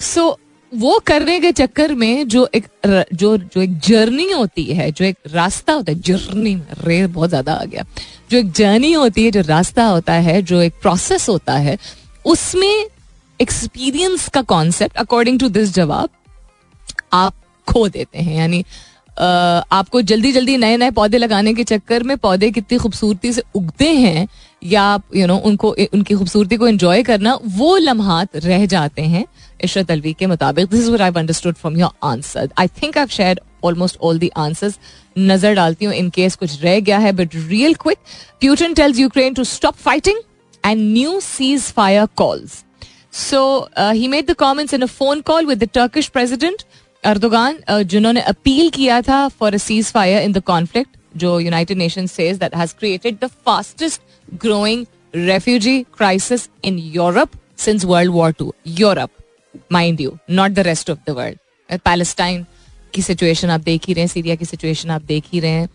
सो 0.00 0.20
so, 0.22 0.36
वो 0.72 0.98
करने 1.06 1.38
के 1.40 1.50
चक्कर 1.52 1.94
में 1.94 2.28
जो 2.28 2.48
एक 2.54 2.64
जो 2.86 3.36
जो 3.36 3.60
एक 3.62 3.78
जर्नी 3.80 4.30
होती 4.30 4.64
है 4.64 4.90
जो 4.90 5.04
एक 5.04 5.16
रास्ता 5.32 5.72
होता 5.72 5.92
है 5.92 6.00
जर्नी 6.00 6.54
रे 6.80 7.06
बहुत 7.06 7.28
ज़्यादा 7.28 7.52
आ 7.52 7.64
गया। 7.64 7.84
जो 8.30 8.38
एक 8.38 8.50
जर्नी 8.52 8.92
होती 8.92 9.24
है 9.24 9.30
जो 9.30 9.40
रास्ता 9.40 9.84
होता 9.84 10.12
है 10.20 10.40
जो 10.42 10.60
एक 10.62 10.74
प्रोसेस 10.82 11.28
होता 11.28 11.56
है 11.58 11.76
उसमें 12.24 12.86
एक्सपीरियंस 13.40 14.28
का 14.28 14.42
कॉन्सेप्ट 14.44 14.96
अकॉर्डिंग 14.96 15.38
टू 15.40 15.48
दिस 15.48 15.74
जवाब 15.74 16.08
आप 17.12 17.34
खो 17.66 17.88
देते 17.88 18.18
हैं। 18.18 18.36
यानी 18.36 18.64
आपको 19.16 20.00
जल्दी 20.02 20.32
जल्दी 20.32 20.56
नए 20.56 20.76
नए 20.76 20.90
पौधे 20.90 21.18
लगाने 21.18 21.54
के 21.54 21.64
चक्कर 21.64 22.02
में 22.02 22.16
पौधे 22.18 22.50
कितनी 22.50 22.78
खूबसूरती 22.78 23.32
से 23.32 23.42
उगते 23.54 23.88
हैं 23.90 24.26
या 24.66 24.84
यू 25.14 25.20
you 25.20 25.28
नो 25.28 25.34
know, 25.34 25.46
उनको 25.46 25.74
उनकी 25.94 26.14
खूबसूरती 26.14 26.56
को 26.56 26.68
एंजॉय 26.68 27.02
करना 27.02 27.38
वो 27.56 27.76
लम्हात 27.78 28.36
रह 28.36 28.66
जाते 28.66 29.02
हैं 29.04 29.24
इशरत 29.64 29.90
अलवी 29.90 30.12
के 30.12 30.26
मुताबिक। 30.26 30.68
This 30.70 30.88
is 30.88 31.02
I 31.02 31.10
understood 31.10 31.54
from 31.54 31.76
your 31.76 31.90
answer 32.04 32.48
I 32.58 32.68
think 32.82 32.98
I 32.98 33.06
share 33.10 33.40
almost 33.64 33.98
all 34.02 34.18
the 34.18 34.30
answers 34.38 34.78
नज़र 35.18 35.54
डालती 35.54 35.84
हूँ 35.84 35.94
इन 35.94 36.10
केस 36.10 36.36
कुछ 36.36 36.62
रह 36.62 36.78
गया 36.80 36.98
है 36.98 37.12
but 37.12 37.34
real 37.36 37.74
quick 37.82 37.98
Putin 38.40 38.74
tells 38.74 38.98
Ukraine 38.98 39.34
to 39.34 39.44
stop 39.46 39.76
fighting 39.84 40.20
and 40.64 40.80
new 40.82 41.18
ceasefire 41.72 42.06
calls 42.16 42.62
so 43.12 43.44
he 43.78 44.08
made 44.08 44.30
the 44.30 44.34
comments 44.38 44.74
in 44.74 44.82
a 44.82 44.86
phone 44.88 45.20
call 45.26 45.46
with 45.46 45.58
the 45.58 45.68
Turkish 45.74 46.08
president 46.08 46.62
Erdogan 47.04 47.58
जिन्होंने 47.84 48.20
appeal 48.28 48.70
किया 48.70 49.00
था 49.02 49.26
for 49.40 49.54
a 49.54 49.58
ceasefire 49.92 50.22
in 50.22 50.32
the 50.32 50.42
conflict 50.46 50.95
जो 51.16 51.38
United 51.40 51.78
Nation 51.78 52.06
says 52.08 52.38
that 52.38 52.54
has 52.56 52.74
created 52.78 53.18
the 53.20 53.30
fastest 53.46 54.00
growing 54.42 54.84
refugee 55.14 55.82
crisis 55.96 56.48
in 56.64 56.78
Europe 56.94 57.30
since 57.58 57.84
World 57.84 58.12
War 58.12 58.32
two 58.32 58.52
Europe 58.80 59.10
mind 59.72 60.00
you 60.00 60.18
not 60.32 60.50
the 60.50 60.66
rest 60.66 60.90
of 60.90 60.98
the 61.08 61.16
world 61.16 61.78
Palestine 61.84 62.44
की 62.94 63.02
situation 63.02 63.50
आप 63.50 63.60
देख 63.62 63.86
ही 63.88 63.94
रहे 63.94 64.02
हैं 64.02 64.08
Syria 64.08 64.34
की 64.34 64.44
situation 64.44 64.90
आप 64.90 65.02
देख 65.04 65.24
ही 65.32 65.40
रहे 65.40 65.50
हैं 65.52 65.68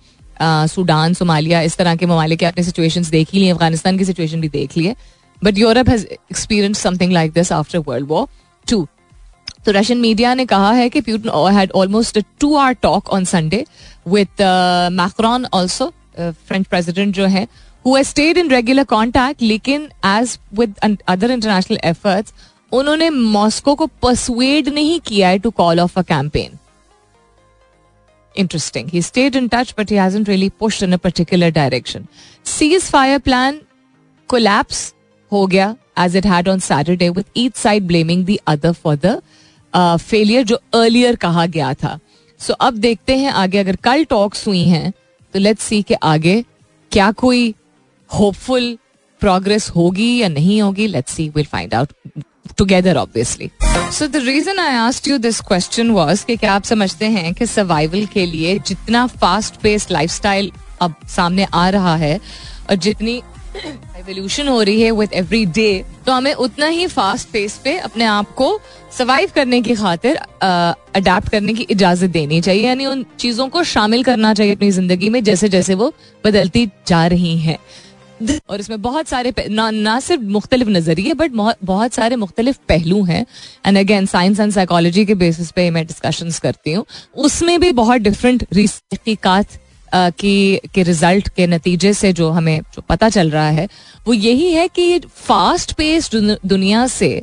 सूडान 0.67 1.13
सोमालिया 1.13 1.62
इस 1.62 1.77
तरह 1.77 1.95
के 1.95 2.06
ममालिक 2.06 2.43
आपने 2.43 2.63
सिचुएशन 2.63 3.04
देख 3.12 3.30
ही 3.34 3.39
लिए 3.39 3.51
अफ़गानिस्तान 3.51 3.97
की 3.97 4.06
सिचुएशन 4.06 4.41
भी 4.41 4.49
देख 4.49 4.77
ली 4.77 4.86
है 4.86 4.95
but 5.41 5.58
Europe 5.58 5.89
has 5.89 6.06
experience 6.06 6.80
something 6.80 7.12
like 7.13 7.32
this 7.34 7.51
after 7.51 7.80
world 7.88 8.08
war 8.08 8.27
two 8.65 8.88
तो 9.65 9.71
रशियन 9.71 10.00
मीडिया 10.00 10.34
ने 10.34 10.45
कहा 10.45 10.71
है 10.71 10.89
कि 10.89 11.02
Putin 11.02 11.30
had 11.54 11.71
almost 11.76 12.19
two 12.39 12.56
hour 12.56 12.74
talk 12.82 13.10
on 13.10 13.26
Sunday 13.26 13.65
with 14.08 14.41
Macron 14.93 15.45
also 15.54 15.91
French 16.19 16.67
president 16.67 17.15
जो 17.15 17.26
है 17.26 17.47
who 17.86 17.97
stayed 18.04 18.38
in 18.38 18.50
regular 18.52 18.84
contact 18.84 19.41
लेकिन 19.41 19.89
as 20.06 20.38
with 20.54 20.76
other 20.84 21.32
international 21.32 21.78
efforts 21.84 22.34
उन्होंने 22.71 23.10
Moscow 23.10 23.76
को 23.76 23.86
परसुएड 24.04 24.69
नहीं 24.69 25.00
किया 25.00 25.30
है 25.30 25.39
to 25.39 25.50
call 25.52 25.80
off 25.80 26.00
a 26.00 26.02
campaign 26.02 26.58
interesting 28.36 28.89
he 28.89 29.02
stayed 29.02 29.36
in 29.36 29.47
touch 29.47 29.74
but 29.80 29.91
he 29.91 29.97
really 30.24 30.50
pushed 30.60 30.84
in 30.84 30.93
a 30.93 30.97
particular 30.97 31.50
direction 31.52 32.06
cease 32.47 32.84
fire 32.84 33.19
plan 33.19 33.60
collapse 34.30 34.93
हो 35.32 35.45
गया 35.47 35.76
as 36.00 36.15
it 36.17 36.26
had 36.26 36.50
on 36.50 36.60
Saturday 36.60 37.10
with 37.10 37.26
each 37.38 37.56
side 37.56 37.88
blaming 37.88 38.26
the 38.26 38.38
other 38.47 38.71
for 38.74 38.95
the 38.95 39.19
failure 39.75 40.43
जो 40.43 40.60
earlier 40.73 41.15
कहा 41.15 41.45
गया 41.45 41.73
था। 41.73 41.99
सो 42.39 42.53
अब 42.53 42.73
देखते 42.73 43.17
हैं 43.17 43.31
आगे, 43.31 43.57
अगर 43.57 43.75
कल 43.75 44.03
टॉक्स 44.03 44.47
हुई 44.47 44.63
हैं 44.63 44.91
तो 45.34 45.39
लेट्स 45.39 45.63
सी 45.63 45.81
के 45.81 45.93
आगे 45.93 46.43
क्या 46.91 47.12
कोई 47.12 47.53
होपफुल 48.10 48.77
प्रोग्रेस 49.21 49.69
होगी 49.69 50.17
या 50.17 50.27
नहीं 50.27 50.62
होगी। 50.62 50.88
Let's 50.88 51.13
see 51.13 51.29
will 51.29 51.45
find 51.45 51.73
out 51.73 51.93
together 52.57 52.97
obviously 52.97 53.49
so 53.91 54.07
the 54.07 54.15
reason 54.15 54.60
I 54.60 54.75
asked 54.75 55.07
you 55.07 55.17
this 55.17 55.39
question 55.41 55.91
was 55.91 56.25
कि 56.25 56.36
क्या 56.38 56.53
आप 56.53 56.63
समझते 56.63 57.05
हैं 57.05 57.34
कि 57.34 57.45
सर्वाइवल 57.45 58.05
के 58.05 58.25
लिए 58.25 58.57
जितना 58.60 59.05
फास्ट 59.07 59.55
पेस्ड 59.55 59.91
लाइफ 59.91 60.51
अब 60.81 60.95
सामने 61.10 61.47
आ 61.53 61.69
रहा 61.69 61.95
है 61.95 62.19
और 62.69 62.75
जितनी 62.75 63.21
एवोल्यूशन 63.55 64.47
हो 64.47 64.61
रही 64.61 64.81
है 64.81 64.91
विद 64.91 65.13
एवरी 65.13 65.45
डे 65.47 65.83
तो 66.05 66.11
हमें 66.11 66.33
उतना 66.35 66.67
ही 66.67 66.87
फास्ट 66.87 67.27
पेस 67.29 67.57
पे 67.63 67.77
अपने 67.79 68.05
आप 68.05 68.31
को 68.35 68.59
सर्वाइव 68.97 69.31
करने 69.35 69.61
की 69.61 69.75
खातिर 69.75 70.15
अडेप्ट 70.15 71.29
करने 71.29 71.53
की 71.53 71.63
इजाज़त 71.69 72.09
देनी 72.09 72.41
चाहिए। 72.41 72.65
यानी 72.65 72.85
उन 72.85 73.05
चीज़ों 73.19 73.47
को 73.49 73.63
शामिल 73.65 74.03
करना 74.03 74.33
चाहिए 74.33 74.55
अपनी 74.55 74.71
ज़िंदगी 74.71 75.09
में 75.09 75.23
जैसे 75.23 75.49
जैसे 75.49 75.75
वो 75.75 75.93
बदलती 76.23 76.65
जा 76.87 77.05
रही 77.07 77.37
हैं। 77.39 77.57
और 78.49 78.59
इसमें 78.59 78.81
बहुत 78.81 79.07
सारे 79.07 79.33
ना, 79.49 79.69
ना 79.71 79.99
सिर्फ़ 79.99 80.21
मुख्तलिफ़ 80.23 80.69
नज़रिए 80.69 81.13
बट 81.13 81.31
बहुत 81.63 81.93
सारे 81.93 82.15
मुख्तलिफ़ 82.15 82.57
पहलू 82.69 83.03
हैं। 83.03 83.25
And 83.65 83.77
again 83.77 84.05
science 84.05 84.39
and 84.39 84.51
psychology 84.51 85.05
के 85.05 85.15
बेसिस 85.15 85.51
पे 85.51 85.69
मैं 85.69 85.85
डिस्कशन 85.87 86.31
करती 86.43 86.73
हूँ। 86.73 86.85
उसमें 87.17 87.59
भी 87.59 87.71
बहुत 87.73 88.01
डिफरेंट 88.01 88.43
तहकीकात 88.43 89.57
की, 89.93 90.60
के 90.73 90.84
रिज़ल्ट 90.84 91.27
के 91.27 91.47
नतीजे 91.47 91.93
से 91.93 92.12
जो 92.13 92.30
हमें 92.32 92.60
जो 92.75 92.82
पता 92.89 93.10
चल 93.10 93.30
रहा 93.30 93.49
है, 93.49 93.67
वो 94.08 94.13
यही 94.13 94.51
है 94.54 94.67
कि 94.67 94.99
फास्ट 94.99 95.71
पेस्ड 95.73 96.15
दुनिया 96.45 96.86
से 96.89 97.21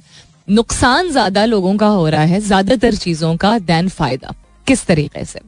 नुकसान 0.48 1.10
ज़्यादा 1.10 1.44
लोगों 1.44 1.76
का 1.76 1.86
हो 1.88 2.08
रहा 2.08 2.22
है, 2.22 2.40
ज़्यादातर 2.40 2.94
चीज़ों 2.96 3.36
का 3.36 3.58
देन 3.60 3.88
फ़ायदा। 3.90 4.34
किस 4.66 4.84
तरीके 4.86 5.24
से? 5.24 5.40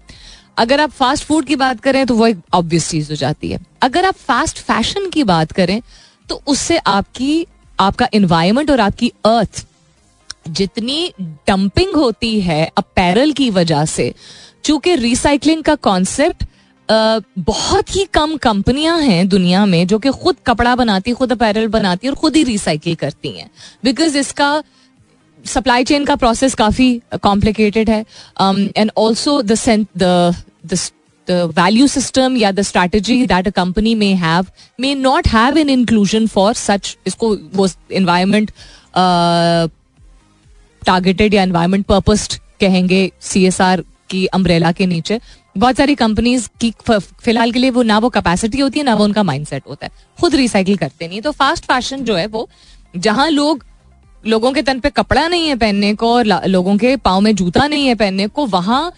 अगर 0.59 0.81
आप 0.81 0.91
फास्ट 0.91 1.25
फ़ूड 1.25 1.47
की 1.47 1.57
बात 1.57 1.81
करें 1.81 2.05
तो 2.07 2.15
वो 2.15 2.27
एक 2.27 2.39
ऑब्वियस 2.55 2.89
चीज़ 2.91 3.11
हो 3.11 3.17
जाती 3.17 3.51
है। 3.51 3.59
अगर 3.83 4.05
आप 4.05 4.15
फास्ट 4.17 4.59
फ़ैशन 4.61 5.09
की 5.11 5.25
बात 5.25 5.53
करें 5.53 5.81
तो 6.29 6.43
उससे 6.47 6.77
आपकी, 6.79 7.47
आपका 7.79 8.09
इन्वायरमेंट 8.15 8.71
और 8.71 8.81
आपकी 8.81 9.13
अर्थ 9.27 9.65
जितनी 10.51 11.13
डंपिंग 11.47 11.95
होती 11.97 12.41
है 12.41 12.71
अपैरल 12.79 13.33
की 13.33 13.49
वजह 13.51 13.85
से, 13.87 14.13
चूँकि 14.65 14.95
रिसाइकलिंग 14.97 15.63
का 15.63 15.75
कॉन्सेप्ट 15.77 16.45
बहुत 16.91 17.95
ही 17.97 18.05
कम 18.15 18.37
कंपनियाँ 18.39 19.01
हैं 19.01 19.29
दुनिया 19.29 19.65
में 19.67 19.87
जो 19.87 19.99
कि 19.99 20.11
खुद 20.13 20.37
कपड़ा 20.47 20.75
बनाती, 20.77 21.13
खुद 21.13 21.33
अपैरल 21.33 21.67
बनाती 21.69 22.09
और 22.09 22.15
खुद 22.15 22.37
ही 22.37 22.43
रिसाइकिल 22.45 22.95
करती 22.95 23.29
हैं। 23.31 23.51
बिकॉज़ 23.85 24.19
इसका 24.19 24.63
सप्लाई 25.45 25.85
चेन 25.85 26.05
का 26.05 26.17
प्रोसेस 26.17 26.55
काफ़ी 26.55 27.01
कॉम्प्लिकेटेड 27.23 27.91
है। 27.91 28.05
And 28.77 28.91
also 28.97 29.41
the 29.43 30.79
value 31.29 31.87
system 31.87 32.37
या 32.37 32.51
the 32.53 32.61
strategy 32.63 33.27
that 33.27 33.47
a 33.49 33.51
company 33.57 33.95
may 33.95 34.13
have 34.15 34.47
may 34.81 34.95
not 34.95 35.29
have 35.29 35.59
an 35.59 35.69
inclusion 35.71 36.27
for 36.27 36.55
such 36.55 36.97
इसको 37.07 37.35
वो 37.55 37.69
इन्वायरमेंट 37.93 38.51
टारगेटेड 40.83 41.35
या 41.35 41.43
एनवायरमेंट 41.43 41.87
पर्पस्ड 41.87 42.35
कहेंगे 42.61 43.11
सी 43.23 43.45
एस 43.47 43.61
आर 43.61 43.85
की 44.11 44.25
अम्ब्रेला 44.27 44.73
के 44.73 44.87
नीचे। 44.87 45.21
बहुत 45.57 45.77
सारी 45.77 45.95
कंपनीज़ 45.95 46.49
की 46.61 46.73
फ़िलहाल 46.91 47.53
के 47.53 47.59
लिए 47.59 47.71
वो 47.71 47.83
ना 47.83 47.99
वो 47.99 48.09
कैपेसिटी 48.11 48.59
होती 48.61 48.79
है, 48.79 48.85
ना 48.85 48.95
वो 48.95 49.05
उनका 49.05 49.23
माइंडसेट 49.23 49.63
होता 49.69 49.87
है। 49.87 49.93
खुद 50.21 50.35
रिसाइकिल 50.35 50.77
करते 50.77 51.09
नहीं। 51.09 51.21
तो 51.21 51.31
फास्ट 51.33 51.65
फ़ैशन 51.65 52.05
जो 52.05 52.17
है 52.17 52.27
वो, 52.27 52.49
जहाँ 52.97 53.29
लोग, 53.31 53.65
लोगों 54.25 54.53
के 54.53 54.63
तन 54.63 54.81
पे 54.81 54.91
कपड़ा 54.91 55.27
नहीं 55.29 55.49
है 55.49 55.57
पहनने 55.57 55.95
को 55.95 56.15
और 56.15 56.27
लोगों 56.47 56.77
के 56.77 56.97
पाँव 56.97 57.21
में 57.21 57.35
जूता 57.37 57.67
नहीं 57.67 57.87
है 57.87 57.95
पहनने 57.95 58.27
को, 58.27 58.47
वहाँ 58.47 58.93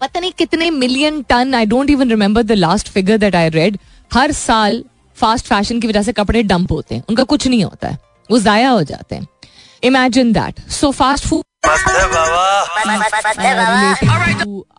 पता 0.00 0.20
नहीं 0.20 0.32
कितने 0.32 0.70
million 0.70 1.22
ton 1.22 1.54
I 1.54 1.66
don't 1.66 1.90
even 1.90 2.10
remember 2.10 2.42
the 2.42 2.52
last 2.52 2.88
figure 2.88 3.18
that 3.18 3.34
I 3.34 3.48
read 3.48 3.78
हर 4.10 4.32
साल 4.32 4.84
फास्ट 5.16 5.46
फ़ैशन 5.46 5.80
की 5.80 5.88
वजह 5.88 6.02
से 6.02 6.12
कपड़े 6.12 6.42
डंप 6.42 6.72
होते 6.72 6.94
हैं। 6.94 7.02
उनका 7.08 7.24
कुछ 7.24 7.46
नहीं 7.46 7.64
होता 7.64 7.88
है। 7.88 7.98
वो 8.30 8.38
जाया 8.38 8.70
हो 8.70 8.82
जाते 8.82 9.14
हैं। 9.14 9.26
Imagine 9.84 10.32
that 10.32 10.60
so 10.72 10.90
fast 10.92 11.26
food 11.26 11.42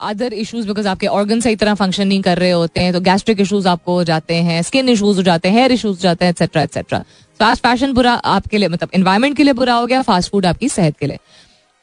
other 0.01 0.33
issues 0.33 0.67
because 0.67 0.87
आपके 0.87 1.07
ऑर्गन 1.09 1.39
सही 1.39 1.55
तरह 1.55 1.73
फ़ंक्शन 1.73 2.07
नहीं 2.07 2.21
कर 2.21 2.37
रहे 2.37 2.51
होते 2.51 2.81
हैं 2.81 2.93
तो 2.93 2.99
गैस्ट्रिक 3.01 3.39
इश्यूज़ 3.39 3.67
आपको 3.67 3.93
हो 3.93 4.03
जाते 4.03 4.35
हैं 4.43 4.61
स्किन 4.61 4.89
इश्यूज़ 4.89 5.17
हो 5.17 5.23
जाते 5.23 5.49
हैं 5.49 5.55
हेयर 5.55 5.71
इश्यूज़ 5.71 5.97
हो 5.97 6.01
जाते 6.01 6.25
हैं 6.25 6.29
एक्सेट्रा 6.29 6.61
एक्सेट्रा 6.63 7.03
फास्ट 7.39 7.63
फ़ैशन 7.63 7.93
बुरा 7.93 8.13
आपके 8.13 8.57
लिए 8.57 8.67
मतलब 8.67 8.89
इन्वायरमेंट 8.93 9.37
के 9.37 9.43
लिए 9.43 9.53
बुरा 9.53 9.73
हो 9.73 9.85
गया 9.85 10.01
फास्ट 10.01 10.31
फ़ूड 10.31 10.45
आपकी 10.45 10.69
सेहत 10.69 10.97
के 10.99 11.07
लिए. 11.07 11.17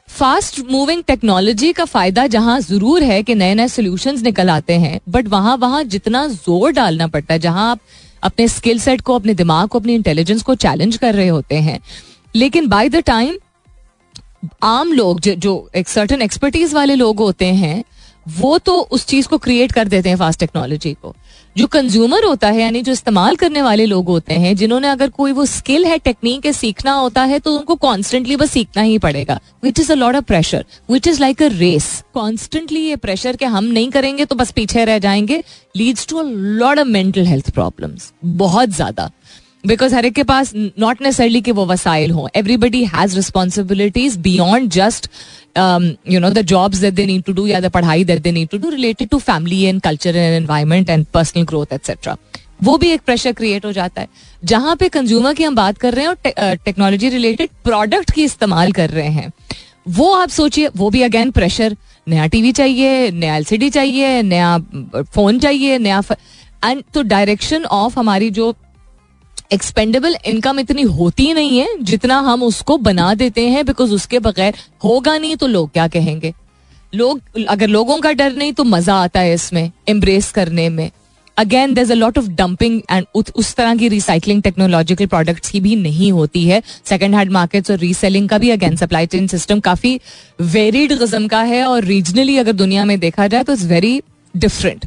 फास्ट 0.09 0.61
मूविंग 0.70 1.03
टेक्नोलॉजी 1.07 1.73
का 1.73 1.85
फ़ायदा 1.85 2.27
जहाँ 2.27 2.61
ज़रूर 2.61 3.03
है 3.03 3.23
कि 3.23 3.35
नए 3.35 3.55
नए 3.55 3.68
सोल्यूशन 3.68 4.20
निकल 4.23 4.51
आते 4.51 4.73
हैं 4.79 5.01
बट 5.09 5.29
वहाँ 5.29 5.57
वहाँ 5.57 5.83
जितना 5.85 6.27
ज़ोर 6.27 6.73
डालना 6.73 7.07
पड़ता 7.07 7.35
है 7.35 7.41
जहाँ 7.41 7.70
आप 7.70 7.81
अपने 8.23 8.49
स्किल 8.49 8.79
सेट 8.79 9.01
को 9.01 9.14
अपने 9.14 9.35
दिमाग 9.35 9.68
को 9.68 9.79
अपनी 9.79 9.95
इंटेलिजेंस 9.95 10.43
को 10.43 10.55
चैलेंज 10.55 10.97
कर 10.97 11.14
रहे 11.14 11.29
होते 11.29 11.57
हैं 11.61 11.79
लेकिन 12.35 12.68
बाय 12.68 12.89
द 12.89 12.97
टाइम 12.97 13.37
आम 14.62 14.93
लोग 14.93 15.20
जो, 15.20 15.70
एक 15.76 15.89
सर्टन 15.89 16.22
एक्सपर्टीज 16.22 16.74
वाले 16.74 16.95
लोग 16.95 17.20
होते 17.20 17.47
हैं 17.47 17.83
वो 18.39 18.59
तो 18.59 18.72
उस 18.93 19.07
चीज़ 19.07 19.28
को 19.28 19.37
क्रिएट 19.39 19.72
कर 19.72 19.89
देते 19.89 20.09
हैं 20.09 20.16
फास्ट 20.16 20.41
टेक्नोलॉजी 20.41 20.93
को। 20.95 21.14
जो 21.57 21.66
कंज्यूमर 21.66 22.24
होता 22.24 22.49
है 22.49 22.61
यानी 22.61 22.83
जो 22.83 22.93
इस्तेमाल 22.93 23.37
करने 23.37 23.62
वाले 23.62 23.87
लोग 23.87 24.09
होते 24.09 24.35
हैं 24.35 24.55
जिन्होंने 24.57 24.89
अगर 24.89 25.09
कोई 25.11 25.33
वो 25.33 25.47
स्किल 25.47 25.85
है 25.85 25.99
टेक्निक 25.99 26.47
है 26.47 26.53
सीखना 26.53 26.93
होता 26.93 27.22
है 27.22 27.39
तो 27.39 27.55
उनको 27.57 27.74
कॉन्स्टेंटली 27.76 28.37
बस 28.37 28.51
सीखना 28.51 28.83
ही 28.83 28.99
पड़ेगा 28.99 29.39
which 29.64 29.80
is 29.80 29.93
a 29.93 29.95
lot 29.95 30.16
of 30.16 30.24
pressure 30.24 30.64
which 30.91 31.07
is 31.09 31.20
like 31.20 31.43
a 31.43 31.49
race 31.49 31.89
constantly 32.14 32.80
ये 32.80 32.97
प्रेशर 32.97 33.37
के 33.37 33.45
हम 33.47 33.64
नहीं 33.64 33.91
करेंगे 33.91 34.24
तो 34.24 34.35
बस 34.35 34.51
पीछे 34.51 34.85
रह 34.85 34.99
जाएँगे 34.99 35.43
leads 35.76 36.07
to 36.07 36.18
a 36.18 36.24
lot 36.24 36.78
of 36.78 36.89
mental 36.89 37.26
health 37.26 37.51
problem 37.51 37.97
बहुत 38.39 38.68
ज़्यादा। 38.68 39.11
बिकॉज़ 39.65 39.95
हर 39.95 40.07
एक 40.07 40.15
के 40.15 40.23
पास 40.23 40.53
नॉट 40.55 41.03
नेसरली 41.03 41.41
कि 41.41 41.53
वो 41.53 41.67
वसाइल 41.67 42.11
हों. 42.11 42.29
Everybody 42.37 42.85
has 42.87 43.17
responsibilities 43.17 44.17
beyond 44.19 44.71
just 44.71 45.07
you 46.11 46.21
know 46.21 46.31
the 46.31 46.43
jobs 46.43 46.79
that 46.79 46.95
they 46.95 47.07
need 47.07 47.23
to 47.25 47.33
do 47.33 47.47
या 47.47 47.61
द 47.61 47.71
पढ़ाई 47.73 48.05
that 48.05 48.23
they 48.23 48.33
need 48.33 48.49
to 48.49 48.59
do 48.59 48.71
related 48.71 49.09
to 49.09 49.19
family 49.21 49.63
and 49.63 49.81
culture 49.83 50.17
and 50.17 50.35
environment 50.35 50.91
and 50.91 51.07
personal 51.15 51.45
growth 51.45 51.73
etcetera 51.73 52.17
वो 52.63 52.77
भी 52.79 52.91
एक 52.91 53.01
pressure 53.01 53.33
create 53.33 53.65
हो 53.65 53.73
जाता 53.73 54.01
है. 54.01 54.09
जहाँ 54.45 54.75
पे 54.77 54.89
कंज्यूमर 54.89 55.35
की 55.35 55.45
हम 55.45 55.55
बात 55.55 55.79
कर 55.79 55.95
रहे 55.95 56.05
हैं 56.05 56.11
और 56.11 56.57
टेक्नोलॉजी 56.65 57.09
रिलेटेड 57.09 57.51
प्रोडक्ट 57.65 58.11
की 58.11 58.25
इस्तेमाल 58.25 58.73
कर 58.73 58.91
रहे 58.91 59.09
हैं, 59.09 59.33
वो 59.89 60.13
आप 60.15 60.29
सोचिए, 60.29 60.69
वो 60.77 60.91
भी 60.91 61.03
अगेन 61.03 61.31
प्रेशर 61.31 61.77
नया 62.07 62.27
टीवी 62.27 62.53
चाहिए, 62.53 63.11
नया 63.11 63.37
एलसीडी 63.37 63.71
चाहिए, 63.71 64.23
नया 64.23 64.59
फ़ोन 65.15 65.39
चाहिए, 65.39 65.79
नया 65.79 66.03
एंड 66.65 66.83
तो 66.95 67.03
डायरेक्शन 67.05 67.65
ऑफ़ 67.65 67.99
हमारी 67.99 68.31
जो 68.31 68.55
एक्सपेंडेबल 69.53 70.16
इनकम 70.26 70.59
इतनी 70.61 70.82
होती 70.82 71.32
नहीं 71.32 71.59
है 71.59 71.76
जितना 71.82 72.18
हम 72.20 72.42
उसको 72.42 72.76
बना 72.78 73.12
देते 73.14 73.46
हैं 73.48 73.64
बिकॉज़ 73.66 73.92
उसके 73.94 74.18
बगैर 74.18 74.55
होगा 74.84 75.16
नहीं 75.18 75.36
तो 75.36 75.46
लोग 75.46 75.70
क्या 75.72 75.86
कहेंगे? 75.88 76.32
लोग, 76.94 77.20
अगर 77.48 77.68
लोगों 77.68 77.98
का 77.98 78.12
डर 78.12 78.32
नहीं 78.32 78.53
तो 78.53 78.64
मज़ा 78.64 78.94
आता 78.94 79.20
है 79.20 79.34
इसमें 79.34 79.70
एम्ब्रेस 79.88 80.30
करने 80.30 80.68
में। 80.68 80.90
Again 81.36 81.74
there 81.74 81.90
a 81.92 81.94
lot 81.94 82.18
of 82.18 82.26
dumping 82.30 82.80
and 82.90 83.07
उस 83.14 83.55
तरह 83.55 83.76
की 83.76 83.88
रिसाइकलिंग 83.88 84.42
टेक्नोलॉजिकल 84.42 85.07
प्रोडक्ट्स 85.07 85.50
की 85.50 85.61
भी 85.61 85.76
नहीं 85.76 86.11
होती 86.12 86.44
है। 86.44 86.62
सेकेंड 86.84 87.14
हैंड 87.14 87.30
मार्केट्स 87.32 87.70
और 87.70 87.78
रीसेलिंग 87.78 88.28
का 88.28 88.38
भी 88.38 88.50
अगेन 88.50 88.76
सप्लाई 88.76 89.07
चेन 89.07 89.26
सिस्टम 89.26 89.61
काफ़ी 89.61 89.98
वेरिड 90.40 90.98
किस्म 90.98 91.28
का 91.28 91.42
है 91.42 91.64
और 91.66 91.84
रीजनली 91.84 92.36
अगर 92.38 92.53
दुनिया 92.55 92.84
में 92.84 92.98
देखा 93.00 93.26
जाए 93.26 93.42
तो 93.42 93.53
it's 93.53 93.64
very 93.66 94.00
different 94.34 94.86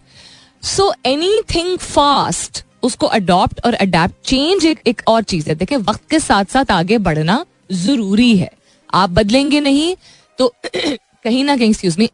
so 0.63 0.93
anything 1.55 1.77
fast 1.77 2.64
उसको 2.85 3.07
अडॉप्ट 3.07 3.59
और 3.65 3.73
अडेप्ट 3.75 4.27
चेंज 4.27 4.65
एक 4.65 4.79
एक 4.87 5.01
और 5.07 5.23
चीज़ 5.23 5.49
है। 5.49 5.55
देखिए, 5.55 5.77
वक्त 5.79 6.09
के 6.09 6.19
साथ 6.19 6.45
साथ 6.45 6.71
आगे 6.71 6.97
बढ़ना 6.99 7.45
ज़रूरी 7.73 8.35
है। 8.37 8.49
आप 8.93 9.09
बदलेंगे 9.09 9.59
नहीं 9.61 9.95
तो 10.39 10.53
कहीं 10.75 11.43
ना 11.43 11.57
कहीं 11.57 11.69
एक्सक्यूज 11.69 11.97
मी 11.99 12.09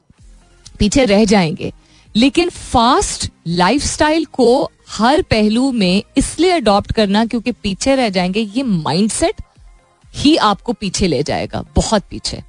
पीछे 0.80 1.06
रह 1.06 1.26
जाएँगे। 1.26 1.72
लेकिन 2.16 2.50
फास्ट 2.50 3.30
लाइफस्टाइल 3.48 4.26
को 4.34 4.72
हर 4.90 5.22
पहलू 5.22 5.72
में 5.72 6.04
इसलिए 6.18 6.52
अडॉप्ट 6.52 6.92
करना 6.92 7.26
क्योंकि 7.26 7.52
पीछे 7.54 7.96
रह 7.96 8.10
जाएँगे, 8.10 8.40
ये 8.40 8.64
माइंडसेट 8.64 9.42
ही 10.14 10.36
आपको 10.38 10.74
पीछे 10.74 11.08
ले 11.08 11.22
जाएगा, 11.24 11.64
बहुत 11.76 12.04
पीछे। 12.10 12.42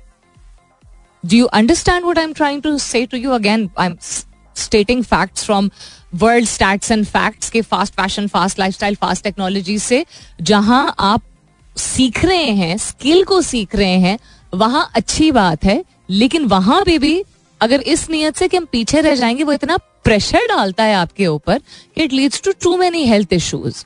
Do 1.24 1.36
you 1.36 1.46
understand 1.46 2.04
what 2.04 2.18
I 2.18 2.24
am 2.24 2.32
trying 2.32 2.62
to 2.62 2.76
say 2.78 3.04
to 3.06 3.16
you 3.16 3.30
again 3.30 3.68
I 3.78 3.86
am 3.86 3.96
stating 4.56 5.02
facts 5.04 5.44
from 5.44 5.70
world 6.14 6.48
stats 6.48 6.90
and 6.90 7.04
facts 7.06 7.50
के 7.50 7.60
fast 7.62 7.94
fashion 7.94 8.26
fast 8.28 8.58
lifestyle 8.58 8.94
fast 8.94 9.24
technology 9.24 9.78
से, 9.78 10.04
जहाँ 10.42 10.94
आप 10.98 11.22
सीख 11.76 12.24
रहे 12.24 12.50
हैं 12.52 12.76
स्किल 12.78 13.24
को 13.24 13.40
सीख 13.42 13.76
रहे 13.76 13.98
हैं, 13.98 14.18
वहाँ 14.52 14.90
अच्छी 14.94 15.30
बात 15.32 15.64
है, 15.64 15.82
लेकिन 16.10 16.44
वहाँ 16.46 16.82
पे 16.86 16.98
भी 16.98 17.22
अगर 17.60 17.80
इस 17.82 18.08
नियत 18.10 18.36
से 18.36 18.48
कि 18.48 18.56
हम 18.56 18.64
पीछे 18.72 19.00
रह 19.00 19.14
जाएँगे, 19.14 19.44
वो 19.44 19.52
इतना 19.52 19.76
प्रेशर 20.04 20.46
डालता 20.48 20.84
है 20.84 20.94
आपके 20.94 21.26
ऊपर 21.26 21.60
it 21.96 22.12
leads 22.12 22.42
to 22.42 22.52
too 22.62 22.76
many 22.76 23.04
health 23.06 23.32
issues 23.32 23.84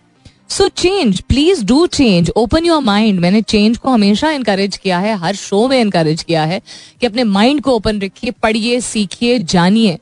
so 0.48 0.68
change 0.68 1.20
please 1.20 1.64
do 1.64 1.86
change 1.86 2.30
open 2.36 2.64
your 2.64 2.80
mind 2.82 3.20
मैंने 3.20 3.42
चेंज 3.42 3.76
को 3.78 3.90
हमेशा 3.90 4.30
इंकरेज 4.30 4.76
किया 4.76 4.98
है, 4.98 5.16
हर 5.16 5.34
शो 5.34 5.66
में 5.68 5.80
इंकरेज 5.80 6.22
किया 6.22 6.44
है 6.44 6.60
कि 7.00 7.06
अपने 7.06 7.24
माइंड 7.24 7.60
को 7.60 7.72
ओपन 7.72 8.00
रखिए, 8.00 8.30
पढ़िए, 8.32 8.80
सीखिए, 8.80 9.38
जानिए। 9.38 9.98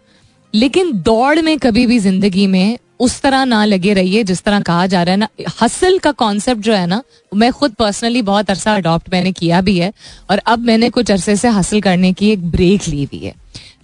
लेकिन 0.55 0.93
दौड़ 1.03 1.41
में 1.41 1.59
कभी 1.59 1.87
भी 1.87 1.99
ज़िंदगी 1.99 2.47
में 2.47 2.79
उस 3.01 3.21
तरह 3.21 3.45
ना 3.45 3.65
लगे 3.65 3.93
रहिए, 3.95 4.23
जिस 4.25 4.43
तरह 4.43 4.61
कहा 4.61 4.87
जा 4.87 5.03
रहा 5.03 5.13
है 5.13 5.19
ना। 5.19 5.29
हसल 5.63 5.99
का 5.99 6.11
कॉन्सेप्ट 6.13 6.61
जो 6.63 6.73
है 6.73 6.87
ना, 6.87 7.03
मैं 7.33 7.51
खुद 7.53 7.73
पर्सनली 7.75 8.23
बहुत 8.23 8.51
अरसा 8.51 8.75
अडॉप्ट 8.77 9.13
मैंने 9.13 9.33
किया 9.33 9.61
भी 9.61 9.79
है 9.79 9.93
और 10.31 10.39
अब 10.39 10.59
मैंने 10.59 10.91
कुछ 10.91 11.11
अरसे 11.11 11.37
से 11.37 11.49
हासिल 11.49 11.81
करने 11.81 12.13
की 12.13 12.31
एक 12.31 12.51
ब्रेक 12.51 12.89
ली 12.89 13.03
हुई 13.05 13.25
है। 13.25 13.35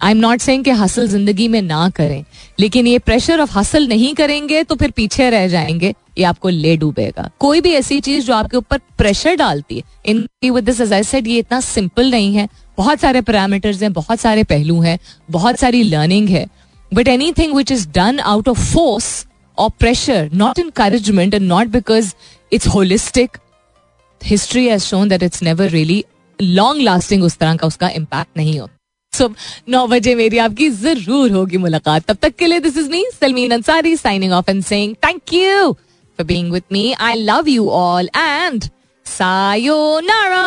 आई 0.01 0.11
एम 0.11 0.17
नॉट 0.17 0.41
सेइंग 0.41 0.63
कि 0.63 0.71
हसल 0.73 1.07
ज़िंदगी 1.07 1.47
में 1.47 1.61
ना 1.61 1.89
करें, 1.89 2.23
लेकिन 2.59 2.87
ये 2.87 2.99
प्रेशर 2.99 3.39
ऑफ़ 3.39 3.57
हसल 3.57 3.87
नहीं 3.87 4.13
करेंगे 4.15 4.63
तो 4.63 4.75
फिर 4.75 4.91
पीछे 4.91 5.29
रह 5.29 5.47
जाएँगे, 5.47 5.93
ये 6.17 6.23
आपको 6.23 6.49
ले 6.49 6.75
डूबेगा। 6.77 7.29
कोई 7.39 7.61
भी 7.61 7.73
ऐसी 7.73 7.99
चीज़ 7.99 8.25
जो 8.25 8.33
आपके 8.33 8.57
ऊपर 8.57 8.77
प्रेशर 8.97 9.35
डालती 9.35 9.77
है 9.77 9.83
in 10.05 10.27
with 10.45 10.63
this 10.63 10.81
as 10.81 10.93
I 10.93 11.03
said 11.03 11.27
ये 11.27 11.37
इतना 11.39 11.59
सिंपल 11.61 12.11
नहीं 12.11 12.33
है। 12.35 12.47
बहुत 12.77 12.99
सारे 12.99 13.21
पैरामीटर्स 13.21 13.81
हैं, 13.81 13.93
बहुत 13.93 14.19
सारे 14.19 14.43
पहलू 14.45 14.79
हैं, 14.81 14.97
बहुत 15.31 15.59
सारी 15.59 15.83
लर्निंग 15.83 16.29
है। 16.29 16.45
But 16.92 17.08
anything 17.08 17.54
which 17.54 17.70
is 17.70 17.86
done 17.86 18.20
out 18.20 18.48
of 18.48 18.58
force 18.58 19.26
or 19.58 19.70
pressure, 19.70 20.28
not 20.32 20.58
encouragement, 20.58 21.34
and 21.34 21.48
not 21.48 21.72
because 21.72 22.14
it's 22.50 22.66
holistic, 22.66 23.38
history 24.20 24.66
has 24.66 24.86
shown 24.86 25.08
that 25.08 25.22
it's 25.22 25.42
never 25.42 25.68
really 25.68 26.04
long 26.38 26.80
lasting 26.80 27.22
उस 27.22 27.36
तरह 27.38 27.56
का 27.56 27.66
उसका 27.66 27.88
इम्पैक्ट 27.98 28.36
नहीं 28.36 28.58
होता 28.58 28.72
सो 29.12 29.28
नौ 29.68 29.86
बजे 29.88 30.14
मेरी 30.14 30.38
आपकी 30.38 30.68
जरूर 30.70 31.30
होगी 31.32 31.56
मुलाकात 31.56 32.04
तब 32.10 32.16
तक 32.22 32.34
के 32.38 32.46
लिए 32.46 32.60
this 32.60 32.76
is 32.78 32.88
me 32.90 33.04
Salmeen 33.20 33.52
Ansari 33.54 33.96
signing 33.96 34.32
off 34.32 34.48
and 34.48 34.62
saying 34.64 34.94
thank 35.04 35.32
you 35.32 35.72
for 35.72 36.26
being 36.26 36.52
with 36.52 36.62
me 36.72 36.92
I 36.92 37.14
love 37.14 37.48
you 37.48 37.68
all 37.68 38.10
and 38.16 38.64
sayonara 39.06 40.44